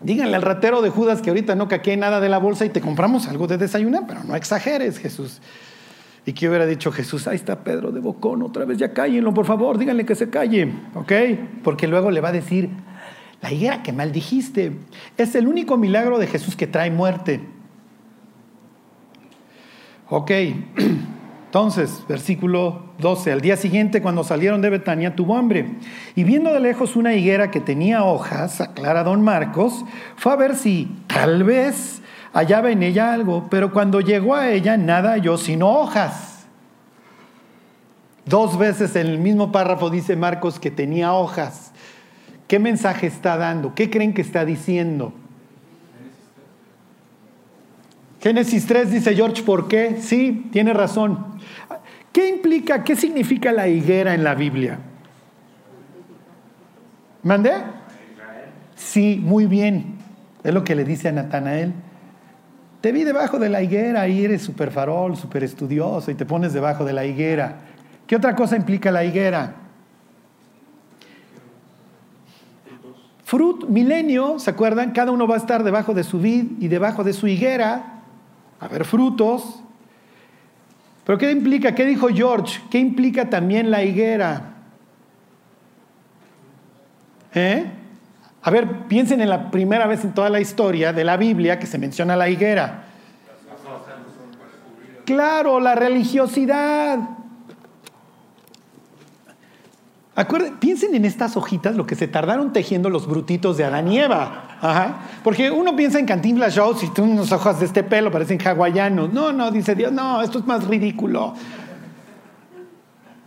Díganle 0.01 0.35
al 0.35 0.41
ratero 0.41 0.81
de 0.81 0.89
Judas 0.89 1.21
que 1.21 1.29
ahorita 1.29 1.55
no 1.55 1.69
caquee 1.69 1.95
nada 1.95 2.19
de 2.19 2.27
la 2.27 2.37
bolsa 2.37 2.65
y 2.65 2.69
te 2.69 2.81
compramos 2.81 3.29
algo 3.29 3.47
de 3.47 3.57
desayunar, 3.57 4.03
pero 4.05 4.25
no 4.25 4.35
exageres, 4.35 4.99
Jesús. 4.99 5.39
¿Y 6.25 6.33
qué 6.33 6.49
hubiera 6.49 6.65
dicho 6.65 6.91
Jesús? 6.91 7.29
Ahí 7.29 7.37
está 7.37 7.63
Pedro 7.63 7.93
de 7.93 8.01
Bocón, 8.01 8.41
otra 8.41 8.65
vez 8.65 8.77
ya 8.77 8.91
cállenlo, 8.91 9.33
por 9.33 9.45
favor, 9.45 9.77
díganle 9.77 10.05
que 10.05 10.15
se 10.15 10.29
calle, 10.29 10.69
¿ok? 10.95 11.13
Porque 11.63 11.87
luego 11.87 12.11
le 12.11 12.19
va 12.19 12.27
a 12.27 12.33
decir, 12.33 12.69
la 13.41 13.53
higuera 13.53 13.83
que 13.83 13.93
maldijiste. 13.93 14.73
Es 15.15 15.33
el 15.35 15.47
único 15.47 15.77
milagro 15.77 16.19
de 16.19 16.27
Jesús 16.27 16.57
que 16.57 16.67
trae 16.67 16.91
muerte. 16.91 17.55
Ok, 20.09 20.31
entonces, 21.45 22.03
versículo 22.07 22.83
12. 22.99 23.33
Al 23.33 23.41
día 23.41 23.57
siguiente, 23.57 24.01
cuando 24.01 24.23
salieron 24.23 24.61
de 24.61 24.69
Betania, 24.69 25.15
tuvo 25.15 25.35
hambre. 25.35 25.65
Y 26.15 26.23
viendo 26.23 26.53
de 26.53 26.61
lejos 26.61 26.95
una 26.95 27.13
higuera 27.13 27.51
que 27.51 27.59
tenía 27.59 28.05
hojas, 28.05 28.61
aclara 28.61 29.03
don 29.03 29.21
Marcos, 29.21 29.83
fue 30.15 30.31
a 30.31 30.37
ver 30.37 30.55
si 30.55 30.89
tal 31.07 31.43
vez 31.43 32.01
hallaba 32.31 32.71
en 32.71 32.83
ella 32.83 33.13
algo, 33.13 33.47
pero 33.49 33.73
cuando 33.73 33.99
llegó 33.99 34.35
a 34.35 34.49
ella 34.49 34.77
nada 34.77 35.11
halló 35.11 35.37
sino 35.37 35.67
hojas. 35.69 36.45
Dos 38.25 38.57
veces 38.57 38.95
en 38.95 39.07
el 39.07 39.19
mismo 39.19 39.51
párrafo 39.51 39.89
dice 39.89 40.15
Marcos 40.15 40.59
que 40.59 40.71
tenía 40.71 41.13
hojas. 41.13 41.71
¿Qué 42.47 42.59
mensaje 42.59 43.07
está 43.07 43.35
dando? 43.35 43.75
¿Qué 43.75 43.89
creen 43.89 44.13
que 44.13 44.21
está 44.21 44.45
diciendo? 44.45 45.13
Génesis 48.19 48.65
3 48.65 48.91
dice 48.91 49.15
George, 49.15 49.43
¿por 49.43 49.67
qué? 49.67 49.97
Sí, 50.01 50.49
tiene 50.51 50.73
razón. 50.73 51.39
¿Qué 52.11 52.29
implica, 52.29 52.83
qué 52.83 52.95
significa 52.95 53.51
la 53.51 53.67
higuera 53.67 54.13
en 54.13 54.23
la 54.23 54.33
Biblia? 54.33 54.79
¿Mandé? 57.23 57.51
Sí, 58.75 59.21
muy 59.23 59.45
bien. 59.45 59.95
Es 60.43 60.53
lo 60.53 60.63
que 60.63 60.75
le 60.75 60.83
dice 60.83 61.09
a 61.09 61.11
Natanael. 61.11 61.73
Te 62.81 62.91
vi 62.91 63.03
debajo 63.03 63.37
de 63.39 63.49
la 63.49 63.61
higuera 63.61 64.07
y 64.07 64.23
eres 64.23 64.41
súper 64.41 64.71
farol, 64.71 65.17
súper 65.17 65.43
estudioso 65.43 66.09
y 66.09 66.15
te 66.15 66.25
pones 66.25 66.53
debajo 66.53 66.85
de 66.85 66.93
la 66.93 67.05
higuera. 67.05 67.57
¿Qué 68.05 68.15
otra 68.15 68.35
cosa 68.35 68.55
implica 68.55 68.91
la 68.91 69.03
higuera? 69.03 69.55
Fruit, 73.25 73.65
milenio, 73.67 74.39
¿se 74.39 74.49
acuerdan? 74.49 74.91
Cada 74.91 75.11
uno 75.11 75.27
va 75.27 75.35
a 75.35 75.39
estar 75.39 75.63
debajo 75.63 75.93
de 75.93 76.05
su 76.05 76.19
vid 76.19 76.45
y 76.61 76.69
debajo 76.69 77.03
de 77.03 77.11
su 77.11 77.27
higuera, 77.27 77.96
a 78.59 78.67
ver 78.67 78.85
frutos. 78.85 79.61
Pero 81.05 81.17
¿qué 81.17 81.31
implica? 81.31 81.73
¿Qué 81.73 81.85
dijo 81.85 82.09
George? 82.09 82.61
¿Qué 82.69 82.79
implica 82.79 83.29
también 83.29 83.71
la 83.71 83.83
higuera? 83.83 84.55
¿Eh? 87.33 87.65
A 88.41 88.49
ver, 88.49 88.87
piensen 88.87 89.21
en 89.21 89.29
la 89.29 89.51
primera 89.51 89.87
vez 89.87 90.03
en 90.03 90.13
toda 90.13 90.29
la 90.29 90.39
historia 90.39 90.93
de 90.93 91.03
la 91.03 91.17
Biblia 91.17 91.59
que 91.59 91.65
se 91.65 91.77
menciona 91.77 92.15
la 92.15 92.29
higuera. 92.29 92.85
Claro, 95.05 95.59
la 95.59 95.75
religiosidad. 95.75 96.99
piensen 100.59 100.95
en 100.95 101.05
estas 101.05 101.37
hojitas, 101.37 101.75
lo 101.75 101.85
que 101.85 101.95
se 101.95 102.07
tardaron 102.07 102.51
tejiendo 102.51 102.89
los 102.89 103.07
brutitos 103.07 103.55
de 103.57 103.65
Adán 103.65 103.91
y 103.91 103.99
Eva. 103.99 104.46
Porque 105.23 105.51
uno 105.51 105.75
piensa 105.75 105.99
en 105.99 106.05
Cantinflas 106.05 106.55
Shows 106.55 106.83
y 106.83 106.89
tú 106.89 107.03
unas 107.03 107.31
hojas 107.31 107.59
de 107.59 107.65
este 107.65 107.83
pelo 107.83 108.11
parecen 108.11 108.39
hawaianos. 108.39 109.13
No, 109.13 109.31
no, 109.31 109.51
dice 109.51 109.75
Dios, 109.75 109.91
no, 109.91 110.21
esto 110.21 110.39
es 110.39 110.45
más 110.45 110.65
ridículo. 110.65 111.33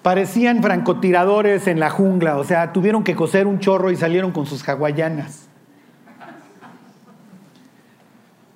Parecían 0.03 0.63
francotiradores 0.63 1.67
en 1.67 1.79
la 1.79 1.91
jungla, 1.91 2.39
o 2.39 2.45
sea, 2.45 2.73
tuvieron 2.73 3.05
que 3.05 3.15
coser 3.15 3.47
un 3.47 3.61
chorro 3.61 3.91
y 3.91 3.97
salieron 3.97 4.33
con 4.33 4.47
sus 4.47 4.67
hawaianas. 4.67 5.49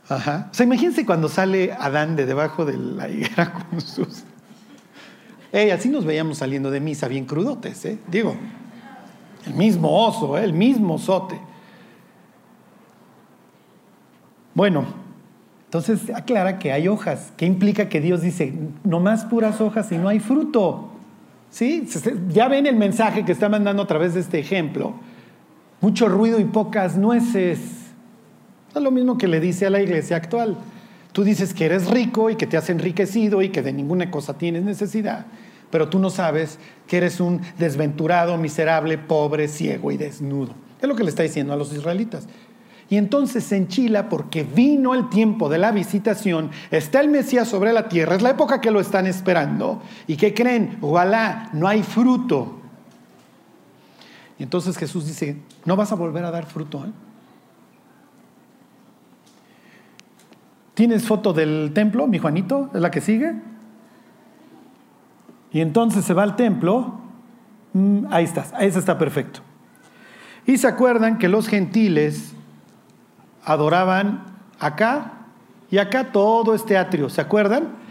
Ajá. 0.09 0.49
O 0.51 0.55
sea, 0.55 0.67
imagínense 0.67 1.07
cuando 1.07 1.29
sale 1.29 1.73
Adán 1.73 2.17
de 2.17 2.27
debajo 2.27 2.65
de 2.65 2.77
la 2.77 3.09
higuera 3.09 3.53
con 3.71 3.81
sus 3.81 4.25
así 5.73 5.89
nos 5.89 6.05
veíamos 6.05 6.39
saliendo 6.39 6.71
de 6.71 6.81
misa 6.81 7.07
bien 7.07 7.27
crudotes, 7.27 7.85
¿eh? 7.85 7.99
Digo, 8.09 8.35
el 9.47 9.55
mismo 9.55 10.05
oso, 10.05 10.37
¿eh? 10.37 10.45
el 10.45 10.53
mismo 10.53 10.99
sote. 10.99 11.39
Bueno, 14.55 14.85
entonces 15.67 16.11
aclara 16.15 16.59
que 16.59 16.73
hay 16.73 16.89
hojas. 16.89 17.33
¿Qué 17.37 17.47
implica 17.47 17.89
que 17.89 18.01
Dios 18.01 18.23
dice, 18.23 18.53
no 18.85 19.01
más 19.01 19.25
puras 19.25 19.61
hojas 19.61 19.91
y 19.93 19.99
no 19.99 20.09
hay 20.09 20.21
fruto? 20.21 20.91
¿Sí? 21.51 21.87
Ya 22.29 22.49
ven 22.49 22.67
el 22.67 22.77
mensaje 22.77 23.25
que 23.25 23.33
está 23.33 23.49
mandando 23.49 23.83
a 23.83 23.87
través 23.87 24.15
de 24.15 24.21
este 24.21 24.39
ejemplo. 24.39 24.95
Mucho 25.81 26.09
ruido 26.09 26.41
y 26.41 26.45
pocas 26.45 26.97
nueces. 26.97 27.61
Es 28.75 28.83
lo 28.83 28.91
mismo 28.91 29.19
que 29.19 29.29
le 29.29 29.41
dice 29.41 29.67
a 29.67 29.71
la 29.71 29.81
iglesia 29.81 30.17
actual. 30.17 30.57
Tú 31.13 31.23
dices 31.23 31.55
que 31.55 31.67
eres 31.67 31.89
rico 31.91 32.31
y 32.31 32.37
que 32.37 32.47
te 32.47 32.57
has 32.57 32.71
enriquecido 32.71 33.43
y 33.43 33.51
que 33.51 33.63
de 33.63 33.73
ninguna 33.73 34.11
cosa 34.11 34.37
tienes 34.37 34.65
necesidad 34.65 35.27
pero 35.75 35.89
tú 35.89 35.99
no 35.99 36.09
sabes 36.09 36.61
que 36.87 36.99
eres 36.99 37.19
un 37.19 37.41
desventurado, 37.59 38.39
miserable, 38.39 38.97
pobre, 38.97 39.49
ciego 39.49 39.91
y 39.91 39.97
desnudo. 39.97 40.55
Es 40.81 40.89
lo 40.89 40.95
que 40.95 41.03
le 41.03 41.11
está 41.11 41.25
diciendo 41.25 41.53
a 41.53 41.57
los 41.57 41.73
israelitas. 41.73 42.29
Y 42.91 42.97
entonces 42.97 43.45
se 43.45 43.57
enchila 43.57 44.09
porque 44.09 44.45
vino 44.45 44.95
el 44.95 45.09
tiempo 45.09 45.49
de 45.49 45.59
la 45.59 45.73
visitación, 45.73 46.51
está 46.71 47.01
el 47.01 47.09
Mesías 47.09 47.49
sobre 47.49 47.73
la 47.73 47.89
tierra, 47.89 48.15
es 48.15 48.23
la 48.23 48.31
época 48.31 48.61
que 48.61 48.71
lo 48.71 48.81
están 48.81 49.07
esperando. 49.07 49.83
¿Y 50.07 50.17
qué 50.17 50.35
creen? 50.35 50.79
Voilà, 50.81 51.49
no 51.53 51.67
hay 51.67 51.83
fruto. 51.83 52.61
Y 54.39 54.43
entonces 54.43 54.77
Jesús 54.77 55.07
dice, 55.07 55.39
no 55.65 55.77
vas 55.77 55.93
a 55.93 55.95
volver 55.95 56.25
a 56.25 56.31
dar 56.31 56.45
fruto. 56.45 56.85
¿eh? 56.85 56.91
¿Tienes 60.75 61.07
foto 61.07 61.33
del 61.33 61.71
templo, 61.73 62.07
mi 62.07 62.19
Juanito? 62.19 62.71
¿Es 62.75 62.81
la 62.81 62.91
que 62.91 63.01
sigue? 63.01 63.35
Y 65.53 65.61
entonces 65.61 66.05
se 66.05 66.15
va 66.15 66.25
al 66.25 66.35
templo, 66.35 66.95
mm, 67.73 68.07
ahí 68.11 68.25
está, 68.25 68.45
ahí 68.55 68.67
está 68.67 68.99
perfecto. 68.99 69.41
Y 70.47 70.59
se 70.59 70.67
acuerdan 70.67 71.17
que 71.17 71.29
los 71.29 71.47
gentiles 71.47 72.34
adoraban 73.45 74.25
acá 74.59 75.13
y 75.71 75.79
acá 75.79 76.13
todo 76.13 76.55
este 76.55 76.77
atrio, 76.77 77.09
¿se 77.09 77.21
acuerdan? 77.21 77.85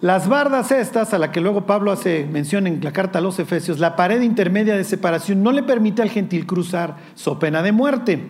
Las 0.00 0.28
bardas 0.28 0.72
estas, 0.72 1.12
a 1.12 1.18
la 1.18 1.30
que 1.30 1.42
luego 1.42 1.66
Pablo 1.66 1.92
hace 1.92 2.24
mención 2.24 2.66
en 2.66 2.82
la 2.82 2.92
carta 2.92 3.18
a 3.18 3.22
los 3.22 3.38
Efesios, 3.38 3.78
la 3.78 3.96
pared 3.96 4.22
intermedia 4.22 4.74
de 4.74 4.84
separación 4.84 5.42
no 5.42 5.52
le 5.52 5.62
permite 5.62 6.00
al 6.00 6.08
gentil 6.08 6.46
cruzar, 6.46 6.96
so 7.14 7.38
pena 7.38 7.62
de 7.62 7.72
muerte. 7.72 8.26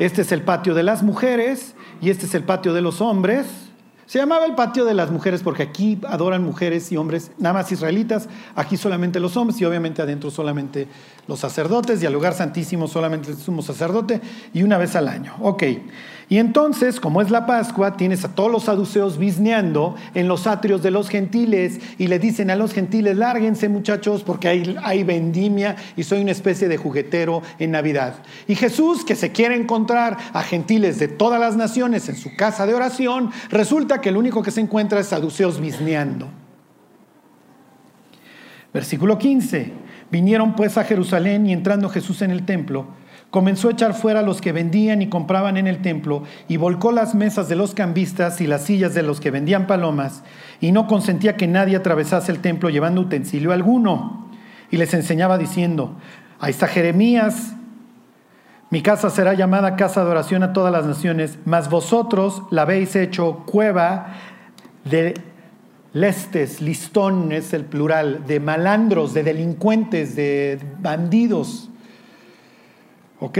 Este 0.00 0.22
es 0.22 0.32
el 0.32 0.42
patio 0.42 0.74
de 0.74 0.82
las 0.82 1.04
mujeres 1.04 1.76
y 2.00 2.10
este 2.10 2.26
es 2.26 2.34
el 2.34 2.42
patio 2.42 2.72
de 2.74 2.80
los 2.80 3.00
hombres. 3.00 3.63
Se 4.06 4.18
llamaba 4.18 4.44
el 4.44 4.54
patio 4.54 4.84
de 4.84 4.94
las 4.94 5.10
mujeres 5.10 5.42
porque 5.42 5.62
aquí 5.62 5.98
adoran 6.08 6.42
mujeres 6.42 6.92
y 6.92 6.96
hombres, 6.96 7.30
nada 7.38 7.54
más 7.54 7.72
israelitas, 7.72 8.28
aquí 8.54 8.76
solamente 8.76 9.18
los 9.18 9.36
hombres 9.36 9.60
y 9.60 9.64
obviamente 9.64 10.02
adentro 10.02 10.30
solamente 10.30 10.88
los 11.26 11.40
sacerdotes 11.40 12.02
y 12.02 12.06
al 12.06 12.12
lugar 12.12 12.34
santísimo 12.34 12.86
solamente 12.86 13.30
el 13.30 13.36
sumo 13.36 13.62
sacerdote 13.62 14.20
y 14.52 14.62
una 14.62 14.76
vez 14.76 14.94
al 14.94 15.08
año. 15.08 15.34
Ok. 15.40 15.64
Y 16.28 16.38
entonces, 16.38 17.00
como 17.00 17.20
es 17.20 17.30
la 17.30 17.46
Pascua, 17.46 17.96
tienes 17.96 18.24
a 18.24 18.34
todos 18.34 18.50
los 18.50 18.64
saduceos 18.64 19.18
bisneando 19.18 19.94
en 20.14 20.26
los 20.26 20.46
atrios 20.46 20.82
de 20.82 20.90
los 20.90 21.10
gentiles 21.10 21.80
y 21.98 22.06
le 22.06 22.18
dicen 22.18 22.50
a 22.50 22.56
los 22.56 22.72
gentiles, 22.72 23.16
lárguense 23.16 23.68
muchachos 23.68 24.22
porque 24.22 24.48
hay, 24.48 24.76
hay 24.82 25.04
vendimia 25.04 25.76
y 25.96 26.02
soy 26.02 26.22
una 26.22 26.32
especie 26.32 26.68
de 26.68 26.78
juguetero 26.78 27.42
en 27.58 27.72
Navidad. 27.72 28.14
Y 28.48 28.54
Jesús, 28.54 29.04
que 29.04 29.16
se 29.16 29.32
quiere 29.32 29.54
encontrar 29.54 30.16
a 30.32 30.42
gentiles 30.42 30.98
de 30.98 31.08
todas 31.08 31.38
las 31.38 31.56
naciones 31.56 32.08
en 32.08 32.16
su 32.16 32.34
casa 32.36 32.66
de 32.66 32.74
oración, 32.74 33.30
resulta 33.50 33.93
que 34.00 34.08
el 34.08 34.16
único 34.16 34.42
que 34.42 34.50
se 34.50 34.60
encuentra 34.60 35.00
es 35.00 35.08
saduceos 35.08 35.60
bisneando. 35.60 36.28
Versículo 38.72 39.18
15. 39.18 39.72
Vinieron 40.10 40.54
pues 40.54 40.76
a 40.76 40.84
Jerusalén 40.84 41.46
y 41.46 41.52
entrando 41.52 41.88
Jesús 41.88 42.22
en 42.22 42.30
el 42.30 42.44
templo, 42.44 42.86
comenzó 43.30 43.68
a 43.68 43.72
echar 43.72 43.94
fuera 43.94 44.20
a 44.20 44.22
los 44.22 44.40
que 44.40 44.52
vendían 44.52 45.02
y 45.02 45.08
compraban 45.08 45.56
en 45.56 45.66
el 45.66 45.82
templo 45.82 46.22
y 46.46 46.56
volcó 46.56 46.92
las 46.92 47.14
mesas 47.14 47.48
de 47.48 47.56
los 47.56 47.74
cambistas 47.74 48.40
y 48.40 48.46
las 48.46 48.62
sillas 48.62 48.94
de 48.94 49.02
los 49.02 49.20
que 49.20 49.32
vendían 49.32 49.66
palomas 49.66 50.22
y 50.60 50.70
no 50.70 50.86
consentía 50.86 51.36
que 51.36 51.48
nadie 51.48 51.76
atravesase 51.76 52.30
el 52.30 52.38
templo 52.38 52.70
llevando 52.70 53.00
utensilio 53.00 53.52
alguno. 53.52 54.28
Y 54.70 54.76
les 54.76 54.94
enseñaba 54.94 55.38
diciendo, 55.38 55.96
ahí 56.38 56.50
está 56.50 56.68
Jeremías, 56.68 57.54
mi 58.74 58.82
casa 58.82 59.08
será 59.08 59.34
llamada 59.34 59.76
casa 59.76 60.04
de 60.04 60.10
oración 60.10 60.42
a 60.42 60.52
todas 60.52 60.72
las 60.72 60.84
naciones, 60.84 61.38
mas 61.44 61.70
vosotros 61.70 62.42
la 62.50 62.62
habéis 62.62 62.96
hecho 62.96 63.44
cueva 63.46 64.16
de 64.84 65.14
lestes, 65.92 66.60
listón 66.60 67.30
es 67.30 67.52
el 67.52 67.66
plural, 67.66 68.26
de 68.26 68.40
malandros, 68.40 69.14
de 69.14 69.22
delincuentes, 69.22 70.16
de 70.16 70.58
bandidos. 70.80 71.70
¿Ok? 73.20 73.38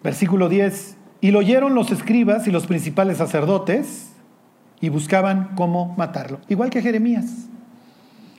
Versículo 0.00 0.48
10. 0.48 0.96
Y 1.20 1.32
lo 1.32 1.40
oyeron 1.40 1.74
los 1.74 1.90
escribas 1.90 2.46
y 2.46 2.52
los 2.52 2.68
principales 2.68 3.18
sacerdotes 3.18 4.12
y 4.80 4.90
buscaban 4.90 5.56
cómo 5.56 5.92
matarlo. 5.98 6.38
Igual 6.46 6.70
que 6.70 6.82
Jeremías. 6.82 7.48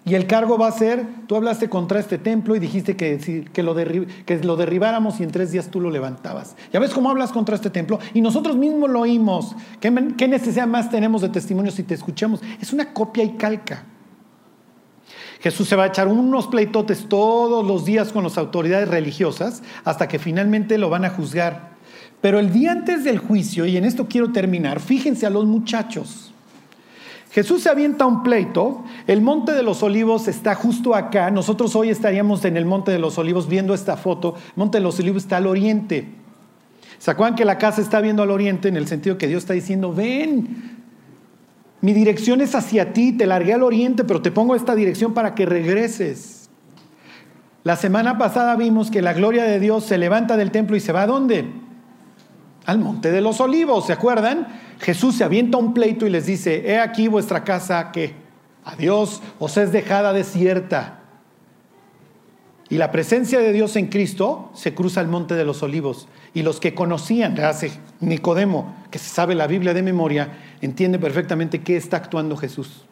Y 0.07 0.15
el 0.15 0.25
cargo 0.25 0.57
va 0.57 0.69
a 0.69 0.71
ser, 0.71 1.05
tú 1.27 1.35
hablaste 1.35 1.67
contra 1.67 1.99
este 1.99 2.17
templo 2.17 2.55
y 2.55 2.59
dijiste 2.59 2.95
que, 2.95 3.45
que, 3.51 3.61
lo, 3.61 3.75
que 3.75 4.39
lo 4.41 4.55
derribáramos 4.55 5.19
y 5.19 5.23
en 5.23 5.31
tres 5.31 5.51
días 5.51 5.69
tú 5.69 5.81
lo 5.81 5.91
levantabas. 5.91 6.55
¿Ya 6.71 6.79
ves 6.79 6.93
cómo 6.93 7.09
hablas 7.09 7.33
contra 7.33 7.55
este 7.55 7.69
templo? 7.69 7.99
Y 8.13 8.21
nosotros 8.21 8.55
mismos 8.55 8.89
lo 8.89 9.01
oímos. 9.01 9.53
¿Qué, 9.81 9.93
qué 10.17 10.29
necesidad 10.29 10.65
más 10.65 10.89
tenemos 10.89 11.21
de 11.21 11.27
testimonios 11.27 11.75
si 11.75 11.83
te 11.83 11.93
escuchamos? 11.93 12.41
Es 12.61 12.71
una 12.71 12.93
copia 12.93 13.21
y 13.25 13.31
calca. 13.31 13.83
Jesús 15.41 15.67
se 15.67 15.75
va 15.75 15.83
a 15.83 15.87
echar 15.87 16.07
unos 16.07 16.47
pleitotes 16.47 17.09
todos 17.09 17.67
los 17.67 17.83
días 17.83 18.13
con 18.13 18.23
las 18.23 18.37
autoridades 18.37 18.87
religiosas 18.87 19.61
hasta 19.83 20.07
que 20.07 20.19
finalmente 20.19 20.77
lo 20.77 20.89
van 20.89 21.03
a 21.03 21.09
juzgar. 21.09 21.75
Pero 22.21 22.39
el 22.39 22.53
día 22.53 22.71
antes 22.71 23.03
del 23.03 23.17
juicio, 23.17 23.65
y 23.65 23.75
en 23.75 23.83
esto 23.83 24.07
quiero 24.07 24.31
terminar, 24.31 24.79
fíjense 24.79 25.25
a 25.25 25.29
los 25.29 25.45
muchachos. 25.45 26.33
Jesús 27.37 27.61
se 27.61 27.69
avienta 27.69 28.07
un 28.07 28.23
pleito, 28.23 28.83
el 29.05 29.21
monte 29.21 29.51
de 29.51 29.61
los 29.61 29.83
olivos 29.83 30.27
está 30.27 30.55
justo 30.55 30.95
acá, 30.95 31.29
nosotros 31.29 31.75
hoy 31.75 31.91
estaríamos 31.91 32.43
en 32.45 32.57
el 32.57 32.65
monte 32.65 32.89
de 32.89 32.97
los 32.97 33.19
olivos 33.19 33.47
viendo 33.47 33.75
esta 33.75 33.95
foto, 33.95 34.33
el 34.35 34.53
monte 34.55 34.79
de 34.79 34.83
los 34.83 34.99
olivos 34.99 35.21
está 35.21 35.37
al 35.37 35.45
oriente. 35.45 36.07
¿Se 36.97 37.15
que 37.35 37.45
la 37.45 37.59
casa 37.59 37.79
está 37.79 38.01
viendo 38.01 38.23
al 38.23 38.31
oriente 38.31 38.69
en 38.69 38.75
el 38.75 38.87
sentido 38.87 39.19
que 39.19 39.27
Dios 39.27 39.43
está 39.43 39.53
diciendo, 39.53 39.93
ven, 39.93 40.79
mi 41.81 41.93
dirección 41.93 42.41
es 42.41 42.55
hacia 42.55 42.91
ti, 42.91 43.11
te 43.11 43.27
largué 43.27 43.53
al 43.53 43.61
oriente, 43.61 44.03
pero 44.03 44.19
te 44.23 44.31
pongo 44.31 44.55
esta 44.55 44.73
dirección 44.73 45.13
para 45.13 45.35
que 45.35 45.45
regreses. 45.45 46.49
La 47.63 47.75
semana 47.75 48.17
pasada 48.17 48.55
vimos 48.55 48.89
que 48.89 49.03
la 49.03 49.13
gloria 49.13 49.43
de 49.43 49.59
Dios 49.59 49.83
se 49.83 49.99
levanta 49.99 50.37
del 50.37 50.49
templo 50.49 50.75
y 50.75 50.79
se 50.79 50.91
va 50.91 51.03
a 51.03 51.07
dónde? 51.07 51.45
Al 52.67 52.79
monte 52.79 53.11
de 53.11 53.21
los 53.21 53.39
olivos, 53.39 53.85
¿se 53.87 53.93
acuerdan? 53.93 54.45
Jesús 54.81 55.15
se 55.15 55.23
avienta 55.23 55.57
un 55.57 55.73
pleito 55.73 56.05
y 56.05 56.09
les 56.09 56.25
dice, 56.25 56.69
he 56.69 56.77
aquí 56.77 57.07
vuestra 57.07 57.45
casa 57.45 57.93
que 57.93 58.13
adiós 58.65 59.21
os 59.39 59.55
es 59.55 59.71
dejada 59.71 60.11
desierta. 60.11 60.99
Y 62.67 62.77
la 62.77 62.91
presencia 62.91 63.39
de 63.39 63.53
Dios 63.53 63.77
en 63.77 63.87
Cristo 63.87 64.51
se 64.53 64.73
cruza 64.73 64.99
al 64.99 65.07
monte 65.07 65.35
de 65.35 65.45
los 65.45 65.63
olivos. 65.63 66.09
Y 66.33 66.41
los 66.41 66.59
que 66.59 66.75
conocían, 66.75 67.39
hace 67.39 67.71
Nicodemo, 68.01 68.75
que 68.91 68.99
se 68.99 69.09
sabe 69.09 69.33
la 69.33 69.47
Biblia 69.47 69.73
de 69.73 69.81
memoria, 69.81 70.37
entiende 70.59 70.99
perfectamente 70.99 71.61
qué 71.61 71.77
está 71.77 71.95
actuando 71.95 72.35
Jesús. 72.35 72.83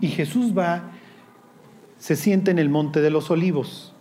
Y 0.00 0.08
Jesús 0.08 0.52
va, 0.58 0.90
se 1.96 2.16
siente 2.16 2.50
en 2.50 2.58
el 2.58 2.70
monte 2.70 3.00
de 3.00 3.10
los 3.10 3.30
olivos. 3.30 3.94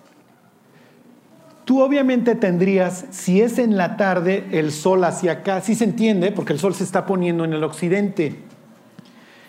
Tú 1.68 1.82
obviamente 1.82 2.36
tendrías, 2.36 3.08
si 3.12 3.42
es 3.42 3.60
en 3.60 3.76
la 3.76 3.98
tarde, 3.98 4.46
el 4.52 4.72
sol 4.72 5.04
hacia 5.04 5.34
acá, 5.34 5.60
si 5.60 5.76
se 5.76 5.84
entiende, 5.84 6.32
porque 6.32 6.54
el 6.54 6.60
sol 6.60 6.74
se 6.74 6.86
está 6.86 7.06
poniendo 7.06 7.44
en 7.44 7.52
el 7.52 7.62
occidente. 7.62 8.38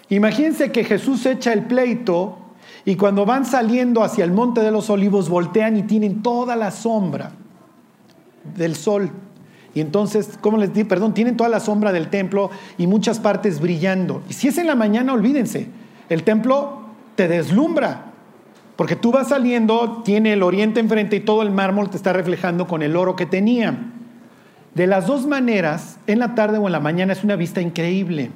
Imagínense 0.08 0.72
que 0.72 0.82
Jesús 0.82 1.24
echa 1.26 1.52
el 1.52 1.66
pleito 1.66 2.36
y 2.84 2.96
cuando 2.96 3.24
van 3.24 3.46
saliendo 3.46 4.02
hacia 4.02 4.24
el 4.24 4.32
monte 4.32 4.62
de 4.62 4.72
los 4.72 4.90
olivos 4.90 5.28
voltean 5.28 5.76
y 5.76 5.84
tienen 5.84 6.20
toda 6.20 6.56
la 6.56 6.72
sombra 6.72 7.30
del 8.56 8.74
sol. 8.74 9.12
Y 9.72 9.80
entonces, 9.80 10.36
¿cómo 10.40 10.56
les 10.56 10.74
digo? 10.74 10.88
Perdón, 10.88 11.14
tienen 11.14 11.36
toda 11.36 11.48
la 11.48 11.60
sombra 11.60 11.92
del 11.92 12.10
templo 12.10 12.50
y 12.78 12.88
muchas 12.88 13.20
partes 13.20 13.60
brillando. 13.60 14.24
Y 14.28 14.32
si 14.32 14.48
es 14.48 14.58
en 14.58 14.66
la 14.66 14.74
mañana, 14.74 15.12
olvídense, 15.12 15.68
el 16.08 16.24
templo 16.24 16.80
te 17.14 17.28
deslumbra. 17.28 18.07
Porque 18.78 18.94
tú 18.94 19.10
vas 19.10 19.30
saliendo, 19.30 20.02
tiene 20.04 20.34
el 20.34 20.42
oriente 20.44 20.78
enfrente 20.78 21.16
y 21.16 21.20
todo 21.20 21.42
el 21.42 21.50
mármol 21.50 21.90
te 21.90 21.96
está 21.96 22.12
reflejando 22.12 22.68
con 22.68 22.80
el 22.84 22.94
oro 22.94 23.16
que 23.16 23.26
tenía. 23.26 23.76
De 24.72 24.86
las 24.86 25.08
dos 25.08 25.26
maneras, 25.26 25.98
en 26.06 26.20
la 26.20 26.36
tarde 26.36 26.58
o 26.58 26.66
en 26.66 26.70
la 26.70 26.78
mañana 26.78 27.12
es 27.12 27.24
una 27.24 27.34
vista 27.34 27.60
increíble. 27.60 28.30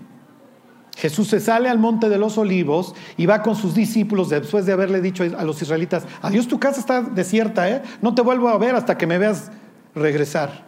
Jesús 0.96 1.28
se 1.28 1.38
sale 1.38 1.68
al 1.68 1.78
monte 1.78 2.08
de 2.08 2.18
los 2.18 2.38
olivos 2.38 2.96
y 3.16 3.26
va 3.26 3.40
con 3.40 3.54
sus 3.54 3.76
discípulos 3.76 4.30
después 4.30 4.66
de 4.66 4.72
haberle 4.72 5.00
dicho 5.00 5.22
a 5.22 5.44
los 5.44 5.62
israelitas, 5.62 6.06
adiós 6.22 6.48
tu 6.48 6.58
casa 6.58 6.80
está 6.80 7.02
desierta, 7.02 7.70
¿eh? 7.70 7.80
no 8.00 8.12
te 8.12 8.22
vuelvo 8.22 8.48
a 8.48 8.58
ver 8.58 8.74
hasta 8.74 8.98
que 8.98 9.06
me 9.06 9.18
veas 9.18 9.52
regresar. 9.94 10.64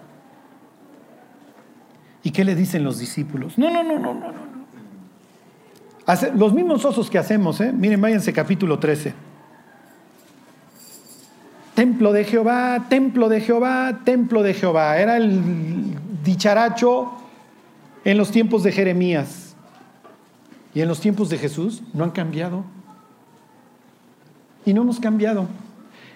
¿Y 2.22 2.30
qué 2.30 2.44
le 2.44 2.54
dicen 2.54 2.84
los 2.84 3.00
discípulos? 3.00 3.58
No, 3.58 3.68
no, 3.72 3.82
no, 3.82 3.98
no, 3.98 4.14
no, 4.14 4.30
no. 4.30 4.44
los 6.36 6.54
mismos 6.54 6.84
osos 6.84 7.10
que 7.10 7.18
hacemos, 7.18 7.60
¿eh? 7.60 7.72
miren, 7.72 8.00
váyanse 8.00 8.32
capítulo 8.32 8.78
13. 8.78 9.33
Templo 11.74 12.12
de 12.12 12.24
Jehová, 12.24 12.86
templo 12.88 13.28
de 13.28 13.40
Jehová, 13.40 14.00
templo 14.04 14.42
de 14.42 14.54
Jehová. 14.54 14.96
Era 14.98 15.16
el 15.16 15.40
dicharacho 16.22 17.12
en 18.04 18.16
los 18.16 18.30
tiempos 18.30 18.62
de 18.62 18.70
Jeremías. 18.70 19.56
Y 20.72 20.80
en 20.80 20.88
los 20.88 21.00
tiempos 21.00 21.30
de 21.30 21.38
Jesús 21.38 21.82
no 21.92 22.04
han 22.04 22.12
cambiado. 22.12 22.64
Y 24.64 24.72
no 24.72 24.82
hemos 24.82 25.00
cambiado. 25.00 25.48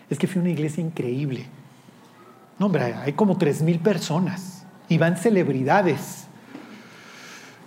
Es 0.08 0.18
que 0.18 0.28
fue 0.28 0.40
una 0.40 0.50
iglesia 0.50 0.82
increíble. 0.82 1.46
No, 2.58 2.66
hombre, 2.66 2.94
hay 2.94 3.12
como 3.12 3.36
tres 3.36 3.60
mil 3.60 3.80
personas. 3.80 4.64
Y 4.88 4.96
van 4.98 5.16
celebridades. 5.16 6.27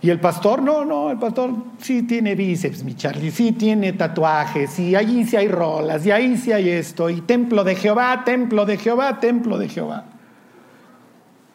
Y 0.03 0.09
el 0.09 0.19
pastor, 0.19 0.63
no, 0.63 0.83
no, 0.83 1.11
el 1.11 1.19
pastor 1.19 1.51
sí 1.79 2.01
tiene 2.03 2.33
bíceps, 2.33 2.83
mi 2.83 2.95
Charlie, 2.95 3.29
sí 3.29 3.51
tiene 3.51 3.93
tatuajes, 3.93 4.79
y 4.79 4.95
allí 4.95 5.25
sí 5.25 5.35
hay 5.35 5.47
rolas, 5.47 6.03
y 6.05 6.11
ahí 6.11 6.37
sí 6.37 6.51
hay 6.51 6.69
esto, 6.69 7.07
y 7.11 7.21
templo 7.21 7.63
de 7.63 7.75
Jehová, 7.75 8.23
templo 8.25 8.65
de 8.65 8.77
Jehová, 8.77 9.19
templo 9.19 9.59
de 9.59 9.69
Jehová. 9.69 10.05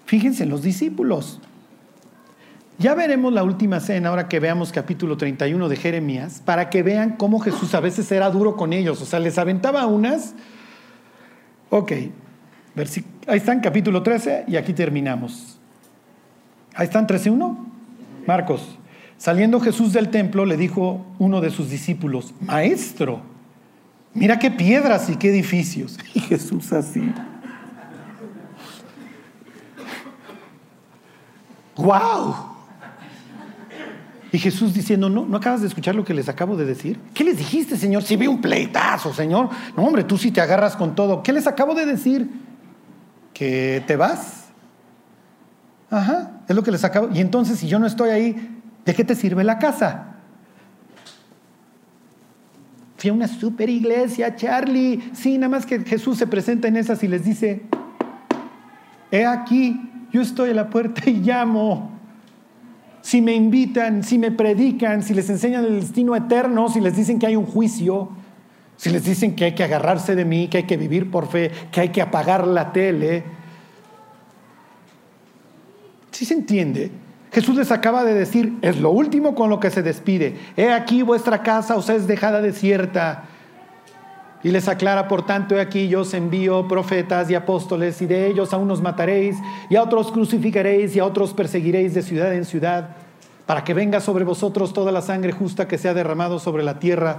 Fíjense 0.05 0.45
en 0.45 0.51
los 0.51 0.63
discípulos. 0.63 1.41
Ya 2.79 2.95
veremos 2.95 3.33
la 3.33 3.43
última 3.43 3.81
cena, 3.81 4.11
ahora 4.11 4.29
que 4.29 4.39
veamos 4.39 4.71
capítulo 4.71 5.17
31 5.17 5.69
de 5.69 5.77
Jeremías, 5.77 6.41
para 6.45 6.71
que 6.71 6.85
vean 6.85 7.17
cómo 7.17 7.41
Jesús 7.41 7.75
a 7.75 7.81
veces 7.81 8.13
era 8.13 8.31
duro 8.31 8.55
con 8.55 8.73
ellos, 8.73 9.03
o 9.03 9.07
sea, 9.07 9.19
les 9.19 9.39
aventaba 9.39 9.87
unas. 9.87 10.35
Ok, 11.71 11.91
ahí 13.27 13.39
están 13.39 13.59
capítulo 13.59 14.05
13 14.05 14.45
y 14.47 14.55
aquí 14.55 14.73
terminamos. 14.73 15.59
Ahí 16.77 16.85
están 16.85 17.09
13.1. 17.09 17.76
Marcos, 18.27 18.79
saliendo 19.17 19.61
Jesús 19.61 19.93
del 19.93 20.11
templo, 20.11 20.45
le 20.45 20.57
dijo 20.57 21.05
uno 21.19 21.41
de 21.41 21.51
sus 21.51 21.71
discípulos, 21.71 22.35
Maestro, 22.41 23.21
mira 24.15 24.39
qué 24.39 24.51
piedras 24.51 25.09
y 25.09 25.17
qué 25.17 25.31
edificios. 25.31 25.99
Y 26.15 26.21
Jesús 26.21 26.73
así. 26.73 27.13
¡Wow! 31.77 32.35
Y 34.33 34.39
Jesús 34.39 34.75
diciendo, 34.75 35.09
no, 35.09 35.25
¿no 35.25 35.37
acabas 35.37 35.61
de 35.61 35.69
escuchar 35.69 35.95
lo 35.95 36.05
que 36.05 36.13
les 36.13 36.29
acabo 36.29 36.57
de 36.57 36.65
decir? 36.65 37.01
¿Qué 37.15 37.23
les 37.23 37.39
dijiste, 37.39 37.77
Señor? 37.77 38.03
Si 38.03 38.17
vi 38.17 38.27
un 38.27 38.41
pleitazo, 38.41 39.15
Señor. 39.15 39.49
No, 39.77 39.85
hombre, 39.85 40.05
tú 40.05 40.19
sí 40.19 40.31
te 40.31 40.41
agarras 40.41 40.77
con 40.77 40.95
todo. 40.95 41.23
¿Qué 41.23 41.33
les 41.33 41.47
acabo 41.47 41.75
de 41.75 41.87
decir? 41.87 42.29
¿Que 43.33 43.83
te 43.87 43.97
vas? 43.97 44.47
Ajá, 45.91 46.36
es 46.49 46.55
lo 46.55 46.63
que 46.63 46.71
les 46.71 46.85
acabo. 46.85 47.09
Y 47.13 47.21
entonces, 47.21 47.59
si 47.59 47.69
yo 47.69 47.79
no 47.79 47.87
estoy 47.87 48.11
ahí, 48.11 48.61
¿de 48.85 48.95
qué 48.95 49.05
te 49.05 49.15
sirve 49.15 49.45
la 49.45 49.59
casa? 49.59 50.15
Fui 52.97 53.11
a 53.11 53.13
una 53.13 53.29
super 53.29 53.69
iglesia, 53.69 54.35
Charlie. 54.37 55.11
Sí, 55.13 55.37
nada 55.39 55.51
más 55.51 55.67
que 55.67 55.81
Jesús 55.81 56.19
se 56.19 56.27
presenta 56.27 56.69
en 56.69 56.77
esas 56.77 57.03
y 57.03 57.09
les 57.09 57.25
dice: 57.25 57.63
He 59.11 59.27
aquí, 59.27 59.81
yo 60.13 60.23
estoy 60.23 60.51
a 60.51 60.55
la 60.55 60.71
puerta 60.71 61.09
y 61.09 61.15
llamo. 61.15 61.93
Si 63.03 63.21
me 63.21 63.35
invitan, 63.35 64.03
si 64.03 64.19
me 64.19 64.33
predican, 64.33 65.03
si 65.03 65.15
les 65.15 65.31
enseñan 65.31 65.65
el 65.65 65.81
destino 65.81 66.17
eterno, 66.17 66.69
si 66.69 66.81
les 66.81 66.97
dicen 66.97 67.19
que 67.19 67.27
hay 67.27 67.37
un 67.37 67.47
juicio, 67.47 68.09
si 68.77 68.91
les 68.91 69.05
dicen 69.05 69.37
que 69.37 69.45
hay 69.45 69.55
que 69.55 69.63
agarrarse 69.63 70.17
de 70.17 70.25
mí, 70.25 70.49
que 70.49 70.59
hay 70.59 70.65
que 70.65 70.77
vivir 70.77 71.11
por 71.11 71.29
fe, 71.29 71.51
que 71.71 71.83
hay 71.83 71.89
que 71.91 72.03
apagar 72.03 72.47
la 72.47 72.73
tele, 72.73 73.23
si 76.17 76.25
se 76.25 76.33
entiende? 76.33 76.91
Jesús 77.31 77.57
les 77.57 77.71
acaba 77.71 78.03
de 78.03 78.15
decir, 78.15 78.57
es 78.63 78.81
lo 78.81 78.91
último 78.91 79.35
con 79.35 79.51
lo 79.51 79.61
que 79.61 79.71
se 79.71 79.83
despide. 79.83 80.35
He 80.57 80.73
aquí 80.73 81.03
vuestra 81.03 81.43
casa 81.43 81.77
os 81.77 81.91
es 81.91 82.07
dejada 82.07 82.41
desierta. 82.41 83.25
Y 84.43 84.51
les 84.51 84.67
aclara, 84.67 85.09
por 85.09 85.27
tanto, 85.27 85.55
he 85.55 85.61
aquí 85.61 85.89
yo 85.89 86.01
os 86.01 86.15
envío 86.15 86.67
profetas 86.69 87.29
y 87.31 87.35
apóstoles, 87.35 88.01
y 88.01 88.07
de 88.07 88.29
ellos 88.29 88.55
a 88.55 88.57
unos 88.57 88.81
mataréis, 88.81 89.37
y 89.69 89.77
a 89.77 89.83
otros 89.83 90.11
crucificaréis, 90.11 90.97
y 90.97 91.01
a 91.01 91.05
otros 91.05 91.35
perseguiréis 91.35 91.93
de 91.93 92.03
ciudad 92.03 92.33
en 92.33 92.47
ciudad, 92.47 92.97
para 93.45 93.65
que 93.65 93.75
venga 93.75 94.01
sobre 94.01 94.25
vosotros 94.25 94.73
toda 94.73 94.93
la 94.93 95.03
sangre 95.03 95.33
justa 95.33 95.69
que 95.69 95.77
se 95.77 95.89
ha 95.89 95.95
derramado 95.95 96.39
sobre 96.39 96.63
la 96.63 96.79
tierra, 96.79 97.19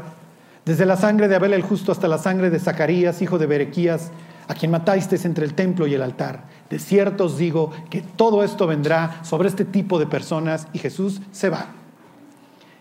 desde 0.66 0.88
la 0.88 0.98
sangre 0.98 1.28
de 1.28 1.36
Abel 1.36 1.54
el 1.54 1.62
justo 1.62 1.92
hasta 1.92 2.08
la 2.08 2.18
sangre 2.18 2.50
de 2.50 2.60
Zacarías, 2.60 3.22
hijo 3.22 3.38
de 3.38 3.46
Berequías, 3.46 4.12
a 4.48 4.54
quien 4.54 4.72
matasteis 4.72 5.26
entre 5.26 5.46
el 5.46 5.54
templo 5.54 5.88
y 5.88 5.94
el 5.94 6.02
altar. 6.02 6.46
De 6.70 6.80
cierto 6.80 7.26
os 7.26 7.38
digo 7.38 7.72
que 7.90 8.02
todo 8.02 8.44
esto 8.44 8.68
vendrá 8.68 9.24
sobre 9.24 9.50
este 9.50 9.66
tipo 9.66 10.00
de 10.00 10.08
personas 10.08 10.68
y 10.74 10.80
Jesús 10.80 11.22
se 11.32 11.50
va. 11.50 11.68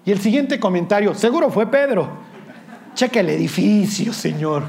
Y 0.04 0.12
el 0.12 0.20
siguiente 0.20 0.60
comentario, 0.60 1.14
seguro 1.14 1.50
fue 1.50 1.66
Pedro. 1.66 2.08
Checa 2.94 3.20
el 3.20 3.30
edificio, 3.30 4.12
Señor. 4.12 4.62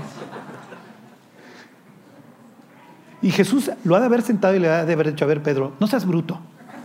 Y 3.21 3.31
Jesús 3.31 3.71
lo 3.83 3.95
ha 3.95 3.99
de 3.99 4.05
haber 4.05 4.21
sentado 4.21 4.55
y 4.55 4.59
le 4.59 4.69
ha 4.69 4.85
de 4.85 4.93
haber 4.93 5.11
dicho, 5.11 5.25
a 5.25 5.27
ver, 5.27 5.41
Pedro, 5.41 5.73
no 5.79 5.87
seas 5.87 6.05
bruto, 6.05 6.39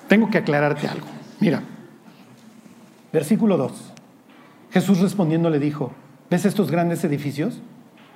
tengo 0.08 0.30
que 0.30 0.38
aclararte 0.38 0.88
algo. 0.88 1.06
Mira, 1.40 1.62
versículo 3.12 3.56
2. 3.56 3.72
Jesús 4.70 5.00
respondiendo 5.00 5.50
le 5.50 5.58
dijo, 5.58 5.92
¿ves 6.30 6.44
estos 6.44 6.70
grandes 6.70 7.04
edificios? 7.04 7.60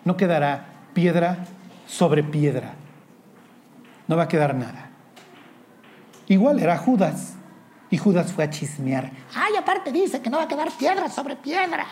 No 0.05 0.17
quedará 0.17 0.69
piedra 0.95 1.47
sobre 1.87 2.23
piedra. 2.23 2.75
No 4.09 4.17
va 4.17 4.25
a 4.25 4.29
quedar 4.29 4.55
nada. 4.55 4.91
Igual 6.29 6.59
era 6.61 6.77
Judas. 6.77 7.35
Y 7.89 7.99
Judas 7.99 8.33
fue 8.33 8.45
a 8.45 8.51
chismear. 8.51 9.13
Ay, 9.35 9.55
aparte 9.57 9.93
dice 9.93 10.21
que 10.21 10.29
no 10.29 10.39
va 10.39 10.45
a 10.45 10.49
quedar 10.49 10.71
piedra 10.77 11.09
sobre 11.09 11.37
piedra. 11.37 11.87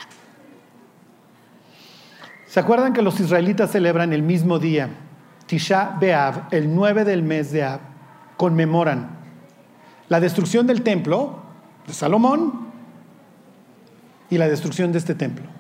¿Se 2.47 2.61
acuerdan 2.61 2.93
que 2.93 3.03
los 3.03 3.19
israelitas 3.21 3.71
celebran 3.71 4.13
el 4.13 4.23
mismo 4.23 4.59
día, 4.59 4.89
Tisha 5.47 5.97
Be'av, 6.01 6.49
el 6.51 6.75
9 6.75 7.05
del 7.05 7.23
mes 7.23 7.53
de 7.53 7.65
Ab? 7.65 7.81
Conmemoran 8.37 9.19
la 10.09 10.21
destrucción 10.21 10.67
del 10.67 10.83
templo 10.83 11.43
de 11.87 11.93
Salomón 11.93 12.71
y 14.31 14.39
la 14.39 14.49
destrucción 14.49 14.93
de 14.93 14.99
este 14.99 15.15
templo. 15.15 15.54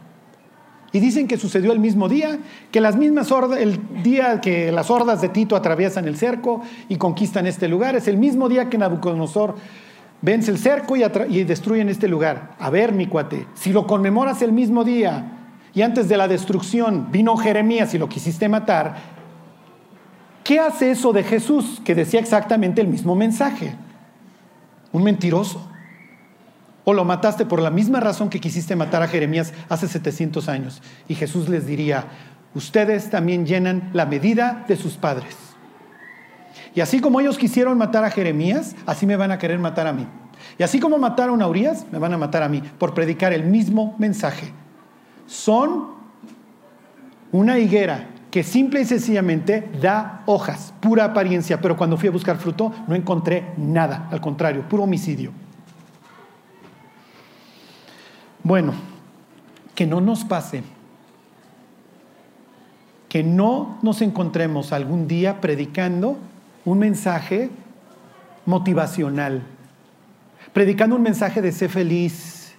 Y 0.95 1.01
dicen 1.01 1.27
que 1.27 1.37
sucedió 1.37 1.73
el 1.73 1.81
mismo 1.81 2.09
día, 2.09 2.39
que 2.71 2.81
las 2.81 2.95
mismas 2.95 3.29
el 3.59 3.81
día 4.05 4.41
que 4.41 4.71
las 4.71 4.93
hordas 4.93 5.21
de 5.21 5.29
Tito 5.29 5.57
atraviesan 5.57 6.07
el 6.07 6.17
cerco 6.17 6.63
y 6.89 6.99
conquistan 6.99 7.49
este 7.49 7.67
lugar, 7.67 7.97
es 7.97 8.07
el 8.07 8.17
mismo 8.17 8.49
día 8.49 8.71
que 8.71 8.79
Nabucodonosor 8.79 9.57
vence 10.23 10.53
el 10.53 10.59
cerco 10.59 10.95
y, 10.97 11.03
y 11.31 11.43
destruyen 11.43 11.89
este 11.89 12.07
lugar. 12.07 12.55
A 12.61 12.71
ver, 12.71 12.93
mi 12.93 13.09
cuate, 13.09 13.49
si 13.55 13.73
lo 13.73 13.89
conmemoras 13.89 14.41
el 14.43 14.53
mismo 14.53 14.85
día 14.85 15.33
y 15.75 15.83
antes 15.83 16.09
de 16.09 16.17
la 16.17 16.29
destrucción 16.29 17.09
vino 17.11 17.37
Jeremías 17.37 17.93
y 17.95 17.99
lo 17.99 18.09
quisiste 18.09 18.49
matar, 18.49 18.95
¿qué 20.45 20.61
hace 20.61 20.93
eso 20.93 21.13
de 21.13 21.25
Jesús 21.25 21.83
que 21.85 21.97
decía 21.97 22.21
exactamente 22.21 22.81
el 22.81 22.87
mismo 22.87 23.17
mensaje? 23.17 23.75
Un 24.93 25.03
mentiroso. 25.03 25.74
O 26.85 26.93
lo 26.93 27.05
mataste 27.05 27.47
por 27.47 27.61
la 27.61 27.71
misma 27.71 28.01
razón 28.01 28.29
que 28.29 28.41
quisiste 28.41 28.77
matar 28.77 29.03
a 29.03 29.09
Jeremías 29.09 29.53
hace 29.69 29.89
700 29.89 30.49
años. 30.49 30.83
Y 31.09 31.15
Jesús 31.15 31.49
les 31.49 31.67
diría, 31.67 32.05
ustedes 32.55 33.11
también 33.11 33.47
llenan 33.47 33.91
la 33.93 34.07
medida 34.07 34.65
de 34.69 34.77
sus 34.77 34.95
padres. 34.95 35.37
Y 36.75 36.81
así 36.81 37.01
como 37.01 37.21
ellos 37.21 37.39
quisieron 37.39 37.79
matar 37.79 38.05
a 38.05 38.11
Jeremías, 38.11 38.75
así 38.85 39.07
me 39.07 39.17
van 39.17 39.31
a 39.31 39.39
querer 39.39 39.59
matar 39.59 39.87
a 39.87 39.93
mí. 39.93 40.07
Y 40.59 40.63
así 40.63 40.81
como 40.81 40.99
mataron 40.99 41.41
a 41.41 41.47
Urias, 41.47 41.87
me 41.91 41.99
van 41.99 42.13
a 42.13 42.19
matar 42.19 42.43
a 42.43 42.49
mí 42.49 42.63
por 42.79 42.93
predicar 42.95 43.33
el 43.33 43.45
mismo 43.45 43.95
mensaje. 43.99 44.53
Son 45.27 45.95
una 47.33 47.59
higuera 47.59 48.09
que 48.31 48.43
simple 48.43 48.81
y 48.81 48.85
sencillamente 48.85 49.71
da 49.81 50.23
hojas, 50.27 50.75
pura 50.81 51.05
apariencia, 51.05 51.61
pero 51.61 51.77
cuando 51.77 51.97
fui 51.97 52.09
a 52.09 52.13
buscar 52.13 52.37
fruto 52.37 52.73
no 52.89 52.95
encontré 52.95 53.53
nada, 53.57 54.09
al 54.11 54.21
contrario, 54.21 54.69
puro 54.69 54.83
homicidio. 54.83 55.33
Bueno, 58.45 58.75
que 59.75 59.87
no 59.87 60.03
nos 60.03 60.23
pase, 60.25 60.63
que 63.09 63.23
no 63.23 63.79
nos 63.81 64.03
encontremos 64.03 64.71
algún 64.73 65.09
día 65.09 65.41
predicando 65.41 66.19
un 66.67 66.79
mensaje 66.79 67.49
motivacional, 68.45 69.43
predicando 70.53 70.95
un 70.97 71.03
mensaje 71.03 71.41
de 71.41 71.53
ser 71.53 71.71
feliz, 71.71 72.55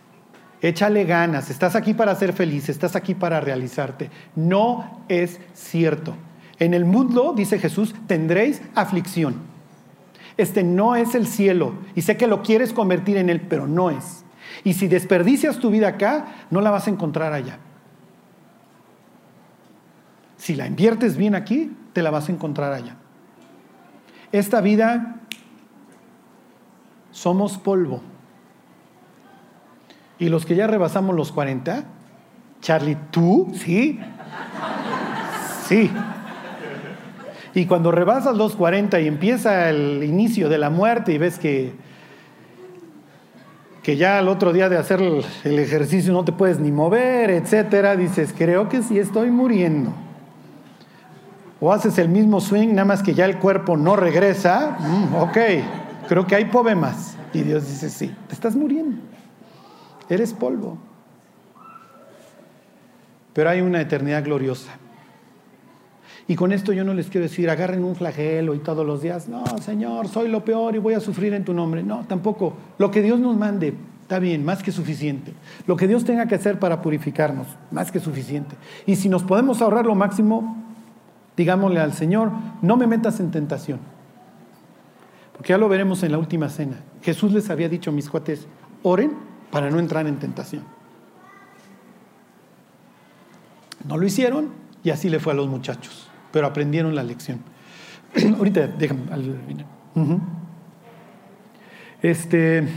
échale 0.59 1.03
ganas, 1.03 1.51
estás 1.51 1.75
aquí 1.75 1.93
para 1.93 2.15
ser 2.15 2.33
feliz, 2.33 2.67
estás 2.67 2.95
aquí 2.95 3.13
para 3.13 3.39
realizarte. 3.39 4.09
No 4.35 5.03
es 5.07 5.39
cierto. 5.53 6.15
En 6.57 6.73
el 6.73 6.85
mundo, 6.85 7.33
dice 7.37 7.59
Jesús, 7.59 7.93
tendréis 8.07 8.59
aflicción. 8.73 9.35
Este 10.35 10.63
no 10.63 10.95
es 10.95 11.13
el 11.13 11.27
cielo 11.27 11.73
y 11.93 12.01
sé 12.01 12.17
que 12.17 12.25
lo 12.25 12.41
quieres 12.41 12.73
convertir 12.73 13.17
en 13.17 13.29
él, 13.29 13.41
pero 13.41 13.67
no 13.67 13.91
es. 13.91 14.24
Y 14.63 14.73
si 14.73 14.87
desperdicias 14.87 15.59
tu 15.59 15.69
vida 15.69 15.89
acá, 15.89 16.27
no 16.49 16.61
la 16.61 16.71
vas 16.71 16.87
a 16.87 16.89
encontrar 16.89 17.33
allá. 17.33 17.59
Si 20.37 20.55
la 20.55 20.67
inviertes 20.67 21.17
bien 21.17 21.35
aquí, 21.35 21.75
te 21.93 22.01
la 22.01 22.11
vas 22.11 22.29
a 22.29 22.31
encontrar 22.31 22.73
allá. 22.73 22.95
Esta 24.31 24.61
vida 24.61 25.21
somos 27.11 27.57
polvo. 27.57 28.01
Y 30.19 30.29
los 30.29 30.45
que 30.45 30.55
ya 30.55 30.67
rebasamos 30.67 31.15
los 31.15 31.31
40, 31.31 31.83
Charlie, 32.61 32.97
tú, 33.11 33.51
sí, 33.55 33.99
sí. 35.67 35.91
Y 37.53 37.65
cuando 37.65 37.91
rebasas 37.91 38.35
los 38.35 38.55
40 38.55 38.99
y 38.99 39.07
empieza 39.07 39.69
el 39.69 40.03
inicio 40.03 40.49
de 40.49 40.57
la 40.57 40.69
muerte 40.69 41.13
y 41.13 41.17
ves 41.17 41.39
que 41.39 41.73
que 43.85 43.97
ya 43.97 44.17
al 44.17 44.29
otro 44.29 44.51
día 44.51 44.67
de 44.67 44.79
hacer 44.79 44.99
el 44.99 45.59
ejercicio 45.59 46.11
no 46.11 46.25
te 46.25 46.31
puedes 46.31 46.59
ni 46.59 46.71
mover, 46.71 47.29
etcétera, 47.29 47.95
dices, 47.95 48.33
creo 48.35 48.67
que 48.67 48.81
sí 48.81 48.97
estoy 48.97 49.29
muriendo. 49.29 49.93
O 51.61 51.71
haces 51.71 51.99
el 51.99 52.09
mismo 52.09 52.41
swing, 52.41 52.69
nada 52.69 52.85
más 52.85 53.03
que 53.03 53.13
ya 53.13 53.25
el 53.25 53.37
cuerpo 53.37 53.77
no 53.77 53.95
regresa, 53.95 54.75
mm, 54.79 55.15
ok, 55.17 55.37
creo 56.07 56.25
que 56.25 56.33
hay 56.33 56.45
más. 56.73 57.15
Y 57.31 57.43
Dios 57.43 57.67
dice, 57.67 57.91
sí, 57.91 58.11
te 58.27 58.33
estás 58.33 58.55
muriendo, 58.55 58.97
eres 60.09 60.33
polvo. 60.33 60.79
Pero 63.33 63.51
hay 63.51 63.61
una 63.61 63.81
eternidad 63.81 64.23
gloriosa. 64.23 64.71
Y 66.27 66.35
con 66.35 66.51
esto 66.51 66.73
yo 66.73 66.83
no 66.83 66.93
les 66.93 67.07
quiero 67.07 67.27
decir, 67.27 67.49
agarren 67.49 67.83
un 67.83 67.95
flagelo 67.95 68.55
y 68.55 68.59
todos 68.59 68.85
los 68.85 69.01
días, 69.01 69.27
no, 69.27 69.43
Señor, 69.61 70.07
soy 70.07 70.27
lo 70.27 70.43
peor 70.43 70.75
y 70.75 70.79
voy 70.79 70.95
a 70.95 70.99
sufrir 70.99 71.33
en 71.35 71.45
tu 71.45 71.53
nombre. 71.53 71.83
No, 71.83 72.05
tampoco. 72.07 72.53
Lo 72.79 72.89
que 72.89 73.03
Dios 73.03 73.19
nos 73.19 73.37
mande, 73.37 73.75
está 74.01 74.17
bien, 74.17 74.43
más 74.43 74.63
que 74.63 74.71
suficiente. 74.71 75.33
Lo 75.67 75.75
que 75.75 75.87
Dios 75.87 76.03
tenga 76.03 76.25
que 76.27 76.33
hacer 76.33 76.57
para 76.57 76.81
purificarnos, 76.81 77.47
más 77.69 77.91
que 77.91 77.99
suficiente. 77.99 78.55
Y 78.87 78.95
si 78.95 79.07
nos 79.07 79.21
podemos 79.21 79.61
ahorrar 79.61 79.85
lo 79.85 79.93
máximo, 79.93 80.63
digámosle 81.37 81.79
al 81.79 81.93
Señor, 81.93 82.31
no 82.63 82.75
me 82.75 82.87
metas 82.87 83.19
en 83.19 83.29
tentación. 83.29 83.79
Porque 85.33 85.49
ya 85.49 85.59
lo 85.59 85.69
veremos 85.69 86.01
en 86.01 86.11
la 86.11 86.17
última 86.17 86.49
cena. 86.49 86.77
Jesús 87.03 87.33
les 87.33 87.51
había 87.51 87.69
dicho 87.69 87.91
a 87.91 87.93
mis 87.93 88.09
cuates, 88.09 88.47
oren 88.81 89.11
para 89.51 89.69
no 89.69 89.77
entrar 89.77 90.07
en 90.07 90.17
tentación. 90.17 90.63
No 93.87 93.97
lo 93.97 94.07
hicieron 94.07 94.49
y 94.83 94.89
así 94.89 95.07
le 95.09 95.19
fue 95.19 95.33
a 95.33 95.35
los 95.35 95.47
muchachos 95.47 96.09
pero 96.35 96.47
aprendieron 96.47 96.93
la 96.95 97.01
lección. 97.01 97.39
Ahorita, 98.37 98.67
déjame 98.67 99.03
Este, 102.01 102.67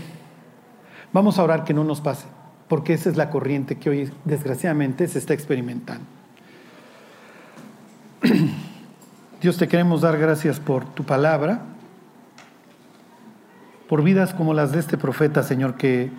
vamos 1.12 1.40
a 1.40 1.42
orar 1.42 1.64
que 1.64 1.74
no 1.74 1.82
nos 1.82 2.00
pase, 2.00 2.28
porque 2.68 2.92
esa 2.92 3.10
es 3.10 3.16
la 3.16 3.30
corriente 3.30 3.76
que 3.76 3.90
hoy, 3.90 4.12
desgraciadamente, 4.24 5.08
se 5.08 5.18
está 5.18 5.34
experimentando. 5.34 6.04
Dios, 9.42 9.56
te 9.56 9.66
queremos 9.66 10.02
dar 10.02 10.16
gracias 10.18 10.60
por 10.60 10.84
tu 10.94 11.02
palabra, 11.02 11.62
por 13.88 14.04
vidas 14.04 14.34
como 14.34 14.54
las 14.54 14.70
de 14.70 14.78
este 14.78 14.96
profeta, 14.96 15.42
Señor, 15.42 15.76
que 15.76 16.12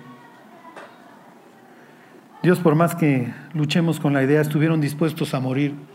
Dios, 2.43 2.59
por 2.59 2.75
más 2.75 2.95
que 2.95 3.33
luchemos 3.53 4.01
con 4.01 4.11
la 4.11 4.23
idea, 4.23 4.41
estuvieron 4.41 4.81
dispuestos 4.81 5.33
a 5.33 5.39
morir 5.39 5.87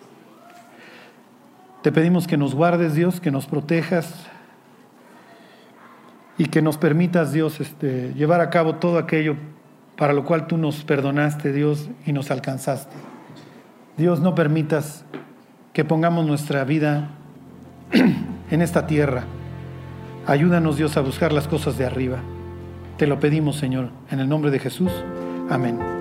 te 1.85 1.93
pedimos 1.93 2.27
que 2.27 2.39
nos 2.39 2.55
guardes, 2.55 2.95
Dios, 2.95 3.21
que 3.21 3.31
nos 3.31 3.45
protejas 3.45 4.25
y 6.39 6.47
que 6.47 6.63
nos 6.63 6.79
permitas, 6.79 7.35
Dios, 7.35 7.61
este, 7.61 8.15
llevar 8.15 8.41
a 8.41 8.49
cabo 8.49 8.77
todo 8.77 8.97
aquello 8.97 9.37
para 9.95 10.15
lo 10.15 10.25
cual 10.25 10.47
tú 10.47 10.57
nos 10.57 10.83
perdonaste, 10.83 11.53
Dios, 11.53 11.91
y 12.07 12.15
nos 12.15 12.31
alcanzaste. 12.31 12.97
Dios, 13.99 14.21
no 14.21 14.35
permitas 14.35 15.05
que 15.75 15.85
pongamos 15.85 16.25
nuestra 16.25 16.65
vida 16.65 17.11
en 18.51 18.63
esta 18.63 18.87
tierra. 18.87 19.25
Ayúdanos, 20.27 20.79
Dios, 20.79 20.97
a 20.97 21.03
buscar 21.03 21.35
las 21.35 21.49
cosas 21.49 21.77
de 21.77 21.85
arriba. 21.85 22.21
Te 22.97 23.07
lo 23.07 23.21
pedimos, 23.21 23.57
Señor, 23.57 23.91
en 24.11 24.21
el 24.21 24.29
nombre 24.31 24.51
de 24.51 24.59
Jesús. 24.59 24.91
Amén. 25.51 25.94